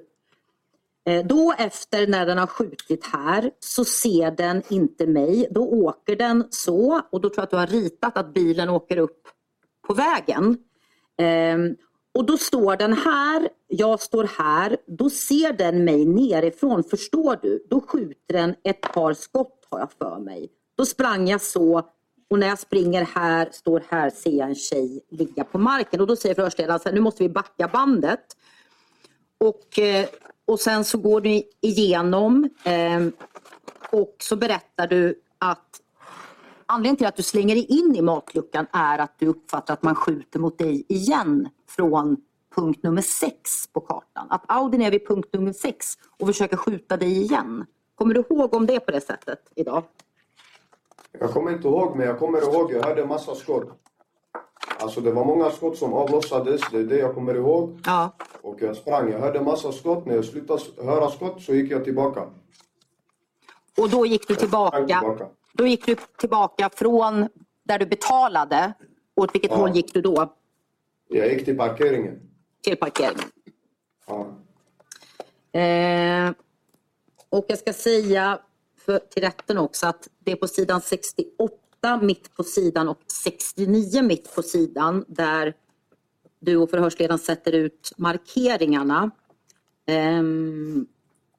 Eh, 1.06 1.26
Då 1.26 1.54
efter 1.58 2.06
när 2.06 2.26
den 2.26 2.38
har 2.38 2.46
skjutit 2.46 3.04
här 3.04 3.50
så 3.60 3.84
ser 3.84 4.30
den 4.30 4.62
inte 4.68 5.06
mig, 5.06 5.48
då 5.50 5.60
åker 5.68 6.16
den 6.16 6.44
så 6.50 7.00
och 7.12 7.20
då 7.20 7.28
tror 7.28 7.38
jag 7.38 7.44
att 7.44 7.50
du 7.50 7.56
har 7.56 7.82
ritat 7.82 8.18
att 8.18 8.34
bilen 8.34 8.68
åker 8.68 8.96
upp 8.98 9.28
på 9.86 9.94
vägen. 9.94 10.58
Ehm, 11.18 11.76
och 12.16 12.24
då 12.24 12.36
står 12.36 12.76
den 12.76 12.92
här, 12.92 13.48
jag 13.68 14.00
står 14.00 14.24
här, 14.38 14.76
då 14.86 15.10
ser 15.10 15.52
den 15.52 15.84
mig 15.84 16.04
nerifrån, 16.04 16.84
förstår 16.84 17.38
du? 17.42 17.66
Då 17.70 17.80
skjuter 17.80 18.34
den 18.34 18.54
ett 18.64 18.80
par 18.80 19.14
skott 19.14 19.66
har 19.70 19.78
jag 19.78 19.92
för 19.92 20.18
mig. 20.18 20.48
Då 20.76 20.86
sprang 20.86 21.28
jag 21.28 21.40
så 21.40 21.82
och 22.30 22.38
när 22.38 22.46
jag 22.46 22.58
springer 22.58 23.04
här, 23.04 23.48
står 23.52 23.82
här, 23.88 24.10
ser 24.10 24.30
jag 24.30 24.48
en 24.48 24.54
tjej 24.54 25.00
ligga 25.10 25.44
på 25.44 25.58
marken. 25.58 26.00
Och 26.00 26.06
då 26.06 26.16
säger 26.16 26.34
förhörsledaren 26.34 26.80
så 26.80 26.88
här, 26.88 26.94
nu 26.94 27.00
måste 27.00 27.22
vi 27.22 27.28
backa 27.28 27.68
bandet. 27.68 28.36
Och, 29.38 29.78
eh, 29.78 30.06
och 30.44 30.60
sen 30.60 30.84
så 30.84 30.98
går 30.98 31.20
du 31.20 31.42
igenom 31.60 32.50
eh, 32.64 33.06
och 33.90 34.16
så 34.18 34.36
berättar 34.36 34.86
du 34.86 35.20
att 35.38 35.80
anledningen 36.66 36.96
till 36.96 37.06
att 37.06 37.16
du 37.16 37.22
slänger 37.22 37.54
dig 37.54 37.64
in 37.64 37.96
i 37.96 38.02
matluckan 38.02 38.66
är 38.72 38.98
att 38.98 39.18
du 39.18 39.26
uppfattar 39.26 39.74
att 39.74 39.82
man 39.82 39.94
skjuter 39.94 40.38
mot 40.38 40.58
dig 40.58 40.84
igen 40.88 41.48
från 41.68 42.16
punkt 42.54 42.82
nummer 42.82 43.02
sex 43.02 43.66
på 43.72 43.80
kartan. 43.80 44.26
Att 44.30 44.44
Audin 44.48 44.82
är 44.82 44.90
vid 44.90 45.06
punkt 45.08 45.28
nummer 45.32 45.52
sex 45.52 45.86
och 46.20 46.26
försöker 46.26 46.56
skjuta 46.56 46.96
dig 46.96 47.22
igen. 47.22 47.66
Kommer 47.94 48.14
du 48.14 48.24
ihåg 48.30 48.54
om 48.54 48.66
det 48.66 48.74
är 48.74 48.80
på 48.80 48.90
det 48.90 49.00
sättet 49.00 49.40
idag? 49.54 49.82
Jag 51.18 51.30
kommer 51.30 51.52
inte 51.52 51.68
ihåg, 51.68 51.96
men 51.96 52.06
jag 52.06 52.18
kommer 52.18 52.42
ihåg 52.42 52.72
jag 52.72 52.82
hörde 52.84 53.02
en 53.02 53.08
massa 53.08 53.34
skott. 53.34 53.68
Alltså 54.80 55.00
det 55.00 55.10
var 55.12 55.24
många 55.24 55.50
skott 55.50 55.78
som 55.78 55.92
avlossades, 55.92 56.60
det 56.70 56.78
är 56.78 56.84
det 56.84 56.98
jag 56.98 57.14
kommer 57.14 57.34
ihåg. 57.34 57.80
Ja. 57.84 58.12
Och 58.42 58.62
jag 58.62 58.76
sprang, 58.76 59.10
jag 59.12 59.18
hörde 59.20 59.40
massa 59.40 59.72
skott. 59.72 60.06
När 60.06 60.14
jag 60.14 60.24
slutade 60.24 60.62
höra 60.84 61.10
skott 61.10 61.42
så 61.42 61.54
gick 61.54 61.70
jag 61.70 61.84
tillbaka. 61.84 62.22
Och 63.78 63.90
då 63.90 64.06
gick 64.06 64.28
du 64.28 64.34
tillbaka, 64.34 64.76
tillbaka. 64.86 65.26
då 65.52 65.66
gick 65.66 65.86
du 65.86 65.96
tillbaka 66.18 66.70
från 66.74 67.28
där 67.64 67.78
du 67.78 67.86
betalade. 67.86 68.72
Åt 69.16 69.34
vilket 69.34 69.50
Ja. 69.50 69.56
håll 69.56 69.70
gick 69.76 69.94
du 69.94 70.00
då? 70.00 70.32
Jag 71.08 71.32
gick 71.32 71.44
till 71.44 71.56
parkeringen. 71.56 72.20
Till 72.62 72.76
parkeringen. 72.76 73.24
Ja. 74.06 74.38
Eh, 75.60 76.32
och 77.28 77.44
jag 77.48 77.58
ska 77.58 77.72
säga 77.72 78.40
för, 78.78 78.98
till 78.98 79.22
rätten 79.22 79.58
också 79.58 79.86
att 79.86 80.08
det 80.18 80.32
är 80.32 80.36
på 80.36 80.48
sidan 80.48 80.80
68 80.80 82.00
mitt 82.02 82.34
på 82.34 82.44
sidan 82.44 82.88
och 82.88 82.98
69 83.24 84.02
mitt 84.02 84.34
på 84.34 84.42
sidan 84.42 85.04
där 85.08 85.54
du 86.38 86.56
och 86.56 86.70
förhörsledaren 86.70 87.18
sätter 87.18 87.52
ut 87.52 87.92
markeringarna. 87.96 89.10
Ehm, 89.86 90.86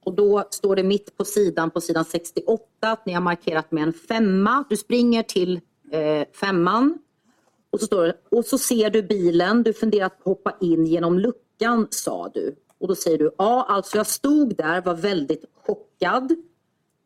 och 0.03 0.13
då 0.13 0.47
står 0.51 0.75
det 0.75 0.83
mitt 0.83 1.17
på 1.17 1.25
sidan 1.25 1.71
på 1.71 1.81
sidan 1.81 2.05
68 2.05 2.63
att 2.79 3.05
ni 3.05 3.13
har 3.13 3.21
markerat 3.21 3.71
med 3.71 3.83
en 3.83 3.93
femma. 3.93 4.63
Du 4.69 4.77
springer 4.77 5.23
till 5.23 5.61
eh, 5.91 6.27
femman 6.33 6.99
och 7.69 7.79
så 7.79 7.85
står 7.85 8.03
det, 8.03 8.17
och 8.31 8.45
så 8.45 8.57
ser 8.57 8.89
du 8.89 9.03
bilen, 9.03 9.63
du 9.63 9.73
funderar 9.73 10.09
på 10.09 10.15
att 10.15 10.25
hoppa 10.25 10.57
in 10.61 10.85
genom 10.85 11.19
luckan 11.19 11.87
sa 11.89 12.29
du. 12.33 12.55
Och 12.79 12.87
då 12.87 12.95
säger 12.95 13.17
du, 13.17 13.31
ja 13.37 13.65
alltså 13.69 13.97
jag 13.97 14.07
stod 14.07 14.55
där, 14.55 14.81
var 14.81 14.95
väldigt 14.95 15.45
chockad. 15.65 16.35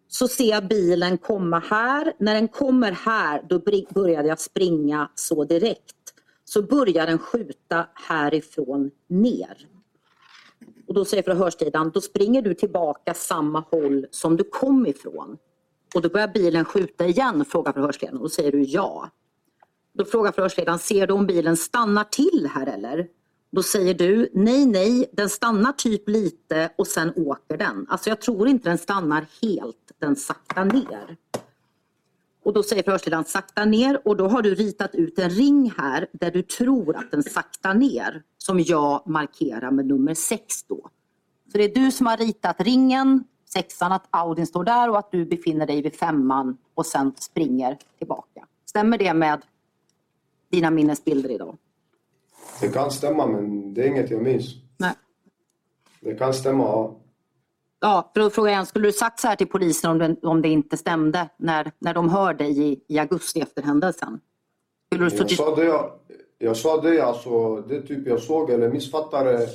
Så 0.07 0.28
ser 0.28 0.49
jag 0.49 0.68
bilen 0.68 1.18
komma 1.18 1.59
här. 1.59 2.14
När 2.20 2.34
den 2.34 2.47
kommer 2.47 2.91
här 2.91 3.45
då 3.49 3.59
började 3.93 4.28
jag 4.28 4.39
springa 4.39 5.09
så 5.16 5.43
direkt. 5.43 5.95
Så 6.45 6.62
börjar 6.62 7.07
den 7.07 7.20
skjuta 7.20 7.88
härifrån 7.93 8.91
ner. 9.07 9.68
Och 10.88 10.93
då 10.93 11.05
säger 11.05 11.24
förhörssidan, 11.24 11.91
då 11.93 12.01
springer 12.01 12.41
du 12.41 12.53
tillbaka 12.53 13.14
samma 13.14 13.59
håll 13.59 14.07
som 14.12 14.38
du 14.38 14.43
kom 14.43 14.88
ifrån. 14.88 15.38
Och 15.95 16.01
då 16.01 16.09
börjar 16.09 16.28
bilen 16.28 16.66
skjuta 16.66 17.05
igen, 17.05 17.45
frågar 17.45 17.74
förhörsledaren. 17.74 18.18
Och 18.18 18.24
då 18.24 18.30
säger 18.30 18.51
du 18.51 18.62
ja. 18.62 19.09
Då 19.94 20.06
frågar 20.06 20.32
förhörsledaren, 20.32 20.80
ser 20.80 21.08
du 21.08 21.14
om 21.14 21.28
bilen 21.28 21.58
stannar 21.58 22.04
till 22.04 22.50
här 22.54 22.68
eller? 22.68 23.08
Då 23.52 23.64
säger 23.64 23.94
du, 23.94 24.30
nej, 24.34 24.66
nej, 24.66 25.10
den 25.14 25.30
stannar 25.30 25.72
typ 25.72 26.10
lite 26.10 26.70
och 26.76 26.88
sen 26.88 27.14
åker 27.16 27.58
den. 27.58 27.86
Alltså 27.89 28.10
jag 28.10 28.22
tror 28.22 28.48
inte 28.48 28.70
den 28.70 28.78
stannar 28.78 29.26
helt, 29.42 29.92
den 30.00 30.16
saktar 30.16 30.66
ner. 30.66 31.18
Och 32.44 32.54
då 32.54 32.64
säger 32.64 32.84
förhörsledaren 32.84 33.26
sakta 33.26 33.66
ner 33.66 34.08
och 34.08 34.18
då 34.18 34.28
har 34.28 34.42
du 34.42 34.56
ritat 34.56 34.96
ut 34.96 35.20
en 35.20 35.30
ring 35.30 35.74
här 35.78 36.08
där 36.12 36.32
du 36.32 36.42
tror 36.42 36.96
att 36.96 37.12
den 37.12 37.24
saktar 37.24 37.74
ner 37.74 38.24
som 38.38 38.60
jag 38.60 39.04
markerar 39.06 39.72
med 39.72 39.86
nummer 39.86 40.14
6 40.14 40.64
då. 40.64 40.89
Så 41.52 41.58
det 41.58 41.64
är 41.64 41.76
du 41.76 41.92
som 41.92 42.06
har 42.06 42.18
ritat 42.18 42.56
ringen, 42.60 43.24
sexan, 43.54 43.92
att 43.92 44.08
Audin 44.10 44.48
står 44.48 44.64
där 44.64 44.89
och 44.89 45.00
att 45.00 45.12
du 45.12 45.26
befinner 45.26 45.68
dig 45.68 45.82
vid 45.82 45.96
femman 45.96 46.58
och 46.74 46.86
sen 46.86 47.14
springer 47.18 47.78
tillbaka. 47.98 48.46
Stämmer 48.66 48.98
det 48.98 49.14
med 49.14 49.42
dina 50.52 50.70
minnesbilder 50.72 51.30
idag? 51.32 51.58
Det 52.62 52.68
kan 52.68 52.91
stämma, 52.91 53.28
men 53.28 53.74
det 53.74 53.84
är 53.84 53.88
inget 53.88 54.12
jag 54.12 54.22
minns. 54.22 54.45
Nej. 54.78 54.93
Det 56.02 56.16
kan 56.16 56.34
stämma, 56.34 56.64
ja. 56.64 56.97
Ja, 57.80 58.12
för 58.14 58.22
då 58.22 58.30
frågar 58.30 58.52
jag 58.52 58.68
skulle 58.68 58.88
du 58.88 58.91
sagt 58.91 59.20
så 59.20 59.28
här 59.28 59.36
till 59.36 59.47
polisen 59.47 59.91
om 59.91 59.97
det, 59.99 60.16
om 60.28 60.41
det 60.41 60.49
inte 60.49 60.78
stämde 60.78 61.30
när, 61.38 61.72
när 61.80 61.93
de 61.93 62.10
hör 62.10 62.34
dig 62.34 62.72
i, 62.72 62.80
i 62.88 62.99
augusti 62.99 63.39
efter 63.41 63.62
händelsen? 63.64 64.20
Skulle 64.88 65.06
du 65.06 65.10
Jag 65.16 65.20
suttit... 65.20 65.38
sa 65.38 65.56
det, 65.56 65.64
jag, 65.64 65.91
jag 66.38 66.58
sa 66.58 66.82
det 66.82 67.02
alltså, 67.02 67.56
det 67.62 67.82
typ 67.82 68.08
jag 68.08 68.20
såg 68.22 68.49
eller 68.49 68.70
misfattade, 68.70 69.47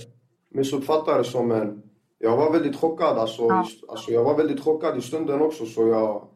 missuppfattade 0.50 1.24
som 1.24 1.50
en... 1.50 1.82
Jag 2.18 2.36
var 2.36 2.52
väldigt 2.52 2.76
chockad 2.76 3.18
alltså, 3.18 3.42
Ja. 3.42 3.66
alltså. 3.88 4.10
Jag 4.10 4.24
var 4.24 4.36
väldigt 4.36 4.60
chockad 4.60 4.98
i 4.98 5.00
stunden 5.00 5.40
också 5.40 5.66
så 5.66 5.88
jag... 5.88 6.28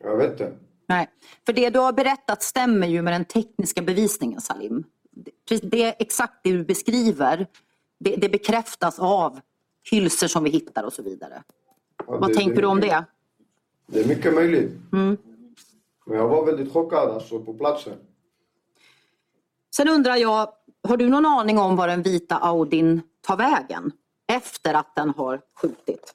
Jag 0.00 0.16
vet 0.16 0.30
inte. 0.30 0.52
Nej, 0.88 1.08
för 1.46 1.52
det 1.52 1.70
du 1.70 1.78
har 1.78 1.92
berättat 1.92 2.42
stämmer 2.42 2.86
ju 2.86 3.02
med 3.02 3.12
den 3.12 3.24
tekniska 3.24 3.82
bevisningen 3.82 4.40
Salim. 4.40 4.84
Det, 5.48 5.58
det 5.70 5.82
är 5.82 5.94
exakt 5.98 6.34
det 6.44 6.52
du 6.52 6.64
beskriver. 6.64 7.46
Det, 8.00 8.16
det 8.16 8.28
bekräftas 8.28 8.98
av 8.98 9.40
hylsor 9.90 10.26
som 10.26 10.44
vi 10.44 10.50
hittar 10.50 10.82
och 10.84 10.92
så 10.92 11.02
vidare. 11.02 11.42
Ja, 12.06 12.16
Vad 12.18 12.34
tänker 12.34 12.62
du 12.62 12.66
om 12.68 12.76
mycket- 12.76 12.90
det? 12.92 13.04
Det 13.86 14.00
är 14.00 14.08
mycket 14.08 14.34
möjligt. 14.34 14.72
Mm. 14.92 15.16
Men 16.06 16.16
jag 16.18 16.28
var 16.28 16.46
väldigt 16.46 16.72
chockad 16.72 17.10
alltså 17.10 17.40
på 17.40 17.54
platsen. 17.54 17.98
Sen 19.76 19.88
undrar 19.88 20.16
jag, 20.16 20.52
har 20.88 20.96
du 20.96 21.08
någon 21.08 21.26
aning 21.26 21.58
om 21.58 21.76
var 21.76 21.88
den 21.88 22.02
vita 22.02 22.36
Audin 22.36 23.02
tar 23.20 23.36
vägen 23.36 23.92
efter 24.32 24.74
att 24.74 24.94
den 24.96 25.10
har 25.10 25.40
skjutit? 25.62 26.14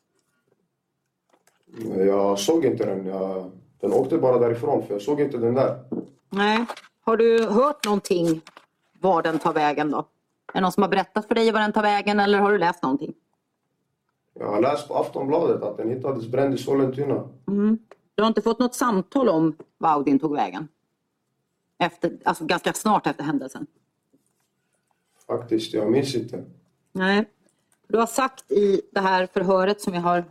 Jag 1.97 2.39
såg 2.39 2.65
inte 2.65 2.85
den. 2.85 3.05
Jag, 3.05 3.51
den 3.83 3.93
åkte 3.93 4.17
bara 4.17 4.37
därifrån 4.37 4.87
för 4.87 4.93
jag 4.93 5.01
såg 5.01 5.21
inte 5.21 5.37
den 5.37 5.53
där. 5.53 5.83
Nej. 6.29 6.65
Har 7.01 7.17
du 7.17 7.47
hört 7.47 7.85
någonting 7.85 8.41
var 8.99 9.21
den 9.21 9.39
tar 9.39 9.53
vägen 9.53 9.91
då? 9.91 9.97
Är 9.97 10.05
det 10.53 10.61
någon 10.61 10.71
som 10.71 10.83
har 10.83 10.89
berättat 10.89 11.27
för 11.27 11.35
dig 11.35 11.51
var 11.51 11.59
den 11.59 11.71
tar 11.73 11.81
vägen 11.81 12.19
eller 12.19 12.39
har 12.39 12.51
du 12.51 12.57
läst 12.57 12.83
någonting? 12.83 13.13
Jag 14.33 14.47
har 14.47 14.61
läst 14.61 14.87
på 14.87 14.95
Aftonbladet 14.95 15.63
att 15.63 15.77
den 15.77 15.89
hittades 15.89 16.27
bränd 16.27 16.53
i 16.53 16.57
Sollentuna. 16.57 17.29
Du 18.15 18.23
har 18.23 18.27
inte 18.27 18.41
fått 18.41 18.59
något 18.59 18.75
samtal 18.75 19.29
om 19.29 19.55
var 19.77 19.89
Audin 19.89 20.19
tog 20.19 20.35
vägen? 20.35 20.67
Efter, 21.77 22.17
alltså 22.25 22.45
ganska 22.45 22.73
snart 22.73 23.07
efter 23.07 23.23
händelsen? 23.23 23.67
Faktiskt, 25.27 25.73
jag 25.73 25.91
minns 25.91 26.15
inte. 26.15 26.43
Nej. 26.91 27.25
Du 27.87 27.97
har 27.97 28.05
sagt 28.05 28.51
i 28.51 28.81
det 28.91 28.99
här 28.99 29.27
förhöret 29.33 29.81
som 29.81 29.93
jag 29.93 30.01
har 30.01 30.25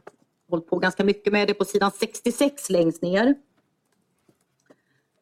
hållit 0.52 0.66
på 0.66 0.78
ganska 0.78 1.04
mycket 1.04 1.32
med, 1.32 1.48
det 1.48 1.54
på 1.54 1.64
sidan 1.64 1.90
66 1.90 2.70
längst 2.70 3.02
ner. 3.02 3.34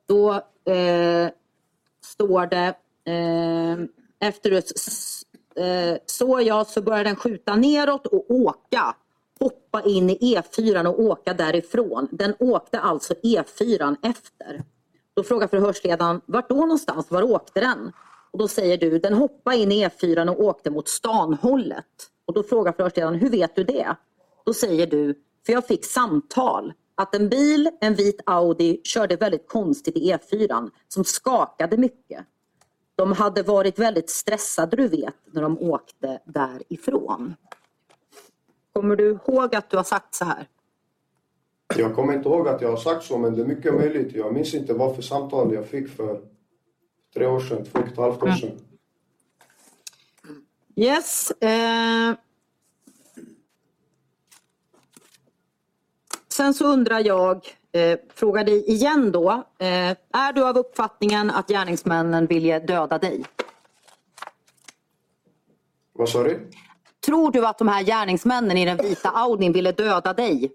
Då 0.06 0.32
eh, 0.72 1.30
står 2.04 2.46
det 2.46 2.74
eh, 3.12 3.78
efter 4.28 4.52
eh, 4.52 5.98
såg 6.06 6.42
jag 6.42 6.66
så 6.66 6.82
började 6.82 7.08
den 7.08 7.16
skjuta 7.16 7.56
neråt 7.56 8.06
och 8.06 8.30
åka. 8.30 8.94
Hoppa 9.40 9.82
in 9.82 10.10
i 10.10 10.36
E4 10.36 10.86
och 10.86 11.00
åka 11.00 11.34
därifrån. 11.34 12.08
Den 12.10 12.34
åkte 12.38 12.80
alltså 12.80 13.14
E4 13.14 13.96
efter. 14.02 14.64
Då 15.14 15.22
frågar 15.22 15.48
förhörsledaren, 15.48 16.20
vart 16.26 16.48
då 16.48 16.54
någonstans? 16.54 17.10
Var 17.10 17.22
åkte 17.22 17.60
den? 17.60 17.92
Och 18.30 18.38
då 18.38 18.48
säger 18.48 18.78
du, 18.78 18.98
den 18.98 19.14
hoppade 19.14 19.56
in 19.56 19.72
i 19.72 19.86
E4 19.86 20.28
och 20.28 20.44
åkte 20.44 20.70
mot 20.70 20.88
stanhållet. 20.88 22.10
Och 22.24 22.34
då 22.34 22.42
frågar 22.42 22.72
förhörsledaren, 22.72 23.14
hur 23.14 23.30
vet 23.30 23.56
du 23.56 23.64
det? 23.64 23.96
Då 24.44 24.54
säger 24.54 24.86
du, 24.86 25.14
för 25.46 25.52
jag 25.52 25.66
fick 25.66 25.84
samtal 25.84 26.72
att 26.94 27.14
en 27.14 27.28
bil, 27.28 27.70
en 27.80 27.94
vit 27.94 28.20
Audi, 28.26 28.80
körde 28.84 29.16
väldigt 29.16 29.48
konstigt 29.48 29.96
i 29.96 30.12
E4 30.12 30.70
som 30.88 31.04
skakade 31.04 31.76
mycket. 31.76 32.26
De 32.96 33.12
hade 33.12 33.42
varit 33.42 33.78
väldigt 33.78 34.10
stressade, 34.10 34.76
du 34.76 34.88
vet, 34.88 35.14
när 35.32 35.42
de 35.42 35.58
åkte 35.58 36.20
därifrån. 36.24 37.34
Kommer 38.72 38.96
du 38.96 39.10
ihåg 39.10 39.54
att 39.54 39.70
du 39.70 39.76
har 39.76 39.84
sagt 39.84 40.14
så 40.14 40.24
här? 40.24 40.48
Jag 41.76 41.94
kommer 41.94 42.12
inte 42.14 42.28
ihåg 42.28 42.48
att 42.48 42.60
jag 42.60 42.68
har 42.68 42.76
sagt 42.76 43.04
så, 43.04 43.18
men 43.18 43.34
det 43.34 43.42
är 43.42 43.46
mycket 43.46 43.74
möjligt. 43.74 44.12
Jag 44.12 44.34
minns 44.34 44.54
inte 44.54 44.74
vad 44.74 44.94
för 44.94 45.02
samtal 45.02 45.54
jag 45.54 45.66
fick 45.66 45.88
för 45.88 46.20
tre 47.14 47.26
år 47.26 47.40
sedan, 47.40 47.64
två 47.64 47.78
och 47.78 47.86
ett 47.86 47.96
halvt 47.96 48.22
år 48.22 48.30
sedan. 48.30 48.58
Yes. 50.76 51.30
Eh... 51.30 52.14
Sen 56.40 56.54
så 56.54 56.66
undrar 56.66 57.06
jag, 57.06 57.36
eh, 57.72 57.98
frågar 58.14 58.44
dig 58.44 58.70
igen 58.70 59.12
då. 59.12 59.30
Eh, 59.58 59.90
är 60.12 60.32
du 60.32 60.44
av 60.44 60.58
uppfattningen 60.58 61.30
att 61.30 61.48
gärningsmännen 61.48 62.26
vill 62.26 62.66
döda 62.66 62.98
dig? 62.98 63.24
Vad 65.92 66.08
sa 66.08 66.22
du? 66.22 66.50
Tror 67.06 67.30
du 67.32 67.46
att 67.46 67.58
de 67.58 67.68
här 67.68 67.82
gärningsmännen 67.82 68.56
i 68.56 68.64
den 68.64 68.76
vita 68.76 69.10
Audin 69.10 69.52
ville 69.52 69.72
döda 69.72 70.12
dig? 70.12 70.52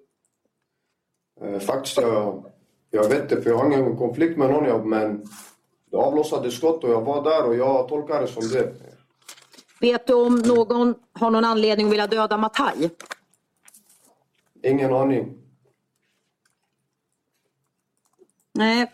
Eh, 1.41 1.59
faktiskt, 1.59 1.97
jag, 1.97 2.45
Jag 2.89 3.09
vet 3.09 3.21
inte, 3.21 3.41
för 3.41 3.49
jag 3.49 3.57
har 3.57 3.65
ingen 3.65 3.97
konflikt 3.97 4.38
med 4.38 4.49
någon, 4.49 4.89
men 4.89 5.25
det 5.91 5.97
avlossade 5.97 6.51
skott 6.51 6.83
och 6.83 6.89
jag 6.89 7.01
var 7.01 7.23
där 7.23 7.45
och 7.47 7.55
jag 7.55 7.88
tolkar 7.88 8.21
det 8.21 8.27
som 8.27 8.49
det. 8.49 8.73
Vet 9.81 10.07
du 10.07 10.13
om 10.13 10.36
någon 10.36 10.95
har 11.13 11.31
någon 11.31 11.45
anledning 11.45 11.88
att 11.88 11.91
vilja 11.91 12.07
döda 12.07 12.38
Mataj? 12.38 12.89
Ingen 14.63 14.93
aning. 14.93 15.44
Nej. 18.55 18.91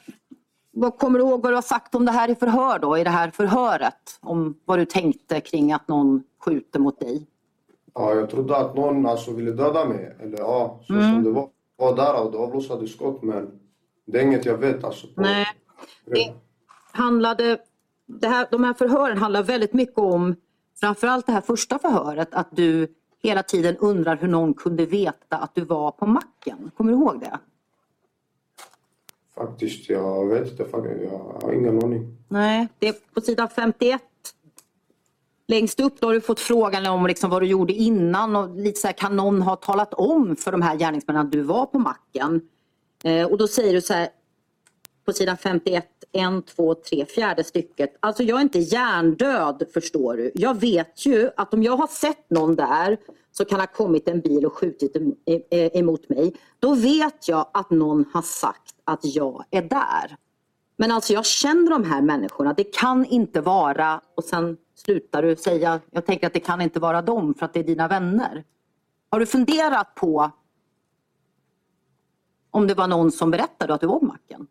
Vad 0.74 0.98
kommer 0.98 1.20
du 1.20 1.26
ihåg 1.26 1.42
vad 1.44 1.52
du 1.52 1.56
har 1.56 1.62
sagt 1.62 1.96
om 1.96 2.06
det 2.06 2.12
här 2.12 2.30
i 2.30 2.36
förhör 2.36 2.80
då, 2.80 2.98
i 2.98 3.04
det 3.04 3.10
här 3.10 3.30
förhöret? 3.32 4.20
Om 4.20 4.60
vad 4.66 4.80
du 4.80 4.86
tänkte 4.86 5.42
kring 5.42 5.74
att 5.74 5.88
någon 5.88 6.24
skjuter 6.46 6.80
mot 6.80 7.00
dig? 7.00 7.28
Ja, 7.94 8.14
jag 8.14 8.30
trodde 8.30 8.58
att 8.58 8.76
någon 8.76 9.06
alltså 9.06 9.32
ville 9.34 9.52
döda 9.52 9.86
mig. 9.86 10.16
Eller 10.20 10.38
ja, 10.38 10.80
så 10.82 10.94
som 10.94 11.24
det 11.24 11.32
var. 11.32 11.50
Jag 11.78 11.86
var 11.86 11.96
där 11.96 12.24
och 12.26 12.32
det 12.32 12.38
avlossade 12.38 12.88
skott, 12.88 13.22
men 13.24 13.60
det 14.06 14.20
är 14.20 14.24
inget 14.24 14.46
jag 14.46 14.58
vet 14.58 14.84
alltså. 14.84 15.08
på- 15.08 15.22
Nej. 15.22 15.46
Det 16.06 16.34
handlade, 16.92 17.58
det 18.08 18.28
här, 18.28 18.48
de 18.52 18.64
här 18.64 18.74
förhören 18.74 19.18
handlar 19.18 19.44
väldigt 19.44 19.74
mycket 19.74 19.98
om, 19.98 20.36
framförallt 20.80 21.26
det 21.26 21.32
här 21.32 21.42
första 21.42 21.80
förhöret, 21.80 22.34
att 22.34 22.48
du 22.52 22.88
hela 23.24 23.44
tiden 23.44 23.78
undrar 23.78 24.18
hur 24.18 24.28
någon 24.28 24.54
kunde 24.54 24.86
veta 24.86 25.38
att 25.38 25.56
du 25.56 25.66
var 25.66 25.92
på 25.92 26.06
macken. 26.06 26.72
Kommer 26.78 26.92
du 26.92 26.98
ihåg 26.98 27.20
det? 27.20 27.40
Faktiskt, 29.42 29.90
jag 29.90 30.28
vet 30.28 30.52
inte. 30.52 30.64
Jag 31.04 31.40
har 31.42 31.54
ingen 31.54 31.84
aning. 31.84 32.18
Nej, 32.28 32.68
det 32.80 32.88
är 32.88 32.96
på 33.14 33.22
sidan 33.22 33.50
51. 33.56 34.02
Längst 35.48 35.80
upp 35.80 36.00
då 36.00 36.08
har 36.08 36.14
du 36.14 36.22
fått 36.22 36.40
frågan 36.40 36.86
om 36.86 37.08
liksom 37.08 37.30
vad 37.30 37.42
du 37.42 37.46
gjorde 37.46 37.74
innan 37.74 38.36
och 38.36 38.56
lite 38.56 38.80
så 38.80 38.88
här, 38.88 38.94
kan 38.94 39.16
någon 39.16 39.42
ha 39.42 39.56
talat 39.56 39.94
om 39.94 40.36
för 40.36 40.52
de 40.52 40.62
här 40.62 40.76
gärningsmännen 40.76 41.26
att 41.26 41.32
du 41.32 41.42
var 41.42 41.66
på 41.66 41.80
macken? 41.80 42.42
Eh, 43.04 43.28
och 43.28 43.38
då 43.38 43.48
säger 43.48 43.74
du 43.74 43.82
så 43.82 43.94
här 43.94 44.10
på 45.06 45.14
sidan 45.14 45.38
51, 45.38 45.86
1, 46.12 46.48
2, 46.56 46.76
3, 46.76 47.06
fjärde 47.06 47.44
stycket. 47.44 47.98
Alltså 48.00 48.24
jag 48.24 48.38
är 48.38 48.42
inte 48.42 48.60
hjärndöd 48.60 49.64
förstår 49.74 50.18
du. 50.18 50.32
Jag 50.36 50.60
vet 50.60 51.06
ju 51.06 51.30
att 51.38 51.54
om 51.54 51.64
jag 51.64 51.78
har 51.78 51.88
sett 51.88 52.30
någon 52.30 52.56
där 52.56 52.98
så 53.32 53.46
kan 53.46 53.60
ha 53.60 53.68
kommit 53.68 54.08
en 54.08 54.20
bil 54.20 54.46
och 54.46 54.54
skjutit 54.54 54.96
eh, 55.26 55.78
emot 55.78 56.10
mig. 56.10 56.36
Då 56.60 56.76
vet 56.76 57.28
jag 57.28 57.48
att 57.54 57.70
någon 57.70 58.06
har 58.14 58.22
sagt 58.22 58.61
att 58.84 59.06
jag 59.06 59.44
är 59.52 59.62
där. 59.62 60.18
Men 60.78 60.92
alltså 60.92 61.14
jag 61.14 61.26
känner 61.26 61.72
de 61.72 61.84
här 61.84 62.02
människorna. 62.02 62.54
Det 62.54 62.64
kan 62.64 63.06
inte 63.06 63.42
vara, 63.42 64.02
och 64.16 64.24
sen 64.24 64.58
slutar 64.76 65.22
du 65.22 65.36
säga, 65.36 65.80
jag 65.92 66.06
tänker 66.06 66.28
att 66.28 66.34
det 66.34 66.40
kan 66.40 66.62
inte 66.62 66.80
vara 66.80 67.02
dem 67.02 67.34
för 67.34 67.46
att 67.46 67.54
det 67.54 67.60
är 67.60 67.64
dina 67.64 67.88
vänner. 67.88 68.44
Har 69.10 69.20
du 69.20 69.26
funderat 69.26 69.96
på 69.96 70.32
om 72.52 72.68
det 72.68 72.74
var 72.74 72.88
någon 72.88 73.12
som 73.12 73.32
berättade 73.32 73.74
att 73.74 73.82
du 73.82 73.88
var 73.88 74.02
macken? 74.02 74.48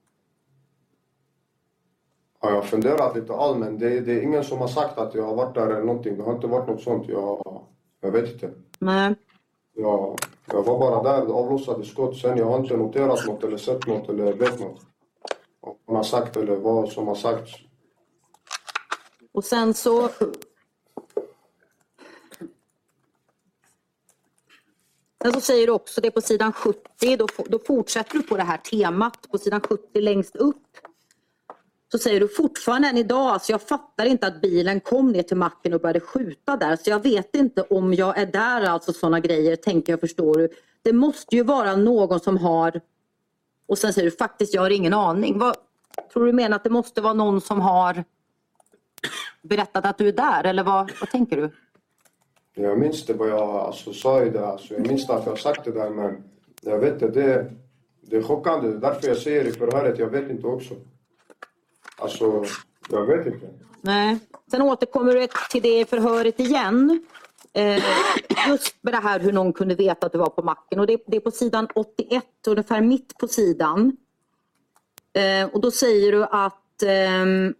Ja, 2.42 2.48
jag 2.48 2.56
har 2.56 2.62
funderat 2.62 3.16
lite 3.16 3.34
all, 3.34 3.58
men 3.58 3.78
det, 3.78 4.00
det 4.00 4.12
är 4.12 4.22
ingen 4.22 4.44
som 4.44 4.58
har 4.58 4.68
sagt 4.68 4.98
att 4.98 5.14
jag 5.14 5.26
har 5.26 5.34
varit 5.34 5.54
där 5.54 5.66
eller 5.66 5.84
någonting. 5.84 6.16
Det 6.16 6.22
har 6.22 6.34
inte 6.34 6.46
varit 6.46 6.68
något 6.68 6.82
sånt. 6.82 7.08
Jag, 7.08 7.62
jag 8.00 8.10
vet 8.10 8.32
inte. 8.32 8.50
Nej. 8.78 9.14
Jag, 9.74 10.18
jag 10.52 10.62
var 10.62 10.78
bara 10.78 11.02
där, 11.02 11.32
avlossade 11.32 11.84
skott. 11.84 12.16
Sen 12.16 12.38
jag 12.38 12.46
har 12.46 12.60
inte 12.60 12.76
noterat 12.76 13.26
något 13.26 13.44
eller 13.44 13.56
sett 13.56 13.86
något 13.86 14.08
eller 14.08 14.32
vet 14.32 14.60
något. 14.60 14.80
Vad 15.60 15.76
man 15.86 15.96
har 15.96 16.02
sagt 16.02 16.36
eller 16.36 16.56
vad 16.56 16.88
som 16.88 17.08
har 17.08 17.14
sagts. 17.14 17.52
Och 19.32 19.44
sen 19.44 19.74
så... 19.74 20.08
Sen 25.22 25.32
så 25.32 25.40
säger 25.40 25.66
du 25.66 25.72
också 25.72 26.00
det 26.00 26.10
på 26.10 26.20
sidan 26.20 26.52
70, 26.52 27.16
då, 27.16 27.26
då 27.46 27.58
fortsätter 27.58 28.18
du 28.18 28.22
på 28.22 28.36
det 28.36 28.42
här 28.42 28.56
temat 28.56 29.30
på 29.30 29.38
sidan 29.38 29.60
70 29.60 30.00
längst 30.00 30.36
upp. 30.36 30.69
Så 31.92 31.98
säger 31.98 32.20
du 32.20 32.28
fortfarande 32.28 32.88
än 32.88 32.96
idag, 32.96 33.26
alltså 33.26 33.52
jag 33.52 33.62
fattar 33.62 34.04
inte 34.04 34.26
att 34.26 34.40
bilen 34.40 34.80
kom 34.80 35.12
ner 35.12 35.22
till 35.22 35.36
macken 35.36 35.74
och 35.74 35.80
började 35.80 36.00
skjuta 36.00 36.56
där. 36.56 36.76
Så 36.76 36.90
jag 36.90 37.02
vet 37.02 37.34
inte 37.36 37.62
om 37.62 37.94
jag 37.94 38.18
är 38.18 38.26
där, 38.26 38.62
alltså 38.62 38.92
sådana 38.92 39.20
grejer, 39.20 39.56
tänker 39.56 39.92
jag 39.92 40.00
förstår 40.00 40.34
du. 40.34 40.48
Det 40.82 40.92
måste 40.92 41.36
ju 41.36 41.42
vara 41.42 41.76
någon 41.76 42.20
som 42.20 42.36
har... 42.36 42.80
Och 43.66 43.78
sen 43.78 43.92
säger 43.92 44.10
du 44.10 44.16
faktiskt, 44.16 44.54
jag 44.54 44.62
har 44.62 44.70
ingen 44.70 44.94
aning. 44.94 45.38
Vad, 45.38 45.56
tror 46.12 46.26
du 46.26 46.32
menar 46.32 46.56
att 46.56 46.64
det 46.64 46.70
måste 46.70 47.00
vara 47.00 47.14
någon 47.14 47.40
som 47.40 47.60
har 47.60 48.04
berättat 49.42 49.84
att 49.84 49.98
du 49.98 50.08
är 50.08 50.12
där 50.12 50.44
eller 50.44 50.62
vad, 50.62 50.92
vad 51.00 51.10
tänker 51.10 51.36
du? 51.36 51.50
Jag 52.54 52.78
minns 52.78 53.06
det 53.06 53.14
vad 53.14 53.28
jag 53.28 53.40
alltså, 53.40 53.92
sa 53.92 54.22
i 54.22 54.30
det. 54.30 54.46
Alltså, 54.46 54.74
jag 54.74 54.86
minns 54.86 55.10
att 55.10 55.26
jag 55.26 55.38
sagt 55.38 55.64
det 55.64 55.72
där 55.72 55.90
men 55.90 56.24
jag 56.62 56.78
vet 56.78 56.92
inte. 56.92 57.20
Det, 57.20 57.52
det 58.00 58.16
är 58.16 58.22
chockande. 58.22 58.68
Det 58.68 58.76
är 58.76 58.80
därför 58.80 59.08
jag 59.08 59.16
säger 59.16 59.44
i 59.44 59.52
förhöret, 59.52 59.98
jag 59.98 60.10
vet 60.10 60.30
inte 60.30 60.46
också. 60.46 60.74
Alltså, 62.00 62.44
jag 62.88 63.06
vet 63.06 63.26
inte. 63.26 63.46
Nej. 63.80 64.18
Sen 64.50 64.62
återkommer 64.62 65.14
du 65.14 65.28
till 65.50 65.62
det 65.62 65.80
i 65.80 65.84
förhöret 65.84 66.40
igen. 66.40 67.04
Eh, 67.52 67.84
just 68.48 68.74
med 68.80 68.94
det 68.94 68.98
här 68.98 69.20
hur 69.20 69.32
någon 69.32 69.52
kunde 69.52 69.74
veta 69.74 70.06
att 70.06 70.12
du 70.12 70.18
var 70.18 70.30
på 70.30 70.42
macken. 70.42 70.80
Och 70.80 70.86
det, 70.86 71.02
det 71.06 71.16
är 71.16 71.20
på 71.20 71.30
sidan 71.30 71.68
81, 71.74 72.24
ungefär 72.46 72.80
mitt 72.80 73.18
på 73.18 73.28
sidan. 73.28 73.96
Eh, 75.12 75.48
och 75.54 75.60
då 75.60 75.70
säger 75.70 76.12
du 76.12 76.24
att, 76.24 76.82
ehm, 76.82 77.54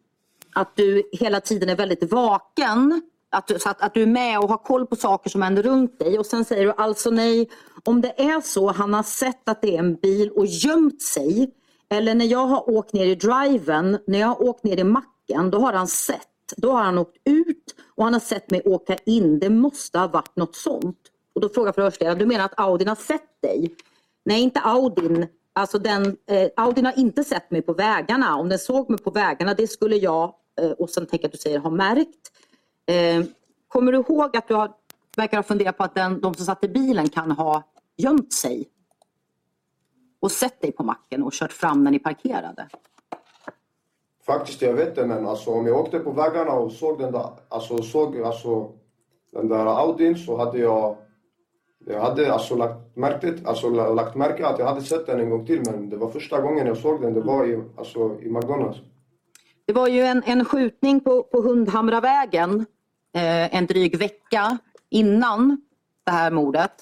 att 0.54 0.76
du 0.76 1.02
hela 1.12 1.40
tiden 1.40 1.68
är 1.68 1.76
väldigt 1.76 2.12
vaken. 2.12 3.02
Att 3.30 3.46
du, 3.46 3.58
så 3.58 3.70
att, 3.70 3.82
att 3.82 3.94
du 3.94 4.02
är 4.02 4.06
med 4.06 4.38
och 4.38 4.48
har 4.48 4.58
koll 4.58 4.86
på 4.86 4.96
saker 4.96 5.30
som 5.30 5.42
händer 5.42 5.62
runt 5.62 5.98
dig. 5.98 6.18
Och 6.18 6.26
sen 6.26 6.44
säger 6.44 6.64
du 6.64 6.72
alltså 6.76 7.10
nej, 7.10 7.50
om 7.84 8.00
det 8.00 8.20
är 8.20 8.40
så 8.40 8.72
han 8.72 8.94
har 8.94 9.02
sett 9.02 9.48
att 9.48 9.62
det 9.62 9.74
är 9.74 9.78
en 9.78 9.94
bil 9.94 10.30
och 10.30 10.46
gömt 10.46 11.02
sig. 11.02 11.50
Eller 11.90 12.14
när 12.14 12.24
jag 12.24 12.46
har 12.46 12.70
åkt 12.70 12.92
ner 12.92 13.06
i 13.06 13.14
driven, 13.14 13.98
när 14.06 14.18
jag 14.18 14.26
har 14.26 14.42
åkt 14.42 14.64
ner 14.64 14.76
i 14.76 14.84
macken, 14.84 15.50
då 15.50 15.58
har 15.58 15.72
han 15.72 15.88
sett. 15.88 16.26
Då 16.56 16.72
har 16.72 16.82
han 16.82 16.98
åkt 16.98 17.16
ut 17.24 17.74
och 17.94 18.04
han 18.04 18.12
har 18.12 18.20
sett 18.20 18.50
mig 18.50 18.62
åka 18.64 18.96
in. 19.06 19.38
Det 19.38 19.50
måste 19.50 19.98
ha 19.98 20.06
varit 20.06 20.36
något 20.36 20.56
sånt. 20.56 20.98
Och 21.34 21.40
då 21.40 21.48
frågar 21.48 21.72
förhörsledaren, 21.72 22.18
du 22.18 22.26
menar 22.26 22.44
att 22.44 22.60
Audin 22.60 22.88
har 22.88 22.94
sett 22.94 23.42
dig? 23.42 23.74
Nej, 24.24 24.42
inte 24.42 24.60
Audin. 24.60 25.26
Alltså 25.52 25.78
den, 25.78 26.16
eh, 26.26 26.48
Audin 26.56 26.84
har 26.84 26.98
inte 26.98 27.24
sett 27.24 27.50
mig 27.50 27.62
på 27.62 27.72
vägarna. 27.72 28.36
Om 28.36 28.48
den 28.48 28.58
såg 28.58 28.90
mig 28.90 28.98
på 28.98 29.10
vägarna, 29.10 29.54
det 29.54 29.66
skulle 29.66 29.96
jag, 29.96 30.34
eh, 30.60 30.70
och 30.70 30.90
sen 30.90 31.06
tänker 31.06 31.24
jag 31.24 31.28
att 31.28 31.32
du 31.32 31.38
säger 31.38 31.58
ha 31.58 31.70
märkt. 31.70 32.32
Eh, 32.86 33.24
kommer 33.68 33.92
du 33.92 33.98
ihåg 33.98 34.36
att 34.36 34.48
du 34.48 34.54
har, 34.54 34.70
verkar 35.16 35.36
ha 35.38 35.42
funderat 35.42 35.78
på 35.78 35.84
att 35.84 35.94
den, 35.94 36.20
de 36.20 36.34
som 36.34 36.46
satt 36.46 36.64
i 36.64 36.68
bilen 36.68 37.08
kan 37.08 37.30
ha 37.30 37.62
gömt 37.96 38.32
sig? 38.32 38.68
Och 40.20 40.30
sett 40.32 40.60
dig 40.60 40.72
på 40.72 40.82
macken 40.82 41.22
och 41.22 41.32
kört 41.32 41.52
fram 41.52 41.84
när 41.84 41.90
ni 41.90 41.98
parkerade? 41.98 42.68
Faktiskt, 44.26 44.62
jag 44.62 44.74
vet 44.74 44.88
inte 44.88 45.06
men 45.06 45.26
alltså, 45.26 45.50
om 45.50 45.66
jag 45.66 45.76
åkte 45.80 45.98
på 45.98 46.10
vägarna 46.10 46.52
och 46.52 46.72
såg 46.72 46.98
den 46.98 47.12
där, 47.12 47.30
alltså, 47.48 47.82
såg, 47.82 48.20
alltså, 48.20 48.72
den 49.32 49.48
där 49.48 49.66
Audin 49.66 50.18
så 50.18 50.36
hade 50.36 50.58
jag 50.58 50.96
jag 51.86 52.00
hade 52.00 52.32
alltså 52.32 52.54
lagt, 52.54 52.96
märke, 52.96 53.34
alltså, 53.44 53.68
la- 53.70 53.94
lagt 53.94 54.14
märke 54.16 54.46
att 54.46 54.58
jag 54.58 54.66
hade 54.66 54.82
sett 54.82 55.06
den 55.06 55.20
en 55.20 55.30
gång 55.30 55.46
till 55.46 55.62
men 55.66 55.90
det 55.90 55.96
var 55.96 56.10
första 56.10 56.40
gången 56.40 56.66
jag 56.66 56.76
såg 56.76 57.00
den, 57.02 57.14
det 57.14 57.20
var 57.20 57.46
i, 57.46 57.62
alltså, 57.76 58.20
i 58.20 58.28
McDonalds. 58.30 58.78
Det 59.66 59.72
var 59.72 59.88
ju 59.88 60.00
en, 60.00 60.22
en 60.26 60.44
skjutning 60.44 61.00
på, 61.00 61.22
på 61.22 61.40
Hundhamravägen 61.42 62.66
eh, 63.14 63.56
en 63.56 63.66
dryg 63.66 63.98
vecka 63.98 64.58
innan 64.88 65.60
det 66.04 66.10
här 66.10 66.30
mordet. 66.30 66.72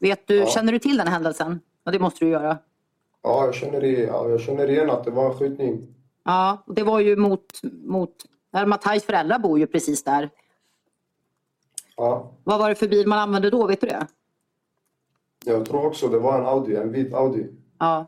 Vet 0.00 0.26
du, 0.26 0.36
Ja. 0.36 0.46
Känner 0.46 0.72
du 0.72 0.78
till 0.78 0.96
den 0.96 1.08
händelsen? 1.08 1.60
Ja, 1.88 1.92
det 1.92 1.98
måste 1.98 2.24
du 2.24 2.30
göra. 2.30 2.58
Ja, 3.22 3.44
jag 3.44 3.54
känner, 3.54 3.84
i, 3.84 4.06
ja, 4.06 4.28
jag 4.28 4.40
känner 4.40 4.70
igen 4.70 4.90
att 4.90 5.04
det 5.04 5.10
var 5.10 5.26
en 5.30 5.38
skjutning. 5.38 5.94
Ja, 6.24 6.62
och 6.66 6.74
det 6.74 6.82
var 6.82 7.00
ju 7.00 7.16
mot, 7.16 7.46
mot 7.84 8.10
där 8.52 8.66
Mattajs 8.66 9.04
föräldrar 9.04 9.38
bor 9.38 9.58
ju 9.58 9.66
precis 9.66 10.04
där. 10.04 10.30
Ja, 11.96 12.30
Vad 12.44 12.58
var 12.58 12.68
det 12.68 12.74
för 12.74 12.88
bil 12.88 13.06
man 13.06 13.18
använde 13.18 13.50
då? 13.50 13.66
Vet 13.66 13.80
du 13.80 13.86
det? 13.86 14.06
jag 15.44 15.66
tror 15.66 15.86
också 15.86 16.08
det 16.08 16.18
var 16.18 16.38
en 16.40 16.46
Audi, 16.46 16.76
en 16.76 16.92
vit 16.92 17.14
Audi. 17.14 17.46
Ja. 17.78 18.06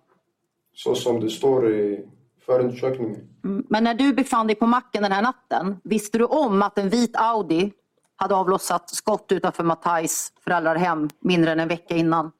Så 0.75 0.95
som 0.95 1.21
det 1.21 1.31
står 1.31 1.71
i 1.71 2.07
förundersökningen. 2.47 3.29
Mm, 3.45 3.67
Men 3.69 3.85
när 3.85 3.95
du 3.95 4.13
befann 4.15 4.47
dig 4.47 4.57
på 4.57 4.67
macken 4.67 5.03
den 5.03 5.13
här 5.13 5.23
natten, 5.23 5.77
visste 5.85 6.19
du 6.19 6.25
om 6.25 6.63
att 6.63 6.79
en 6.79 6.89
vit 6.89 7.17
Audi 7.17 7.73
hade 8.17 8.35
avlossat 8.35 8.91
skott 8.91 9.33
utanför 9.33 9.65
Mattajs 9.65 10.33
föräldrahem 10.45 11.09
mindre 11.21 11.53
än 11.53 11.61
en 11.61 11.69
vecka 11.69 11.97
innan? 11.97 12.33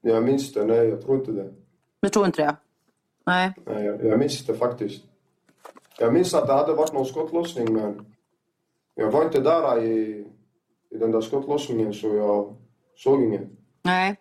Jag 0.00 0.22
minns 0.22 0.52
det, 0.52 0.64
nej 0.64 0.88
jag 0.88 1.02
tror 1.02 1.16
inte 1.16 1.32
det. 1.32 1.52
Du 2.00 2.08
tror 2.08 2.26
inte 2.26 2.42
det? 2.42 2.56
Nej. 3.26 3.52
Nej, 3.66 3.84
jag, 3.84 4.04
jag 4.04 4.18
minns 4.18 4.46
det 4.46 4.54
faktiskt. 4.54 5.04
Jag 5.98 6.12
minns 6.12 6.34
att 6.34 6.46
det 6.46 6.52
hade 6.52 6.72
varit 6.72 6.92
någon 6.92 7.06
skottlossning 7.06 7.72
men 7.72 8.06
jag 8.94 9.10
var 9.10 9.24
inte 9.24 9.40
där 9.40 9.82
i, 9.82 10.26
i 10.90 10.98
den 10.98 11.10
där 11.10 11.20
skottlossningen 11.20 11.94
så 11.94 12.14
jag 12.14 12.54
såg 12.96 13.22
ingen. 13.22 13.56
Nej. 13.82 14.16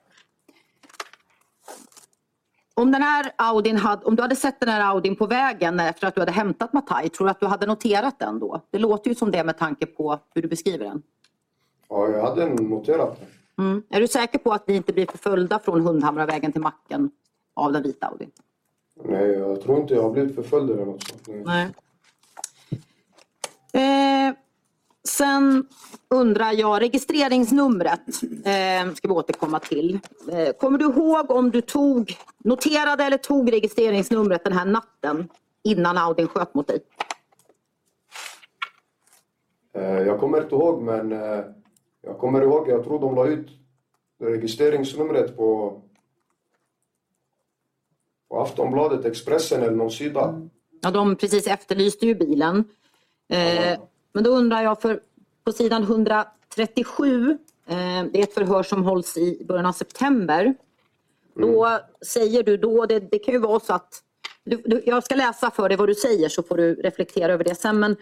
Om, 2.74 2.92
den 2.92 3.02
här 3.02 3.32
Audin 3.36 3.78
hade, 3.78 4.06
om 4.06 4.16
du 4.16 4.22
hade 4.22 4.36
sett 4.36 4.60
den 4.60 4.70
här 4.70 4.94
Audin 4.94 5.16
på 5.16 5.26
vägen 5.26 5.80
efter 5.80 6.08
att 6.08 6.16
du 6.16 6.22
hade 6.22 6.32
hämtat 6.32 6.74
Mataj, 6.74 7.10
tror 7.10 7.28
du 7.28 7.32
att 7.32 7.40
du 7.40 7.46
hade 7.46 7.66
noterat 7.66 8.20
den 8.20 8.40
då? 8.40 8.62
Det 8.72 8.78
låter 8.78 9.10
ju 9.10 9.16
som 9.16 9.32
det 9.32 9.44
med 9.44 9.58
tanke 9.58 9.86
på 9.86 10.20
hur 10.34 10.42
du 10.42 10.48
beskriver 10.48 10.86
den. 10.86 11.02
Ja, 11.90 12.08
jag 12.08 12.22
hade 12.22 12.46
noterat 12.46 13.20
det. 13.20 13.26
Mm. 13.60 13.84
Är 13.90 14.00
du 14.02 14.08
säker 14.08 14.40
på 14.40 14.52
att 14.52 14.68
ni 14.68 14.76
inte 14.76 14.94
blir 14.94 15.06
förföljda 15.06 15.60
från 15.60 15.82
Hundhamravägen 15.82 16.52
till 16.52 16.62
macken 16.62 17.12
av 17.54 17.72
den 17.72 17.84
vita 17.84 18.08
Audin? 18.08 18.32
Nej, 19.04 19.28
jag 19.30 19.62
tror 19.62 19.80
inte 19.80 19.94
jag 19.94 20.04
har 20.04 20.10
blivit 20.10 20.36
förföljd 20.36 20.70
eller 20.70 20.86
något 20.86 21.04
sånt. 21.04 21.28
Nej. 21.28 21.44
Nej. 23.74 24.28
Eh, 24.30 24.36
sen 25.08 25.68
undrar 26.10 26.52
jag 26.52 26.82
registreringsnumret. 26.82 28.02
Eh, 28.46 28.94
ska 28.94 29.08
vi 29.08 29.14
återkomma 29.14 29.60
till. 29.60 30.00
Eh, 30.32 30.54
kommer 30.54 30.78
du 30.78 30.86
ihåg 30.86 31.32
om 31.32 31.52
du 31.52 31.62
tog, 31.62 32.18
noterade 32.38 33.04
eller 33.04 33.18
tog 33.18 33.54
registreringsnumret 33.54 34.44
den 34.44 34.54
här 34.54 34.66
natten 34.66 35.30
innan 35.64 35.98
Audin 35.98 36.28
sköt 36.28 36.54
mot 36.54 36.68
dig? 36.68 36.80
Eh, 39.74 39.84
Jag 39.84 40.20
kommer 40.20 40.42
inte 40.42 40.56
ihåg, 40.56 40.82
men 40.82 41.12
eh, 41.12 41.40
jag 42.10 42.18
kommer 42.18 42.42
ihåg, 42.42 42.70
jag 42.70 42.84
tror 42.84 43.00
de 43.00 43.16
la 43.16 43.28
ut 43.28 43.48
registreringsnumret 44.22 45.38
på, 45.38 45.82
på 48.30 48.42
Aftonbladet, 48.42 49.06
Expressen 49.06 49.64
eller 49.64 49.76
någon 49.76 49.92
sida. 49.92 50.42
Ja, 50.82 50.92
de 50.92 51.16
precis 51.16 51.48
efterlyste 51.48 52.06
ju 52.06 52.16
bilen. 52.16 52.64
Eh, 53.30 53.80
men 54.14 54.24
då 54.24 54.30
undrar 54.30 54.62
jag, 54.62 54.82
för 54.82 55.02
på 55.44 55.52
sidan 55.52 55.84
137, 55.84 57.32
eh, 57.66 57.78
det 58.12 58.20
är 58.20 58.24
ett 58.24 58.34
förhör 58.34 58.64
som 58.64 58.84
hålls 58.84 59.18
i 59.18 59.46
början 59.46 59.66
av 59.66 59.74
september. 59.74 60.56
Då 61.36 61.80
säger 62.06 62.44
du 62.44 62.58
då, 62.58 62.86
det, 62.86 63.00
det 63.00 63.20
kan 63.20 63.34
ju 63.34 63.40
vara 63.40 63.60
så 63.60 63.74
att, 63.74 64.04
du, 64.44 64.58
du, 64.66 64.84
jag 64.86 65.04
ska 65.04 65.16
läsa 65.16 65.52
för 65.52 65.70
dig 65.70 65.78
vad 65.78 65.90
du 65.90 65.96
säger 65.96 66.30
så 66.30 66.44
får 66.44 66.58
du 66.58 66.76
reflektera 66.76 67.34
över 67.34 67.44
det 67.44 67.56
sen. 67.56 67.80
Men 67.80 67.96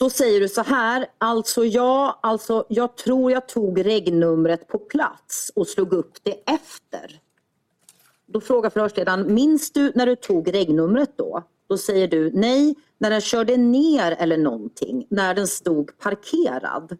då 0.00 0.10
säger 0.10 0.40
du 0.40 0.48
så 0.48 0.62
här, 0.62 1.06
alltså 1.18 1.64
jag, 1.64 2.16
alltså 2.22 2.66
jag 2.68 2.96
tror 2.96 3.32
jag 3.32 3.48
tog 3.48 3.86
regnumret 3.86 4.68
på 4.68 4.78
plats 4.78 5.52
och 5.54 5.66
slog 5.68 5.92
upp 5.92 6.12
det 6.22 6.32
efter. 6.46 7.20
Då 8.26 8.40
frågar 8.40 8.70
förhörsledaren, 8.70 9.34
minns 9.34 9.72
du 9.72 9.92
när 9.94 10.06
du 10.06 10.16
tog 10.16 10.54
regnumret 10.54 11.10
då? 11.16 11.42
Då 11.68 11.78
säger 11.78 12.08
du 12.08 12.30
nej, 12.34 12.74
när 12.98 13.10
den 13.10 13.20
körde 13.20 13.56
ner 13.56 14.16
eller 14.18 14.36
någonting, 14.36 15.06
när 15.10 15.34
den 15.34 15.46
stod 15.46 15.98
parkerad. 15.98 16.96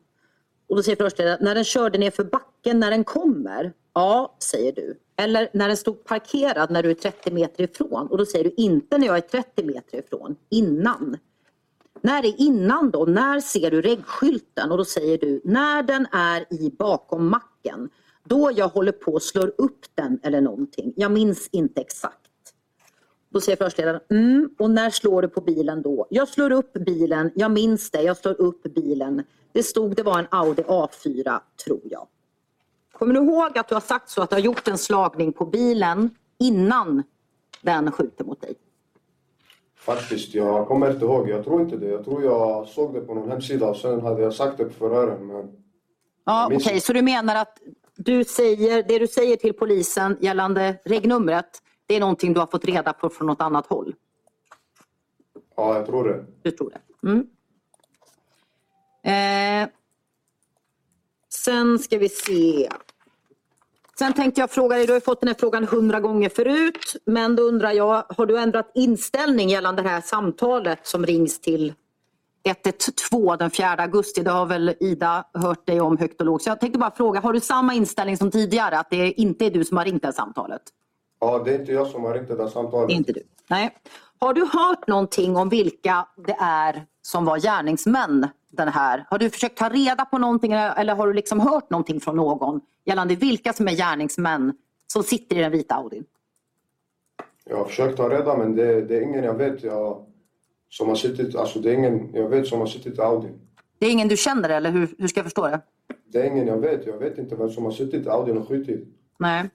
Och 0.68 0.76
då 0.76 0.82
säger 0.82 0.96
förhörsledaren, 0.96 1.38
när 1.40 1.54
den 1.54 1.64
körde 1.64 1.98
ner 1.98 2.10
för 2.10 2.24
backen 2.24 2.80
när 2.80 2.90
den 2.90 3.04
kommer? 3.04 3.72
Ja, 3.94 4.36
säger 4.38 4.72
du. 4.72 4.98
Eller 5.16 5.50
när 5.52 5.68
den 5.68 5.76
stod 5.76 6.04
parkerad 6.04 6.70
när 6.70 6.82
du 6.82 6.90
är 6.90 6.94
30 6.94 7.30
meter 7.30 7.64
ifrån? 7.64 8.06
Och 8.06 8.18
då 8.18 8.26
säger 8.26 8.44
du 8.44 8.54
inte 8.56 8.98
när 8.98 9.06
jag 9.06 9.16
är 9.16 9.20
30 9.20 9.64
meter 9.64 9.98
ifrån, 9.98 10.36
innan. 10.48 11.16
När 12.02 12.24
är 12.24 12.40
innan 12.40 12.90
då? 12.90 13.04
När 13.04 13.40
ser 13.40 13.70
du 13.70 13.82
reggskylten? 13.82 14.72
Och 14.72 14.78
då 14.78 14.84
säger 14.84 15.18
du 15.18 15.40
när 15.44 15.82
den 15.82 16.06
är 16.12 16.52
i 16.52 16.70
bakom 16.78 17.28
macken. 17.28 17.90
Då 18.24 18.50
jag 18.54 18.68
håller 18.68 18.92
på 18.92 19.12
och 19.12 19.22
slår 19.22 19.52
upp 19.58 19.86
den 19.94 20.20
eller 20.22 20.40
någonting. 20.40 20.92
Jag 20.96 21.12
minns 21.12 21.48
inte 21.52 21.80
exakt. 21.80 22.16
Då 23.32 23.40
säger 23.40 23.56
förhörsledaren, 23.56 24.00
mm, 24.10 24.54
och 24.58 24.70
när 24.70 24.90
slår 24.90 25.22
du 25.22 25.28
på 25.28 25.40
bilen 25.40 25.82
då? 25.82 26.06
Jag 26.10 26.28
slår 26.28 26.52
upp 26.52 26.72
bilen, 26.72 27.30
jag 27.34 27.50
minns 27.50 27.90
det, 27.90 28.02
jag 28.02 28.16
slår 28.16 28.40
upp 28.40 28.62
bilen. 28.62 29.24
Det 29.52 29.62
stod 29.62 29.96
det 29.96 30.02
var 30.02 30.18
en 30.18 30.26
Audi 30.30 30.62
A4, 30.62 31.40
tror 31.64 31.80
jag. 31.84 32.06
Kommer 32.92 33.14
du 33.14 33.20
ihåg 33.20 33.58
att 33.58 33.68
du 33.68 33.74
har 33.74 33.80
sagt 33.80 34.10
så 34.10 34.22
att 34.22 34.30
du 34.30 34.36
har 34.36 34.40
gjort 34.40 34.68
en 34.68 34.78
slagning 34.78 35.32
på 35.32 35.46
bilen 35.46 36.10
innan 36.38 37.02
den 37.62 37.92
skjuter 37.92 38.24
mot 38.24 38.40
dig? 38.40 38.54
Faktiskt, 39.80 40.34
jag 40.34 40.68
kommer 40.68 40.90
inte 40.92 41.04
ihåg. 41.04 41.28
Jag 41.28 41.44
tror 41.44 41.60
inte 41.60 41.76
det. 41.76 41.86
Jag 41.88 42.04
tror 42.04 42.22
jag 42.24 42.68
såg 42.68 42.94
det 42.94 43.00
på 43.00 43.14
någon 43.14 43.30
hemsida 43.30 43.66
och 43.70 43.76
sen 43.76 44.00
hade 44.00 44.22
jag 44.22 44.34
sagt 44.34 44.58
det 44.58 44.64
på 44.64 44.70
förhören. 44.70 45.26
Men 45.26 45.52
Ja, 46.24 46.46
Okej, 46.46 46.58
minns- 46.72 46.84
så 46.84 46.92
du 46.92 47.02
menar 47.02 47.36
att 47.36 47.58
du 47.96 48.24
säger, 48.24 48.82
det 48.82 48.98
du 48.98 49.06
säger 49.06 49.36
till 49.36 49.52
polisen 49.52 50.16
gällande 50.20 50.76
regnumret, 50.84 51.62
det 51.86 51.94
är 51.96 52.00
någonting 52.00 52.32
du 52.32 52.40
har 52.40 52.46
fått 52.46 52.64
reda 52.64 52.92
på 52.92 53.08
från 53.08 53.26
något 53.26 53.40
annat 53.40 53.66
håll? 53.66 53.94
ja, 55.56 55.76
jag 55.76 55.86
tror 55.86 56.08
det. 56.08 56.24
Du 56.42 56.50
tror 56.50 56.70
det? 56.70 57.08
Mm. 57.08 57.26
Eh, 59.62 59.68
sen 61.28 61.78
ska 61.78 61.98
vi 61.98 62.08
se. 62.08 62.68
Sen 64.00 64.12
tänkte 64.12 64.40
jag 64.40 64.50
fråga 64.50 64.76
dig, 64.76 64.86
du 64.86 64.92
har 64.92 65.00
fått 65.00 65.20
den 65.20 65.28
här 65.28 65.34
frågan 65.34 65.64
hundra 65.64 66.00
gånger 66.00 66.28
förut, 66.28 66.96
men 67.04 67.36
då 67.36 67.42
undrar 67.42 67.72
jag, 67.72 68.04
har 68.08 68.26
du 68.26 68.38
ändrat 68.38 68.70
inställning 68.74 69.48
gällande 69.48 69.82
det 69.82 69.88
här 69.88 70.00
samtalet 70.00 70.86
som 70.86 71.06
rings 71.06 71.40
till 71.40 71.74
112 72.44 73.38
den 73.38 73.50
4 73.50 73.68
augusti? 73.68 74.22
Det 74.22 74.30
har 74.30 74.46
väl 74.46 74.74
Ida 74.80 75.24
hört 75.34 75.66
dig 75.66 75.80
om 75.80 75.98
högt 75.98 76.20
och 76.20 76.26
lågt. 76.26 76.42
Så 76.42 76.50
jag 76.50 76.60
tänkte 76.60 76.78
bara 76.78 76.90
fråga, 76.90 77.20
har 77.20 77.32
du 77.32 77.40
samma 77.40 77.74
inställning 77.74 78.16
som 78.16 78.30
tidigare, 78.30 78.78
att 78.78 78.90
det 78.90 79.12
inte 79.12 79.46
är 79.46 79.50
du 79.50 79.64
som 79.64 79.76
har 79.76 79.84
ringt 79.84 80.02
det 80.02 80.08
här 80.08 80.12
samtalet? 80.12 80.62
Ja, 81.20 81.42
det 81.44 81.54
är 81.54 81.58
inte 81.58 81.72
jag 81.72 81.86
som 81.86 82.04
har 82.04 82.14
ringt 82.14 82.28
det 82.28 82.36
där 82.36 82.48
samtalet. 82.48 82.88
Det 82.88 82.94
är 82.94 82.96
inte 82.96 83.12
du. 83.12 83.22
Nej. 83.48 83.76
Har 84.22 84.34
du 84.34 84.40
hört 84.40 84.86
någonting 84.86 85.36
om 85.36 85.48
vilka 85.48 86.06
det 86.26 86.36
är 86.40 86.86
som 87.02 87.24
var 87.24 87.38
gärningsmän? 87.38 88.28
Den 88.52 88.68
här? 88.68 89.06
Har 89.10 89.18
du 89.18 89.30
försökt 89.30 89.58
ta 89.58 89.68
reda 89.68 90.04
på 90.04 90.18
någonting 90.18 90.52
eller 90.52 90.94
har 90.94 91.06
du 91.06 91.12
liksom 91.12 91.40
hört 91.40 91.70
någonting 91.70 92.00
från 92.00 92.16
någon 92.16 92.60
gällande 92.84 93.14
vilka 93.14 93.52
som 93.52 93.68
är 93.68 93.72
gärningsmän 93.72 94.52
som 94.86 95.02
sitter 95.02 95.36
i 95.36 95.38
den 95.38 95.52
vita 95.52 95.74
Audin? 95.74 96.04
Jag 97.44 97.56
har 97.56 97.64
försökt 97.64 97.96
ta 97.96 98.08
reda 98.08 98.36
men 98.36 98.56
det, 98.56 98.80
det 98.82 98.96
är 98.96 99.02
ingen 99.02 99.24
jag 99.24 99.34
vet 99.34 99.62
jag, 99.62 100.06
som 100.68 100.88
har 100.88 100.94
suttit, 100.94 101.36
alltså 101.36 101.58
det 101.58 101.70
är 101.70 101.74
ingen 101.74 102.10
jag 102.14 102.28
vet 102.28 102.46
som 102.46 102.58
har 102.58 102.66
suttit 102.66 102.98
i 102.98 103.00
Audi. 103.00 103.28
Det 103.78 103.86
är 103.86 103.90
ingen 103.90 104.08
du 104.08 104.16
känner 104.16 104.48
eller 104.48 104.70
hur, 104.70 104.88
hur 104.98 105.08
ska 105.08 105.18
jag 105.18 105.24
förstå 105.24 105.46
det? 105.46 105.60
Det 106.06 106.20
är 106.20 106.24
ingen 106.24 106.46
jag 106.46 106.58
vet. 106.58 106.86
Jag 106.86 106.98
vet 106.98 107.18
inte 107.18 107.36
vem 107.36 107.50
som 107.50 107.64
har 107.64 107.72
suttit 107.72 108.06
i 108.06 108.08
Audi 108.08 108.32
och 108.32 108.48
skjutit. 108.48 108.88
Nej. 109.18 109.50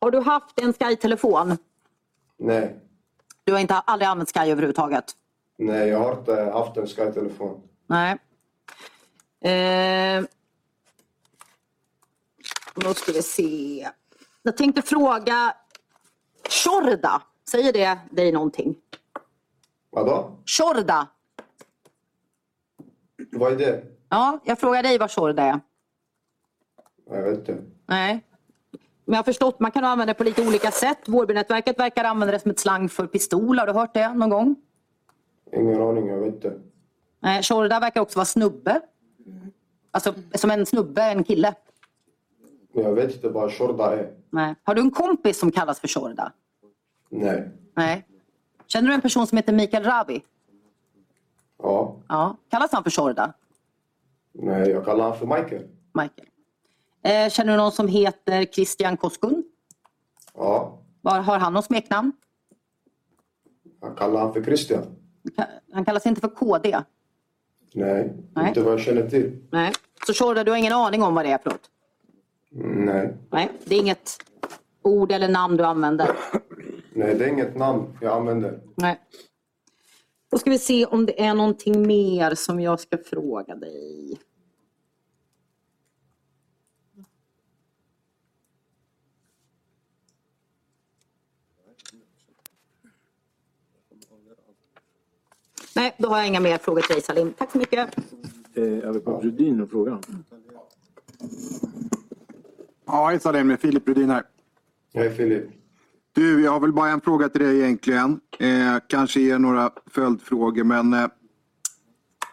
Har 0.00 0.10
du 0.10 0.20
haft 0.20 0.60
en 0.60 0.72
Sky-telefon? 0.72 1.56
Nej. 2.38 2.76
Du 3.50 3.54
har 3.54 3.60
inte 3.60 3.74
aldrig 3.74 4.08
använt 4.08 4.32
Sky 4.32 4.40
överhuvudtaget? 4.50 5.04
Nej, 5.58 5.88
jag 5.88 5.98
har 5.98 6.18
inte 6.18 6.34
haft 6.42 6.76
en 6.76 6.86
Sky-telefon. 6.86 7.62
Nej. 7.86 8.18
Eh, 9.40 10.24
då 12.74 12.94
ska 12.94 13.12
vi 13.12 13.22
se. 13.22 13.88
Jag 14.42 14.56
tänkte 14.56 14.82
fråga 14.82 15.54
Shorda. 16.48 17.22
Säger 17.50 17.72
det 17.72 17.98
dig 18.10 18.32
någonting? 18.32 18.76
Vadå? 19.90 20.38
Shorda. 20.46 21.08
Vad 23.32 23.52
är 23.52 23.56
det? 23.56 23.84
Ja, 24.08 24.40
jag 24.44 24.58
frågar 24.58 24.82
dig 24.82 24.98
vad 24.98 25.10
Shorda 25.10 25.42
är. 25.42 25.60
Jag 27.10 27.22
vet 27.22 27.38
inte. 27.38 27.64
Nej. 27.86 28.26
Men 29.10 29.14
jag 29.14 29.18
har 29.18 29.24
förstått, 29.24 29.60
man 29.60 29.70
kan 29.70 29.84
använda 29.84 30.12
det 30.12 30.18
på 30.18 30.24
lite 30.24 30.46
olika 30.46 30.70
sätt. 30.70 30.98
Vårbynätverket 31.08 31.78
verkar 31.78 32.04
använda 32.04 32.32
det 32.32 32.40
som 32.40 32.50
ett 32.50 32.58
slang 32.58 32.88
för 32.88 33.06
pistol. 33.06 33.58
Har 33.58 33.66
du 33.66 33.72
hört 33.72 33.94
det 33.94 34.14
någon 34.14 34.30
gång? 34.30 34.56
Ingen 35.52 35.82
aning, 35.82 36.06
jag 36.06 36.18
vet 36.18 36.34
inte. 36.34 36.58
Nej, 37.20 37.42
Shorda 37.42 37.80
verkar 37.80 38.00
också 38.00 38.18
vara 38.18 38.24
snubbe. 38.26 38.80
Alltså 39.90 40.14
som 40.34 40.50
en 40.50 40.66
snubbe, 40.66 41.02
en 41.02 41.24
kille. 41.24 41.54
Men 42.72 42.84
jag 42.84 42.94
vet 42.94 43.14
inte 43.14 43.28
vad 43.28 43.52
Shorda 43.52 43.96
är. 43.96 44.12
Nej. 44.30 44.54
Har 44.62 44.74
du 44.74 44.80
en 44.80 44.90
kompis 44.90 45.38
som 45.38 45.50
kallas 45.52 45.80
för 45.80 45.88
Shorda? 45.88 46.32
Nej. 47.08 47.48
Nej. 47.74 48.06
Känner 48.66 48.88
du 48.88 48.94
en 48.94 49.00
person 49.00 49.26
som 49.26 49.36
heter 49.36 49.52
Mikael 49.52 49.84
Ravi? 49.84 50.22
Ja. 51.62 51.96
Ja. 52.08 52.36
Kallas 52.50 52.72
han 52.72 52.82
för 52.82 52.90
Shorda? 52.90 53.32
Nej, 54.32 54.70
jag 54.70 54.84
kallar 54.84 55.04
honom 55.04 55.18
för 55.18 55.26
Michael. 55.26 55.68
Michael. 55.92 56.28
Eh, 57.02 57.30
känner 57.30 57.52
du 57.52 57.56
någon 57.56 57.72
som 57.72 57.88
heter 57.88 58.44
Christian 58.44 58.96
Koskun? 58.96 59.44
Ja. 60.34 60.78
Var, 61.02 61.20
har 61.20 61.38
han 61.38 61.52
något 61.52 61.64
smeknamn? 61.64 62.12
Jag 63.80 63.98
kallar 63.98 64.18
honom 64.20 64.32
för 64.34 64.42
Christian. 64.42 64.84
Han 65.72 65.84
kallas 65.84 66.06
inte 66.06 66.20
för 66.20 66.28
KD? 66.28 66.80
Nej, 67.74 68.12
Nej. 68.34 68.48
inte 68.48 68.60
vad 68.60 68.72
jag 68.72 68.80
känner 68.80 69.08
till. 69.10 69.42
Nej. 69.52 69.72
Så 70.06 70.12
Shorda, 70.14 70.44
du 70.44 70.50
har 70.50 70.58
ingen 70.58 70.72
aning 70.72 71.02
om 71.02 71.14
vad 71.14 71.24
det 71.24 71.30
är 71.30 71.38
för 71.38 71.50
något? 71.50 71.70
Nej. 72.86 73.16
Nej, 73.30 73.50
det 73.64 73.74
är 73.74 73.78
inget 73.78 74.16
ord 74.82 75.12
eller 75.12 75.28
namn 75.28 75.56
du 75.56 75.64
använder? 75.64 76.10
Nej, 76.92 77.14
det 77.14 77.24
är 77.24 77.28
inget 77.28 77.56
namn 77.56 77.98
jag 78.00 78.12
använder. 78.16 78.60
Nej. 78.74 79.00
Då 80.30 80.38
ska 80.38 80.50
vi 80.50 80.58
se 80.58 80.86
om 80.86 81.06
det 81.06 81.22
är 81.24 81.34
någonting 81.34 81.86
mer 81.86 82.34
som 82.34 82.60
jag 82.60 82.80
ska 82.80 82.98
fråga 82.98 83.54
dig. 83.54 84.18
Nej, 95.76 95.94
då 95.98 96.08
har 96.08 96.18
jag 96.18 96.26
inga 96.26 96.40
mer 96.40 96.58
frågor 96.58 96.80
till 96.80 96.94
dig 96.94 97.02
Salim. 97.02 97.32
Tack 97.38 97.52
så 97.52 97.58
mycket. 97.58 97.96
Eh, 98.54 98.88
Advokat 98.88 99.24
Rudin 99.24 99.60
och 99.60 99.70
frågan. 99.70 100.02
Ja, 102.86 103.06
hej 103.08 103.20
Salim, 103.20 103.48
det 103.48 103.54
är 103.54 103.56
Filip 103.56 103.88
Rudin 103.88 104.10
här. 104.10 104.22
Hej 104.94 105.10
Filip. 105.10 105.44
Du, 106.12 106.44
jag 106.44 106.52
har 106.52 106.60
väl 106.60 106.72
bara 106.72 106.88
en 106.90 107.00
fråga 107.00 107.28
till 107.28 107.40
dig 107.40 107.60
egentligen. 107.60 108.20
Eh, 108.38 108.76
kanske 108.86 109.20
ger 109.20 109.38
några 109.38 109.70
följdfrågor, 109.86 110.64
men 110.64 110.94
eh, 110.94 111.06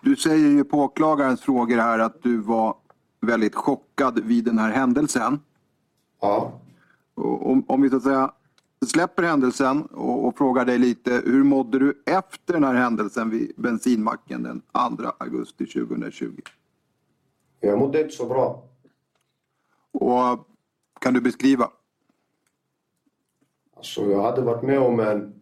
du 0.02 0.16
säger 0.16 0.50
ju 0.50 0.64
på 0.64 0.78
åklagarens 0.78 1.42
frågor 1.42 1.78
här 1.78 2.00
att 2.00 2.24
du 2.24 2.38
var 2.38 2.76
väldigt 3.22 3.56
chockad 3.56 4.20
vid 4.24 4.46
den 4.46 4.60
här 4.60 4.72
händelsen. 4.72 5.40
Ja. 6.22 6.62
Och 7.16 7.52
om, 7.52 7.66
om 7.68 7.82
vi 7.82 7.90
så 7.90 7.96
att 7.96 8.04
säga 8.04 8.32
släpper 8.86 9.24
händelsen 9.24 9.86
och, 9.86 10.28
och 10.28 10.38
frågar 10.38 10.66
dig 10.66 10.78
lite, 10.78 11.22
hur 11.26 11.44
mådde 11.44 11.80
du 11.80 12.04
efter 12.06 12.54
den 12.54 12.64
här 12.64 12.74
händelsen 12.74 13.30
vid 13.30 13.52
bensinmacken 13.58 14.44
den 14.44 14.62
2 14.98 15.12
augusti 15.18 15.66
2020? 15.66 16.42
Jag 17.60 17.80
mådde 17.80 18.02
inte 18.02 18.16
så 18.16 18.26
bra. 18.26 18.64
Och 19.92 20.48
kan 21.00 21.14
du 21.14 21.22
beskriva? 21.22 21.70
Alltså 23.76 24.12
jag 24.12 24.22
hade 24.22 24.42
varit 24.42 24.64
med 24.64 24.80
om 24.80 25.00
en... 25.00 25.42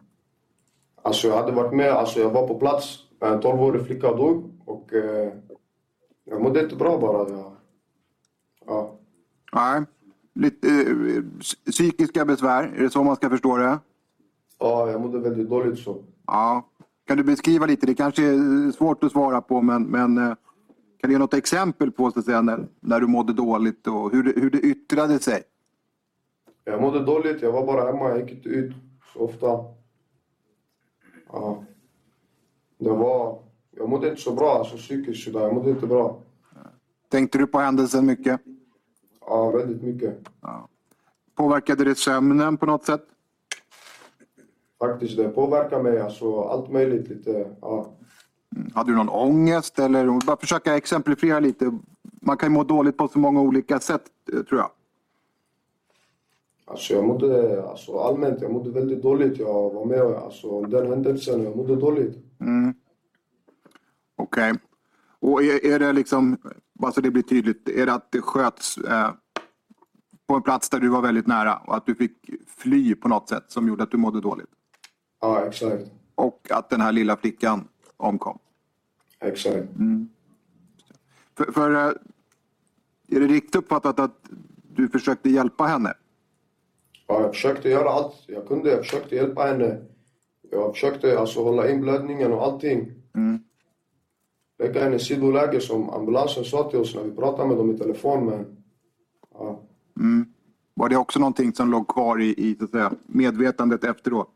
Alltså 1.02 1.28
jag 1.28 1.36
hade 1.36 1.52
varit 1.52 1.74
med, 1.74 1.90
alltså 1.90 2.20
jag 2.20 2.30
var 2.30 2.48
på 2.48 2.58
plats. 2.58 2.98
En 3.20 3.40
12-årig 3.40 3.86
flicka 3.86 4.12
dog 4.12 4.50
och 4.64 4.92
eh, 4.94 5.32
jag 6.24 6.42
mådde 6.42 6.60
inte 6.62 6.76
bra 6.76 6.98
bara. 6.98 7.28
Jag, 7.28 7.52
ja. 8.66 8.98
Nej. 9.52 9.84
Lite 10.36 10.68
eh, 10.68 11.22
psykiska 11.70 12.24
besvär, 12.24 12.72
är 12.76 12.82
det 12.82 12.90
så 12.90 13.04
man 13.04 13.16
ska 13.16 13.30
förstå 13.30 13.56
det? 13.56 13.78
ja, 14.58 14.90
jag 14.90 15.00
mådde 15.00 15.18
väldigt 15.18 15.48
dåligt 15.48 15.78
så. 15.78 16.02
Ja. 16.26 16.70
Kan 17.06 17.16
du 17.16 17.24
beskriva 17.24 17.66
lite? 17.66 17.86
Det 17.86 17.94
kanske 17.94 18.22
är 18.22 18.72
svårt 18.72 19.04
att 19.04 19.12
svara 19.12 19.40
på, 19.40 19.62
men, 19.62 19.82
men 19.82 20.18
eh, 20.18 20.34
kan 21.00 21.10
du 21.10 21.12
ge 21.12 21.18
något 21.18 21.34
exempel 21.34 21.92
på 21.92 22.10
så 22.10 22.22
säga, 22.22 22.42
när, 22.42 22.66
när 22.80 23.00
du 23.00 23.06
mådde 23.06 23.32
dåligt 23.32 23.86
och 23.86 24.12
hur 24.12 24.22
det, 24.22 24.40
hur 24.40 24.50
det 24.50 24.60
yttrade 24.60 25.18
sig? 25.18 25.42
Jag 26.64 26.80
mådde 26.80 27.04
dåligt, 27.04 27.42
jag 27.42 27.52
var 27.52 27.66
bara 27.66 27.92
hemma, 27.92 28.08
jag 28.08 28.20
gick 28.20 28.30
inte 28.30 28.48
ut 28.48 28.74
så 29.12 29.18
ofta. 29.18 29.46
Ja. 31.32 31.64
Det 32.78 32.90
var... 32.90 33.38
Jag 33.70 33.88
mådde 33.88 34.08
inte 34.08 34.22
så 34.22 34.34
bra, 34.34 34.58
alltså 34.58 34.76
psykiskt 34.76 35.24
sådär. 35.24 35.40
Jag 35.40 35.54
mådde 35.54 35.70
inte 35.70 35.86
bra. 35.86 36.20
Tänkte 37.08 37.38
du 37.38 37.46
på 37.46 37.58
händelsen 37.58 38.06
mycket? 38.06 38.40
Ja, 39.26 39.50
väldigt 39.50 39.82
mycket. 39.82 40.18
Påverkade 41.34 41.84
det 41.84 41.94
sömnen 41.94 42.56
på 42.56 42.66
något 42.66 42.84
sätt? 42.84 43.02
Faktiskt, 44.78 45.16
det 45.16 45.28
påverkar 45.28 45.82
mig. 45.82 46.00
Alltså 46.00 46.40
allt 46.40 46.72
möjligt 46.72 47.08
lite. 47.08 47.50
Ja. 47.60 47.92
Hade 48.74 48.92
du 48.92 48.96
någon 48.96 49.08
ångest? 49.08 49.78
Eller 49.78 50.26
bara 50.26 50.36
försöka 50.36 50.76
exemplifiera 50.76 51.40
lite. 51.40 51.78
Man 52.02 52.36
kan 52.36 52.48
ju 52.48 52.54
må 52.54 52.64
dåligt 52.64 52.96
på 52.96 53.08
så 53.08 53.18
många 53.18 53.40
olika 53.40 53.80
sätt, 53.80 54.02
eh, 54.32 54.42
tror 54.42 54.60
jag. 54.60 54.70
Alltså 56.64 56.94
jag 56.94 57.04
mådde, 57.04 57.62
alltså 57.68 57.98
allmänt, 57.98 58.42
jag 58.42 58.52
mådde 58.52 58.70
väldigt 58.70 59.02
dåligt. 59.02 59.38
Jag 59.38 59.74
var 59.74 59.84
med 59.84 60.00
alltså, 60.00 60.48
om 60.48 60.70
den 60.70 60.86
händelsen, 60.86 61.44
jag 61.44 61.56
mådde 61.56 61.76
dåligt. 61.76 62.18
Okej. 64.16 64.52
Och 65.18 65.42
är, 65.42 65.66
är 65.66 65.78
det 65.78 65.92
liksom, 65.92 66.36
bara 66.78 66.92
så 66.92 67.00
det 67.00 67.10
blir 67.10 67.22
tydligt, 67.22 67.68
är 67.68 67.86
det 67.86 67.92
att 67.92 68.12
det 68.12 68.20
sköts 68.20 68.78
eh, 68.78 69.10
på 70.26 70.34
en 70.34 70.42
plats 70.42 70.70
där 70.70 70.80
du 70.80 70.88
var 70.88 71.02
väldigt 71.02 71.26
nära 71.26 71.56
och 71.56 71.76
att 71.76 71.86
du 71.86 71.94
fick 71.94 72.30
fly 72.46 72.94
på 72.94 73.08
något 73.08 73.28
sätt 73.28 73.44
som 73.48 73.68
gjorde 73.68 73.82
att 73.82 73.90
du 73.90 73.96
mådde 73.96 74.20
dåligt? 74.20 74.50
Ja, 75.20 75.46
exakt. 75.46 75.82
Och 76.14 76.46
att 76.50 76.70
den 76.70 76.80
här 76.80 76.92
lilla 76.92 77.16
flickan 77.16 77.68
omkom? 77.96 78.38
Exakt. 79.20 79.68
För, 81.36 81.52
för 81.52 81.70
eh, 81.74 81.92
är 83.08 83.20
det 83.20 83.26
riktigt 83.26 83.56
uppfattat 83.56 84.00
att 84.00 84.28
du 84.74 84.88
försökte 84.88 85.30
hjälpa 85.30 85.64
henne? 85.64 85.94
Ja, 87.06 87.20
jag 87.20 87.34
försökte 87.34 87.68
göra 87.68 87.90
allt 87.90 88.14
jag 88.26 88.48
kunde. 88.48 88.70
Jag 88.70 88.78
försökte 88.78 89.16
hjälpa 89.16 89.42
henne. 89.42 89.82
Jag 90.50 90.74
försökte 90.74 91.18
alltså 91.18 91.42
hålla 91.42 91.70
in 91.70 91.80
blödningen 91.80 92.32
och 92.32 92.42
allting. 92.42 92.92
Lägga 94.58 94.84
henne 94.84 94.96
i 94.96 94.98
sidoläge 94.98 95.60
som 95.60 95.90
ambulansen 95.90 96.44
sa 96.44 96.70
till 96.70 96.78
oss 96.78 96.94
när 96.94 97.02
vi 97.02 97.10
pratade 97.10 97.48
med 97.48 97.56
dem 97.56 97.70
i 97.70 97.78
telefon. 97.78 98.26
Men, 98.26 98.56
ja. 99.34 99.60
Var 100.74 100.88
det 100.88 100.96
också 100.96 101.18
någonting 101.18 101.52
som 101.52 101.70
låg 101.70 101.88
kvar 101.88 102.20
i, 102.20 102.34
i 102.50 102.56
så 102.58 102.64
att 102.64 102.70
säga, 102.70 102.92
medvetandet 103.06 103.84
efteråt? 103.84 104.32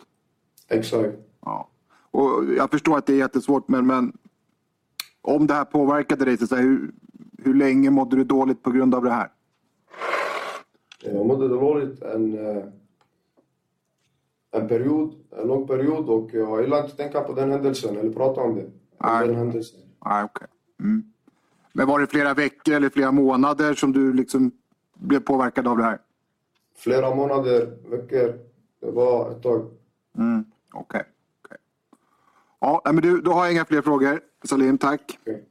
Exakt. 0.68 1.18
Ja. 1.44 1.68
Och 2.10 2.44
jag 2.56 2.70
förstår 2.70 2.98
att 2.98 3.06
det 3.06 3.12
är 3.12 3.16
jättesvårt, 3.16 3.68
men, 3.68 3.86
men 3.86 4.12
om 5.22 5.46
det 5.46 5.54
här 5.54 5.64
påverkade 5.64 6.24
dig, 6.24 6.36
så 6.36 6.44
att 6.44 6.50
säga, 6.50 6.62
hur, 6.62 6.92
hur 7.38 7.54
länge 7.54 7.90
mådde 7.90 8.16
du 8.16 8.24
dåligt 8.24 8.62
på 8.62 8.70
grund 8.70 8.94
av 8.94 9.04
det 9.04 9.10
här? 9.10 9.28
Jag 11.02 11.26
mådde 11.26 11.48
dåligt 11.48 12.02
en, 12.02 12.38
eh, 12.46 12.64
en 14.50 14.68
period, 14.68 15.14
en 15.30 15.48
lång 15.48 15.66
period 15.66 16.08
och 16.08 16.30
jag 16.32 16.60
gillar 16.60 16.84
inte 16.84 16.96
tänka 16.96 17.20
på 17.20 17.32
den 17.32 17.50
händelsen 17.50 17.96
eller 17.96 18.12
prata 18.12 18.40
om 18.40 18.54
det. 18.54 18.64
Om. 18.98 19.28
Den 19.28 19.34
händelsen. 19.34 19.80
Nej, 20.04 20.24
okej. 20.24 20.46
Mm. 20.80 21.12
Men 21.72 21.86
var 21.86 22.00
det 22.00 22.06
flera 22.06 22.34
veckor 22.34 22.74
eller 22.74 22.90
flera 22.90 23.12
månader 23.12 23.74
som 23.74 23.92
du 23.92 24.12
liksom 24.12 24.52
blev 24.94 25.20
påverkad 25.20 25.68
av 25.68 25.76
det 25.76 25.84
här? 25.84 25.98
Flera 26.76 27.14
månader, 27.14 27.76
veckor. 27.90 28.38
Det 28.80 28.90
var 28.90 29.30
ett 29.30 29.42
tag. 29.42 29.70
Mm. 30.18 30.44
Okej. 30.72 31.02
okej. 31.44 31.58
Ja, 32.60 32.82
nej, 32.84 32.94
men 32.94 33.02
du, 33.02 33.20
då 33.20 33.32
har 33.32 33.44
jag 33.44 33.52
inga 33.52 33.64
fler 33.64 33.82
frågor. 33.82 34.20
Salim, 34.44 34.78
tack. 34.78 35.18
Okej. 35.20 35.44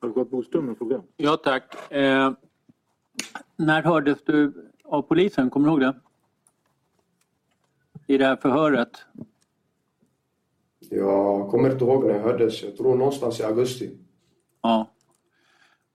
Advokat 0.00 0.30
Boström, 0.30 0.68
en 0.68 0.76
fråga. 0.76 1.02
Ja, 1.16 1.36
tack. 1.36 1.92
Eh, 1.92 2.32
när 3.56 3.82
hördes 3.82 4.24
du 4.24 4.70
av 4.84 5.02
polisen? 5.02 5.50
Kommer 5.50 5.66
du 5.68 5.72
ihåg 5.72 5.80
det? 5.80 6.00
I 8.06 8.18
det 8.18 8.24
här 8.24 8.36
förhöret? 8.36 8.90
Jag 10.90 11.50
kommer 11.50 11.70
inte 11.70 11.84
ihåg 11.84 12.04
när 12.04 12.14
jag 12.14 12.22
hördes. 12.22 12.62
Jag 12.62 12.76
tror 12.76 12.96
någonstans 12.96 13.40
i 13.40 13.44
augusti. 13.44 13.90
Ja. 14.62 14.86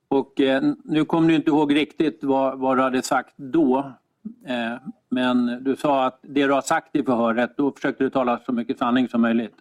Och 0.07 0.41
eh, 0.41 0.63
nu 0.83 1.05
kommer 1.05 1.27
du 1.27 1.35
inte 1.35 1.49
ihåg 1.49 1.75
riktigt 1.75 2.23
vad, 2.23 2.59
vad 2.59 2.77
du 2.77 2.81
hade 2.81 3.01
sagt 3.01 3.33
då. 3.37 3.93
Eh, 4.47 4.73
men 5.09 5.63
du 5.63 5.75
sa 5.75 6.05
att 6.05 6.19
det 6.21 6.47
du 6.47 6.53
har 6.53 6.61
sagt 6.61 6.95
i 6.95 7.03
förhöret, 7.03 7.57
då 7.57 7.71
försökte 7.71 8.03
du 8.03 8.09
tala 8.09 8.39
så 8.45 8.51
mycket 8.51 8.77
sanning 8.77 9.09
som 9.09 9.21
möjligt. 9.21 9.55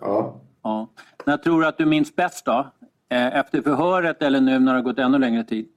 Ja. 0.00 0.40
Ja. 0.62 0.88
När 1.26 1.36
tror 1.36 1.60
du 1.60 1.66
att 1.66 1.78
du 1.78 1.86
minns 1.86 2.16
bäst 2.16 2.44
då? 2.44 2.66
Eh, 3.08 3.36
efter 3.36 3.62
förhöret 3.62 4.22
eller 4.22 4.40
nu 4.40 4.58
när 4.58 4.72
det 4.72 4.78
har 4.78 4.82
gått 4.82 4.98
ännu 4.98 5.18
längre 5.18 5.44
tid? 5.44 5.68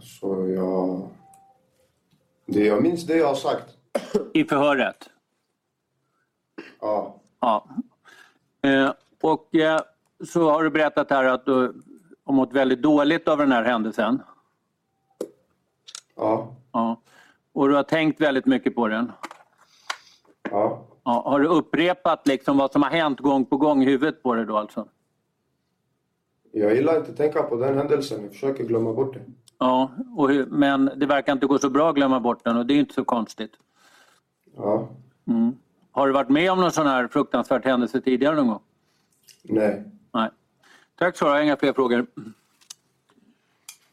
Så 0.00 0.48
jag... 0.48 1.08
Det 2.46 2.66
jag 2.66 2.82
minns 2.82 3.06
det 3.06 3.16
jag 3.16 3.26
har 3.26 3.34
sagt. 3.34 3.76
I 4.34 4.44
förhöret? 4.44 5.10
Ja. 6.80 7.14
Ja. 7.40 7.64
Eh, 8.62 8.92
och 9.22 9.54
eh, 9.54 9.80
så 10.24 10.50
har 10.50 10.64
du 10.64 10.70
berättat 10.70 11.10
här 11.10 11.24
att 11.24 11.46
du 11.46 11.82
har 12.24 12.34
mått 12.34 12.52
väldigt 12.52 12.82
dåligt 12.82 13.28
av 13.28 13.38
den 13.38 13.52
här 13.52 13.62
händelsen. 13.62 14.22
Ja. 16.16 16.54
Ja. 16.72 17.00
Och 17.52 17.68
du 17.68 17.74
har 17.74 17.82
tänkt 17.82 18.20
väldigt 18.20 18.46
mycket 18.46 18.74
på 18.74 18.88
den. 18.88 19.12
Ja. 20.50 20.86
Ja. 21.04 21.22
Har 21.26 21.40
du 21.40 21.46
upprepat 21.46 22.26
liksom 22.26 22.58
vad 22.58 22.72
som 22.72 22.82
har 22.82 22.90
hänt 22.90 23.20
gång 23.20 23.44
på 23.44 23.56
gång 23.56 23.82
i 23.82 23.86
huvudet 23.86 24.22
på 24.22 24.34
dig 24.34 24.46
då 24.46 24.56
alltså? 24.56 24.88
Jag 26.52 26.74
gillar 26.74 26.96
inte 26.96 27.10
att 27.10 27.16
tänka 27.16 27.42
på 27.42 27.56
den 27.56 27.76
händelsen. 27.76 28.22
Jag 28.22 28.32
försöker 28.32 28.64
glömma 28.64 28.92
bort 28.92 29.14
det. 29.14 29.20
Ja, 29.58 29.90
och 30.16 30.30
hur, 30.30 30.46
men 30.46 30.90
det 30.96 31.06
verkar 31.06 31.32
inte 31.32 31.46
gå 31.46 31.58
så 31.58 31.70
bra 31.70 31.88
att 31.88 31.94
glömma 31.94 32.20
bort 32.20 32.44
den 32.44 32.56
och 32.56 32.66
det 32.66 32.74
är 32.74 32.78
inte 32.78 32.94
så 32.94 33.04
konstigt. 33.04 33.52
Ja. 34.56 34.88
Mm. 35.26 35.54
Har 35.92 36.06
du 36.06 36.12
varit 36.12 36.28
med 36.28 36.52
om 36.52 36.60
någon 36.60 36.72
sån 36.72 36.86
här 36.86 37.08
fruktansvärd 37.08 37.64
händelse 37.64 38.00
tidigare 38.00 38.36
någon 38.36 38.48
gång? 38.48 38.60
Nej. 39.42 39.84
Nej. 40.12 40.30
Tack 40.98 41.16
så 41.16 41.24
jag 41.24 41.32
har 41.32 41.40
inga 41.40 41.56
fler 41.56 41.72
frågor. 41.72 42.06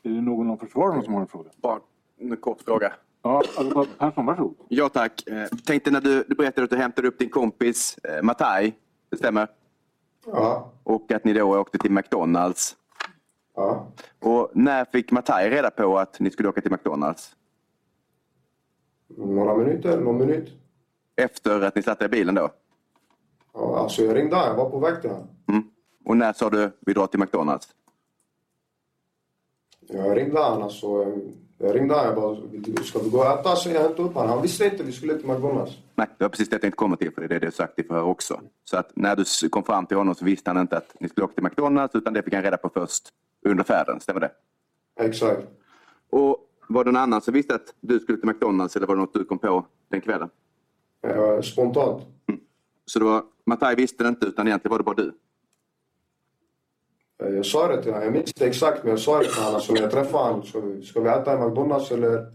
Är 0.03 0.09
det 0.09 0.21
någon 0.21 0.49
av 0.49 0.57
försvararna 0.57 1.01
som 1.01 1.13
har 1.13 1.21
en 1.21 1.27
fråga? 1.27 1.49
Bara 1.61 1.79
en 2.17 2.37
kort 2.37 2.61
fråga. 2.61 2.93
Ja, 3.21 3.43
Persson, 3.97 4.25
varsågod. 4.25 4.55
Ja 4.67 4.89
tack. 4.89 5.27
Eh, 5.27 5.47
Tänkte 5.65 5.91
när 5.91 6.01
du, 6.01 6.23
du 6.27 6.35
berättade 6.35 6.63
att 6.63 6.69
du 6.69 6.77
hämtade 6.77 7.07
upp 7.07 7.19
din 7.19 7.29
kompis 7.29 7.97
eh, 8.03 8.23
Matai, 8.23 8.73
det 9.09 9.17
stämmer? 9.17 9.47
Ja. 10.25 10.71
Och 10.83 11.11
att 11.11 11.23
ni 11.25 11.33
då 11.33 11.59
åkte 11.59 11.77
till 11.77 11.91
McDonalds. 11.91 12.75
Ja. 13.55 13.87
Och 14.19 14.51
när 14.53 14.85
fick 14.85 15.11
Matai 15.11 15.49
reda 15.49 15.69
på 15.69 15.97
att 15.99 16.19
ni 16.19 16.31
skulle 16.31 16.49
åka 16.49 16.61
till 16.61 16.71
McDonalds? 16.71 17.35
Några 19.07 19.57
minuter, 19.57 19.97
någon 20.01 20.17
minut. 20.17 20.51
Efter 21.17 21.61
att 21.61 21.75
ni 21.75 21.83
satte 21.83 22.05
i 22.05 22.07
bilen 22.07 22.35
då? 22.35 22.49
Ja, 23.53 23.79
alltså 23.79 24.01
jag 24.03 24.15
ringde. 24.15 24.35
Jag 24.35 24.55
var 24.55 24.69
på 24.69 24.79
väg 24.79 25.01
till 25.01 25.09
honom. 25.09 25.27
Mm. 25.47 25.63
Och 26.05 26.17
när 26.17 26.33
sa 26.33 26.49
du 26.49 26.71
vi 26.79 26.93
drar 26.93 27.07
till 27.07 27.19
McDonalds? 27.19 27.67
Jag 29.87 30.17
ringde 30.17 30.43
han 30.43 30.63
alltså. 30.63 30.87
Jag 31.57 31.75
ringde 31.75 31.95
han. 31.95 32.05
Jag 32.05 32.15
bara, 32.15 32.35
ska 32.83 32.99
vi 32.99 33.09
gå 33.09 33.17
och 33.17 33.25
äta? 33.25 33.55
Så 33.55 33.69
jag 33.69 33.81
hämtade 33.81 34.09
upp 34.09 34.13
honom. 34.13 34.29
Han 34.29 34.41
visste 34.41 34.65
inte 34.65 34.83
vi 34.83 34.91
skulle 34.91 35.17
till 35.17 35.27
McDonalds. 35.27 35.77
Nej, 35.95 36.07
det 36.17 36.23
var 36.23 36.29
precis 36.29 36.49
det 36.49 36.53
jag 36.53 36.61
tänkte 36.61 36.77
komma 36.77 36.95
till 36.95 37.11
för 37.11 37.21
det 37.21 37.35
är 37.35 37.39
det 37.39 37.45
du 37.45 37.51
sagt 37.51 37.79
i 37.79 37.83
förhör 37.83 38.03
också. 38.03 38.41
Så 38.63 38.77
att 38.77 38.91
när 38.95 39.15
du 39.15 39.49
kom 39.49 39.63
fram 39.63 39.85
till 39.85 39.97
honom 39.97 40.15
så 40.15 40.25
visste 40.25 40.49
han 40.49 40.61
inte 40.61 40.77
att 40.77 40.95
ni 40.99 41.09
skulle 41.09 41.25
åka 41.25 41.33
till 41.33 41.43
McDonalds 41.43 41.95
utan 41.95 42.13
det 42.13 42.23
fick 42.23 42.33
han 42.33 42.43
reda 42.43 42.57
på 42.57 42.69
först 42.69 43.09
under 43.45 43.63
färden, 43.63 43.99
stämmer 43.99 44.19
det? 44.19 44.31
Exakt. 44.99 45.47
Och 46.09 46.37
var 46.67 46.83
det 46.83 46.91
någon 46.91 47.01
annan 47.01 47.21
som 47.21 47.33
visste 47.33 47.55
att 47.55 47.73
du 47.79 47.99
skulle 47.99 48.17
till 48.17 48.27
McDonalds 48.27 48.75
eller 48.75 48.87
var 48.87 48.95
det 48.95 49.01
något 49.01 49.13
du 49.13 49.25
kom 49.25 49.39
på 49.39 49.65
den 49.89 50.01
kvällen? 50.01 50.29
Eh, 51.07 51.41
Spontant. 51.41 52.03
Så 52.85 52.99
det 52.99 53.05
var, 53.05 53.23
Matai 53.45 53.75
visste 53.75 54.03
det 54.03 54.07
inte 54.09 54.25
utan 54.25 54.47
egentligen 54.47 54.71
var 54.71 54.77
det 54.77 54.83
bara 54.83 54.95
du? 54.95 55.13
Eh, 57.23 57.35
Jag 57.35 57.45
sa 57.45 57.67
det 57.67 57.81
till 57.83 57.91
honom. 57.91 58.03
Jag 58.05 58.13
minns 58.13 58.27
inte 58.29 58.47
exakt 58.47 58.83
men 58.83 58.89
jag 58.89 58.99
sa 58.99 59.17
det 59.19 59.25
till 59.25 59.33
honom. 59.33 59.55
Alltså 59.55 59.73
när 59.73 59.81
jag 59.81 59.91
träffade 59.91 60.23
honom. 60.23 60.43
Ska 60.43 60.59
vi, 60.59 60.81
ska 60.85 61.01
vi 61.01 61.09
äta 61.09 61.33
i 61.33 61.47
McDonalds 61.47 61.91
eller? 61.91 62.25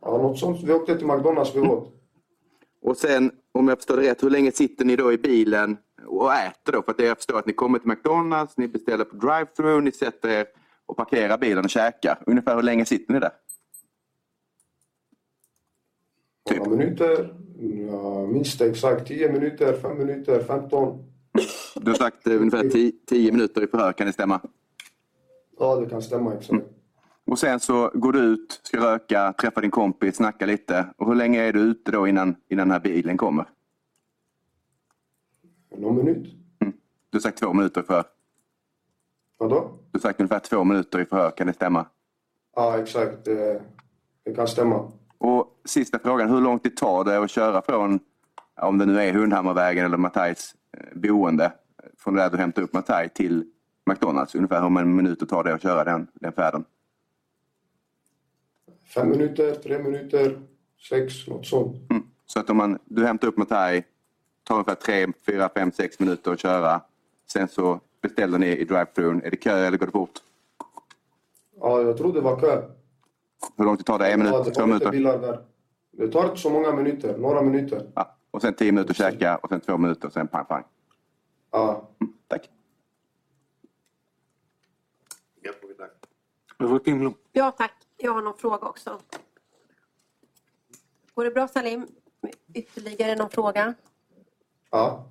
Ja, 0.00 0.10
något 0.18 0.38
sånt. 0.38 0.62
Vi 0.62 0.72
åkte 0.72 0.98
till 0.98 1.06
McDonalds 1.06 1.54
vi 1.54 1.60
åt. 1.60 1.90
Och 2.82 2.96
sen, 2.96 3.30
om 3.52 3.68
jag 3.68 3.78
förstår 3.78 3.96
det 3.96 4.02
rätt, 4.10 4.22
hur 4.22 4.30
länge 4.30 4.52
sitter 4.52 4.84
ni 4.84 4.96
då 4.96 5.12
i 5.12 5.18
bilen 5.18 5.76
och 6.06 6.34
äter 6.34 6.72
då? 6.72 6.82
För 6.82 6.90
att 6.90 6.98
jag 6.98 7.16
förstår 7.16 7.38
att 7.38 7.46
ni 7.46 7.52
kommer 7.52 7.78
till 7.78 7.88
McDonalds, 7.88 8.56
ni 8.56 8.68
beställer 8.68 9.04
på 9.04 9.16
drive-thru, 9.16 9.80
ni 9.80 9.92
sätter 9.92 10.28
er 10.28 10.46
och 10.86 10.96
parkerar 10.96 11.38
bilen 11.38 11.64
och 11.64 11.70
käkar. 11.70 12.22
Ungefär 12.26 12.54
hur 12.54 12.62
länge 12.62 12.84
sitter 12.84 13.12
ni 13.14 13.20
där? 13.20 13.30
Typ. 16.48 16.58
Några 16.58 16.70
minuter. 16.76 17.34
Jag 17.70 18.28
minns 18.28 18.58
det 18.58 18.66
exakt. 18.66 19.06
10 19.08 19.32
minuter, 19.32 19.72
5 19.72 19.98
minuter, 19.98 20.40
15. 20.40 21.04
Du 21.74 21.90
har 21.90 21.98
sagt 21.98 22.26
eh, 22.26 22.34
ungefär 22.34 22.90
10 23.06 23.32
minuter 23.32 23.64
i 23.64 23.66
förhör, 23.66 23.92
kan 23.92 24.06
det 24.06 24.12
stämma? 24.12 24.40
Ja, 25.58 25.76
det 25.76 25.86
kan 25.86 26.02
stämma 26.02 26.34
exakt. 26.34 26.64
Och 27.26 27.38
sen 27.38 27.60
så 27.60 27.90
går 27.94 28.12
du 28.12 28.18
ut, 28.18 28.60
ska 28.62 28.78
röka, 28.78 29.32
träffa 29.32 29.60
din 29.60 29.70
kompis, 29.70 30.16
snacka 30.16 30.46
lite. 30.46 30.86
Och 30.96 31.06
hur 31.06 31.14
länge 31.14 31.42
är 31.42 31.52
du 31.52 31.60
ute 31.60 31.90
då 31.90 32.08
innan, 32.08 32.36
innan 32.48 32.68
den 32.68 32.72
här 32.72 32.80
bilen 32.80 33.16
kommer? 33.16 33.44
Någon 35.76 35.96
minut. 35.96 36.26
Du 37.10 37.16
har 37.18 37.20
sagt 37.20 37.38
två 37.38 37.52
minuter 37.52 37.80
i 37.80 37.84
förhör. 37.84 38.04
Vadå? 39.38 39.70
Du 39.90 39.98
har 39.98 40.00
sagt 40.00 40.20
ungefär 40.20 40.38
två 40.38 40.64
minuter 40.64 41.00
i 41.00 41.04
förhör, 41.04 41.30
kan 41.30 41.46
det 41.46 41.52
stämma? 41.52 41.86
Ja, 42.56 42.78
exakt. 42.78 43.24
Det, 43.24 43.62
det 44.24 44.34
kan 44.34 44.48
stämma. 44.48 44.92
Och 45.24 45.60
sista 45.64 45.98
frågan, 45.98 46.30
hur 46.30 46.40
lång 46.40 46.58
tid 46.58 46.76
tar 46.76 47.04
det 47.04 47.18
att 47.18 47.30
köra 47.30 47.62
från, 47.62 48.00
om 48.60 48.78
det 48.78 48.86
nu 48.86 49.00
är 49.00 49.12
Hundhammarvägen 49.12 49.84
eller 49.84 49.96
Mattajs 49.96 50.54
eh, 50.76 50.98
boende, 50.98 51.52
från 51.98 52.14
där 52.14 52.30
du 52.30 52.36
hämtar 52.36 52.62
upp 52.62 52.72
Mattaj 52.72 53.08
till 53.08 53.44
McDonalds? 53.86 54.34
Ungefär 54.34 54.62
hur 54.62 54.68
många 54.68 54.86
minuter 54.86 55.26
tar 55.26 55.44
det 55.44 55.54
att 55.54 55.62
köra 55.62 55.84
den, 55.84 56.06
den 56.14 56.32
färden? 56.32 56.64
Fem 58.94 59.10
minuter, 59.10 59.54
tre 59.54 59.78
minuter, 59.78 60.40
sex, 60.88 61.26
något 61.26 61.46
sånt. 61.46 61.90
Mm. 61.90 62.02
Så 62.26 62.40
att 62.40 62.50
om 62.50 62.56
man, 62.56 62.78
du 62.84 63.06
hämtar 63.06 63.28
upp 63.28 63.36
Mattaj, 63.36 63.84
tar 64.42 64.54
ungefär 64.54 64.74
tre, 64.74 65.06
fyra, 65.26 65.50
fem, 65.54 65.72
sex 65.72 66.00
minuter 66.00 66.32
att 66.32 66.40
köra. 66.40 66.80
Sen 67.32 67.48
så 67.48 67.80
beställer 68.02 68.38
ni 68.38 68.46
i 68.46 68.64
drive-thrun. 68.64 69.22
Är 69.24 69.30
det 69.30 69.36
kö 69.36 69.66
eller 69.66 69.78
går 69.78 69.86
det 69.86 69.92
fort? 69.92 70.18
Ja, 71.60 71.80
jag 71.80 71.96
tror 71.96 72.12
det 72.12 72.20
var 72.20 72.40
kö. 72.40 72.62
Hur 73.56 73.64
lång 73.64 73.76
tid 73.76 73.86
tar 73.86 73.98
det? 73.98 74.12
En 74.12 74.22
minut? 74.22 74.54
Två 74.54 74.66
minuter? 74.66 75.40
Det 75.90 76.08
tar 76.08 76.24
inte 76.24 76.36
så 76.36 76.50
många 76.50 76.72
minuter. 76.72 77.18
Några 77.18 77.42
minuter. 77.42 77.86
Ja. 77.94 78.16
Och 78.30 78.40
sen 78.40 78.54
tio 78.54 78.72
minuter 78.72 78.94
käka 78.94 79.36
och 79.36 79.48
sen 79.48 79.60
två 79.60 79.78
minuter 79.78 80.06
och 80.06 80.12
sen 80.12 80.28
pang, 80.28 80.44
pang. 80.44 80.64
Ja. 81.50 81.88
Tack. 82.28 82.50
Du 86.58 86.68
får 86.68 86.78
Kim 86.78 87.14
Ja, 87.32 87.50
tack. 87.50 87.74
Jag 87.96 88.12
har 88.12 88.22
någon 88.22 88.38
fråga 88.38 88.66
också. 88.66 89.00
Går 91.14 91.24
det 91.24 91.30
bra 91.30 91.48
Salim? 91.48 91.86
Ytterligare 92.54 93.14
någon 93.16 93.30
fråga? 93.30 93.74
Ja. 94.70 95.06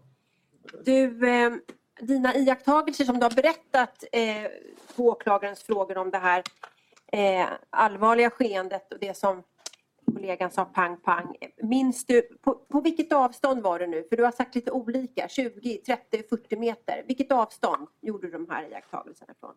Du, 0.86 1.29
eh, 1.29 1.53
dina 1.99 2.36
iakttagelser 2.36 3.05
som 3.05 3.19
du 3.19 3.25
har 3.25 3.36
berättat 3.36 4.03
eh, 4.11 4.51
på 4.95 5.03
åklagarens 5.03 5.63
frågor 5.63 5.97
om 5.97 6.11
det 6.11 6.17
här 6.17 6.43
eh, 7.14 7.47
allvarliga 7.70 8.30
skeendet 8.30 8.93
och 8.93 8.99
det 8.99 9.18
som 9.18 9.43
kollegan 10.14 10.51
sa 10.51 10.66
pang 10.66 10.97
pang. 10.97 11.36
Minns 11.57 12.05
du, 12.05 12.22
på, 12.22 12.53
på 12.55 12.82
vilket 12.82 13.11
avstånd 13.14 13.61
var 13.64 13.80
det 13.80 13.88
nu? 13.88 14.03
För 14.09 14.18
du 14.18 14.24
har 14.24 14.32
sagt 14.32 14.55
lite 14.55 14.72
olika, 14.72 15.28
20, 15.28 15.78
30, 15.78 16.24
40 16.30 16.55
meter. 16.57 17.03
Vilket 17.07 17.32
avstånd 17.32 17.88
gjorde 18.01 18.28
du 18.28 18.32
de 18.32 18.49
här 18.49 18.70
iakttagelserna 18.72 19.34
från? 19.39 19.53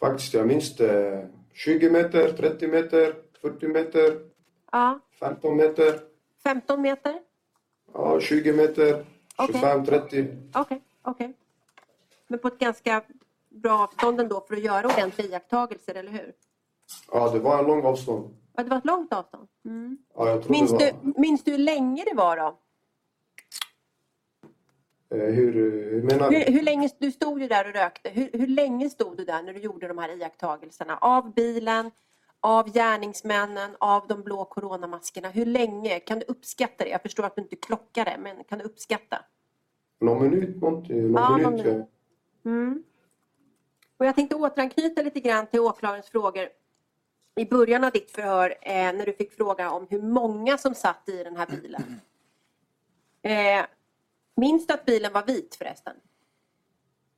Faktiskt, 0.00 0.34
jag 0.34 0.46
minns 0.46 0.76
det. 0.76 1.28
20 1.52 1.90
meter, 1.90 2.32
30 2.32 2.68
meter, 2.68 3.14
40 3.40 3.68
meter, 3.68 4.20
Ja, 4.72 5.00
15 5.20 5.56
meter. 5.56 6.00
15 6.42 6.82
meter? 6.82 7.20
Ja, 7.92 8.20
20 8.20 8.52
meter, 8.52 9.04
Okej. 9.36 9.54
25, 9.60 9.86
30. 9.86 10.26
Okej, 10.54 10.82
okej. 11.02 11.34
Men 12.28 12.38
på 12.38 12.48
ett 12.48 12.58
ganska 12.58 13.02
bra 13.50 13.78
avstånd 13.78 14.20
ändå 14.20 14.40
för 14.48 14.56
att 14.56 14.62
göra 14.62 14.86
ordentliga 14.86 15.28
iakttagelser, 15.28 15.94
eller 15.94 16.12
hur? 16.12 16.32
Ja, 17.12 17.30
det 17.30 17.38
var 17.38 17.58
en 17.58 17.64
lång 17.66 17.84
avstånd. 17.84 18.36
Ja, 18.56 18.62
det 18.62 18.70
var 18.70 18.76
ett 18.78 18.84
långt 18.84 19.12
avstånd. 19.12 19.48
Mm. 19.64 19.98
Ja, 20.16 20.28
jag 20.28 20.42
tror 20.42 20.50
Minns, 20.52 20.70
det 20.70 20.78
du, 21.02 21.08
var... 21.10 21.20
minns 21.20 21.44
du 21.44 21.50
hur 21.50 21.58
länge 21.58 22.04
det 22.04 22.16
var 22.16 22.36
då? 22.36 22.58
Eh, 25.16 25.18
hur, 25.34 25.52
hur 25.52 26.02
menar 26.02 26.30
Hur, 26.30 26.44
du? 26.44 26.52
hur 26.52 26.62
länge, 26.62 26.90
du 26.98 27.12
stod 27.12 27.40
ju 27.40 27.48
där 27.48 27.68
och 27.68 27.74
rökte. 27.74 28.10
Hur, 28.10 28.30
hur 28.32 28.46
länge 28.46 28.90
stod 28.90 29.16
du 29.16 29.24
där 29.24 29.42
när 29.42 29.52
du 29.52 29.60
gjorde 29.60 29.88
de 29.88 29.98
här 29.98 30.08
iakttagelserna? 30.18 30.96
Av 30.96 31.34
bilen, 31.34 31.90
av 32.40 32.72
gärningsmännen, 32.72 33.70
av 33.78 34.06
de 34.08 34.22
blå 34.22 34.44
coronamaskerna. 34.44 35.28
Hur 35.28 35.46
länge? 35.46 36.00
Kan 36.00 36.18
du 36.18 36.24
uppskatta 36.28 36.84
det? 36.84 36.90
Jag 36.90 37.02
förstår 37.02 37.24
att 37.24 37.36
du 37.36 37.42
inte 37.42 37.56
klockar 37.56 38.04
det, 38.04 38.16
men 38.22 38.44
kan 38.44 38.58
du 38.58 38.64
uppskatta? 38.64 39.18
Någon 40.00 40.22
minut? 40.22 40.56
Någonting, 40.62 41.12
någon 41.12 41.22
Ja, 41.22 41.36
minut. 41.36 41.44
någon 41.44 41.54
minut. 41.72 41.86
Mm. 42.44 42.82
Och 44.00 44.06
jag 44.06 44.14
tänkte 44.14 44.36
återanknyta 44.36 45.02
lite 45.02 45.20
grann 45.20 45.46
till 45.46 45.60
åklagarens 45.60 46.06
frågor 46.06 46.48
i 47.36 47.44
början 47.44 47.84
av 47.84 47.90
ditt 47.90 48.10
förhör 48.10 48.54
eh, 48.62 48.72
när 48.92 49.06
du 49.06 49.12
fick 49.12 49.32
fråga 49.32 49.70
om 49.70 49.86
hur 49.90 50.02
många 50.02 50.58
som 50.58 50.74
satt 50.74 51.08
i 51.08 51.24
den 51.24 51.36
här 51.36 51.46
bilen. 51.46 52.00
Eh, 53.22 53.64
minns 54.36 54.66
du 54.66 54.74
att 54.74 54.84
bilen 54.84 55.12
var 55.12 55.22
vit 55.26 55.54
förresten? 55.54 55.96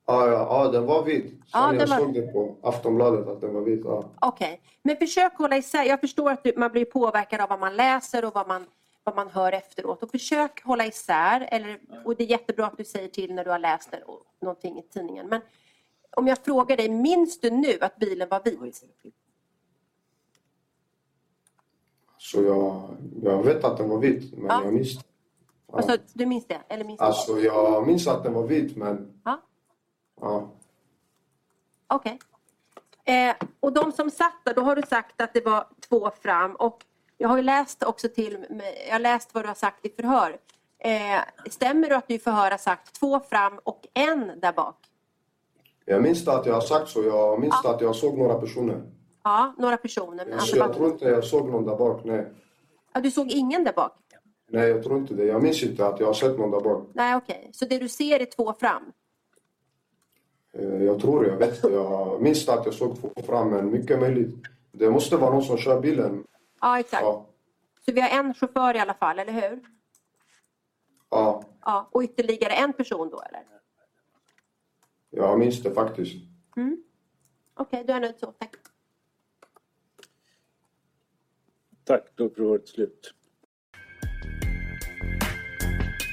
Ja, 0.07 0.27
ja, 0.29 0.33
ja, 0.65 0.69
den 0.73 0.87
var 0.87 1.05
vit. 1.05 1.35
Ja, 1.53 1.75
jag 1.75 1.87
var- 1.87 1.99
såg 1.99 2.15
det 2.15 2.33
på 2.33 2.57
Aftonbladet 2.63 3.29
att 3.29 3.41
den 3.41 3.55
var 3.55 3.61
vit. 3.63 3.81
Ja. 3.85 4.05
Okej, 4.21 4.61
men 4.83 4.97
försök 4.97 5.35
hålla 5.39 5.57
isär. 5.57 5.85
Jag 5.85 6.01
förstår 6.01 6.31
att 6.31 6.45
du, 6.45 6.53
man 6.57 6.73
blir 6.73 6.85
påverkad 6.85 7.41
av 7.41 7.49
vad 7.49 7.61
man 7.61 7.77
läser 7.77 8.25
och 8.25 8.35
vad 8.35 8.49
man, 8.49 8.67
vad 9.05 9.17
man 9.17 9.29
hör 9.31 9.53
efteråt. 9.53 10.03
Och 10.03 10.11
försök 10.11 10.63
hålla 10.65 10.87
isär. 10.87 11.49
Eller, 11.51 11.81
och 12.05 12.17
det 12.17 12.25
är 12.25 12.29
jättebra 12.29 12.67
att 12.67 12.77
du 12.77 12.85
säger 12.85 13.09
till 13.09 13.35
när 13.35 13.45
du 13.45 13.51
har 13.51 13.59
läst 13.59 13.91
det, 13.91 14.03
och 14.03 14.27
någonting 14.41 14.79
i 14.79 14.83
tidningen. 14.83 15.27
Men 15.29 15.41
om 16.17 16.27
jag 16.27 16.39
frågar 16.39 16.77
dig, 16.77 16.89
minns 16.89 17.41
du 17.41 17.51
nu 17.51 17.79
att 17.81 17.97
bilen 17.97 18.29
var 18.29 18.41
vit? 18.45 18.85
Så 22.19 22.43
jag, 22.43 22.97
jag 23.23 23.43
vet 23.43 23.65
att 23.65 23.77
den 23.79 23.89
var 23.89 23.99
vit, 23.99 24.33
men 24.33 24.47
Ja. 24.47 24.65
jag 24.65 24.73
minns 24.73 24.99
Ja. 25.73 25.79
Alltså, 25.79 25.97
du 26.13 26.27
minns 26.27 26.47
det? 26.47 26.61
Eller 26.69 26.85
minns 26.85 27.01
Alltså, 27.01 27.39
jag 27.39 27.87
minns 27.87 28.07
att 28.07 28.23
den 28.23 28.33
var 28.33 28.47
vit, 28.47 28.77
men... 28.77 29.21
Ja. 29.25 29.41
Ja. 30.21 30.51
Okej. 31.87 32.19
Eh, 33.05 33.35
och 33.61 33.73
de 33.73 33.93
som 33.93 34.11
satt 34.11 34.45
där, 34.45 34.55
då 34.55 34.63
har 34.63 34.77
du 34.77 34.83
sagt 34.83 35.21
att 35.21 35.35
det 35.35 35.45
var 35.45 35.67
två 35.89 36.11
fram. 36.23 36.57
Och 36.57 36.85
jag 37.19 37.29
har 37.29 37.43
läst 37.43 37.83
också 37.83 38.09
till 38.09 38.47
jag 38.87 38.95
har 38.95 38.99
läst 38.99 39.35
vad 39.35 39.45
du 39.45 39.49
har 39.49 39.55
sagt 39.55 39.87
i 39.87 39.91
förhör. 39.91 40.39
Eh, 40.79 41.51
stämmer 41.51 41.89
det 41.89 41.97
att 41.97 42.09
du 42.09 42.15
i 42.15 42.19
förhör 42.19 42.51
har 42.51 42.59
sagt 42.59 42.93
två 42.93 43.21
fram 43.21 43.59
och 43.65 43.87
en 43.95 44.41
där 44.41 44.53
bak? 44.53 44.77
Jag 45.85 46.03
minns 46.03 46.29
att 46.29 46.47
jag 46.47 46.55
har 46.55 46.61
sagt 46.61 46.89
så. 46.89 47.03
Jag 47.03 47.41
minns 47.41 47.63
det 47.63 47.71
att 47.71 47.81
jag 47.81 47.97
såg 47.97 48.19
några 48.19 48.35
personer. 48.35 48.83
Ja, 49.25 49.55
några 49.59 49.77
personer. 49.77 50.17
Men 50.27 50.27
Så 50.27 50.35
alltså, 50.35 50.57
jag 50.57 50.67
bara- 50.69 50.75
tror 50.77 50.91
inte 50.91 51.05
jag 51.05 51.25
såg 51.25 51.49
någon 51.49 51.65
där 51.65 51.77
bak. 51.77 52.05
Nej. 52.05 52.27
ja, 52.95 53.01
du 53.01 53.11
såg 53.11 53.31
ingen 53.31 53.65
där 53.65 53.73
bak? 53.73 53.93
Nej, 54.49 54.69
jag 54.69 54.83
tror 54.85 54.99
inte 54.99 55.15
det. 55.15 55.25
Jag 55.25 55.43
minns 55.43 55.63
inte 55.63 55.87
att 55.87 56.01
jag 56.01 56.07
har 56.07 56.15
sett 56.15 56.39
någon 56.39 56.51
där 56.51 56.61
bak. 56.61 56.89
Nej, 56.93 57.17
okej. 57.17 57.51
Så 57.53 57.65
det 57.65 57.79
du 57.79 57.89
ser 57.89 58.21
är 58.21 58.25
två 58.25 58.53
fram? 58.61 58.83
Eh, 60.55 60.83
Jag 60.85 61.01
tror. 61.01 61.27
Jag 61.27 61.37
vet. 61.37 61.63
Jag 61.63 62.23
minns 62.23 62.49
att 62.49 62.65
jag 62.65 62.75
såg 62.75 63.01
två 63.01 63.23
fram, 63.27 63.51
men 63.51 63.71
mycket 63.71 64.01
möjligt. 64.01 64.35
Det 64.73 64.91
måste 64.91 65.17
vara 65.17 65.31
någon 65.33 65.43
som 65.43 65.57
kör 65.59 65.81
bilen. 65.81 66.25
Ja, 66.61 66.79
exakt. 66.81 67.03
Ja. 67.03 67.27
Så 67.85 67.93
vi 67.93 68.01
har 68.01 68.09
en 68.09 68.35
chaufför 68.35 68.77
i 68.77 68.79
alla 68.79 68.95
fall, 68.95 69.19
eller 69.19 69.33
hur? 69.33 69.61
Ja, 71.11 71.43
Ja, 71.65 71.89
och 71.93 72.03
ytterligare 72.03 72.53
en 72.53 72.73
person 72.73 73.11
då, 73.11 73.23
eller? 73.23 73.43
Jag 75.13 75.39
minns 75.39 75.63
det 75.63 75.75
faktiskt. 75.75 76.15
Okej, 77.55 77.85
då 77.87 77.93
är 77.93 77.95
jag 77.95 78.03
nöjd 78.03 78.15
så. 78.21 78.27
Tack. 78.27 78.55
Tack, 81.85 82.05
då 82.15 82.25
är 82.25 82.29
förhöret 82.29 82.69
slut. 82.69 83.15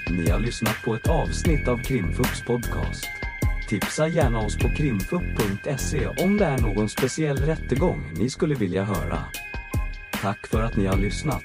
Ni 0.10 0.30
har 0.30 0.40
lyssnat 0.40 0.76
på 0.86 0.94
ett 0.94 1.10
avsnitt 1.10 1.68
av 1.68 1.78
Krimfupps 1.78 2.46
podcast. 2.46 3.06
Tipsa 3.70 4.08
gärna 4.08 4.40
oss 4.40 4.58
på 4.58 4.70
krimfupp.se 4.70 6.08
om 6.08 6.38
det 6.38 6.46
är 6.46 6.62
någon 6.62 6.90
speciell 6.90 7.38
rättegång 7.38 8.14
ni 8.18 8.30
skulle 8.30 8.56
vilja 8.56 8.84
höra. 8.84 9.18
Tack 10.22 10.48
för 10.48 10.62
att 10.62 10.78
ni 10.78 10.86
har 10.86 10.98
lyssnat. 10.98 11.44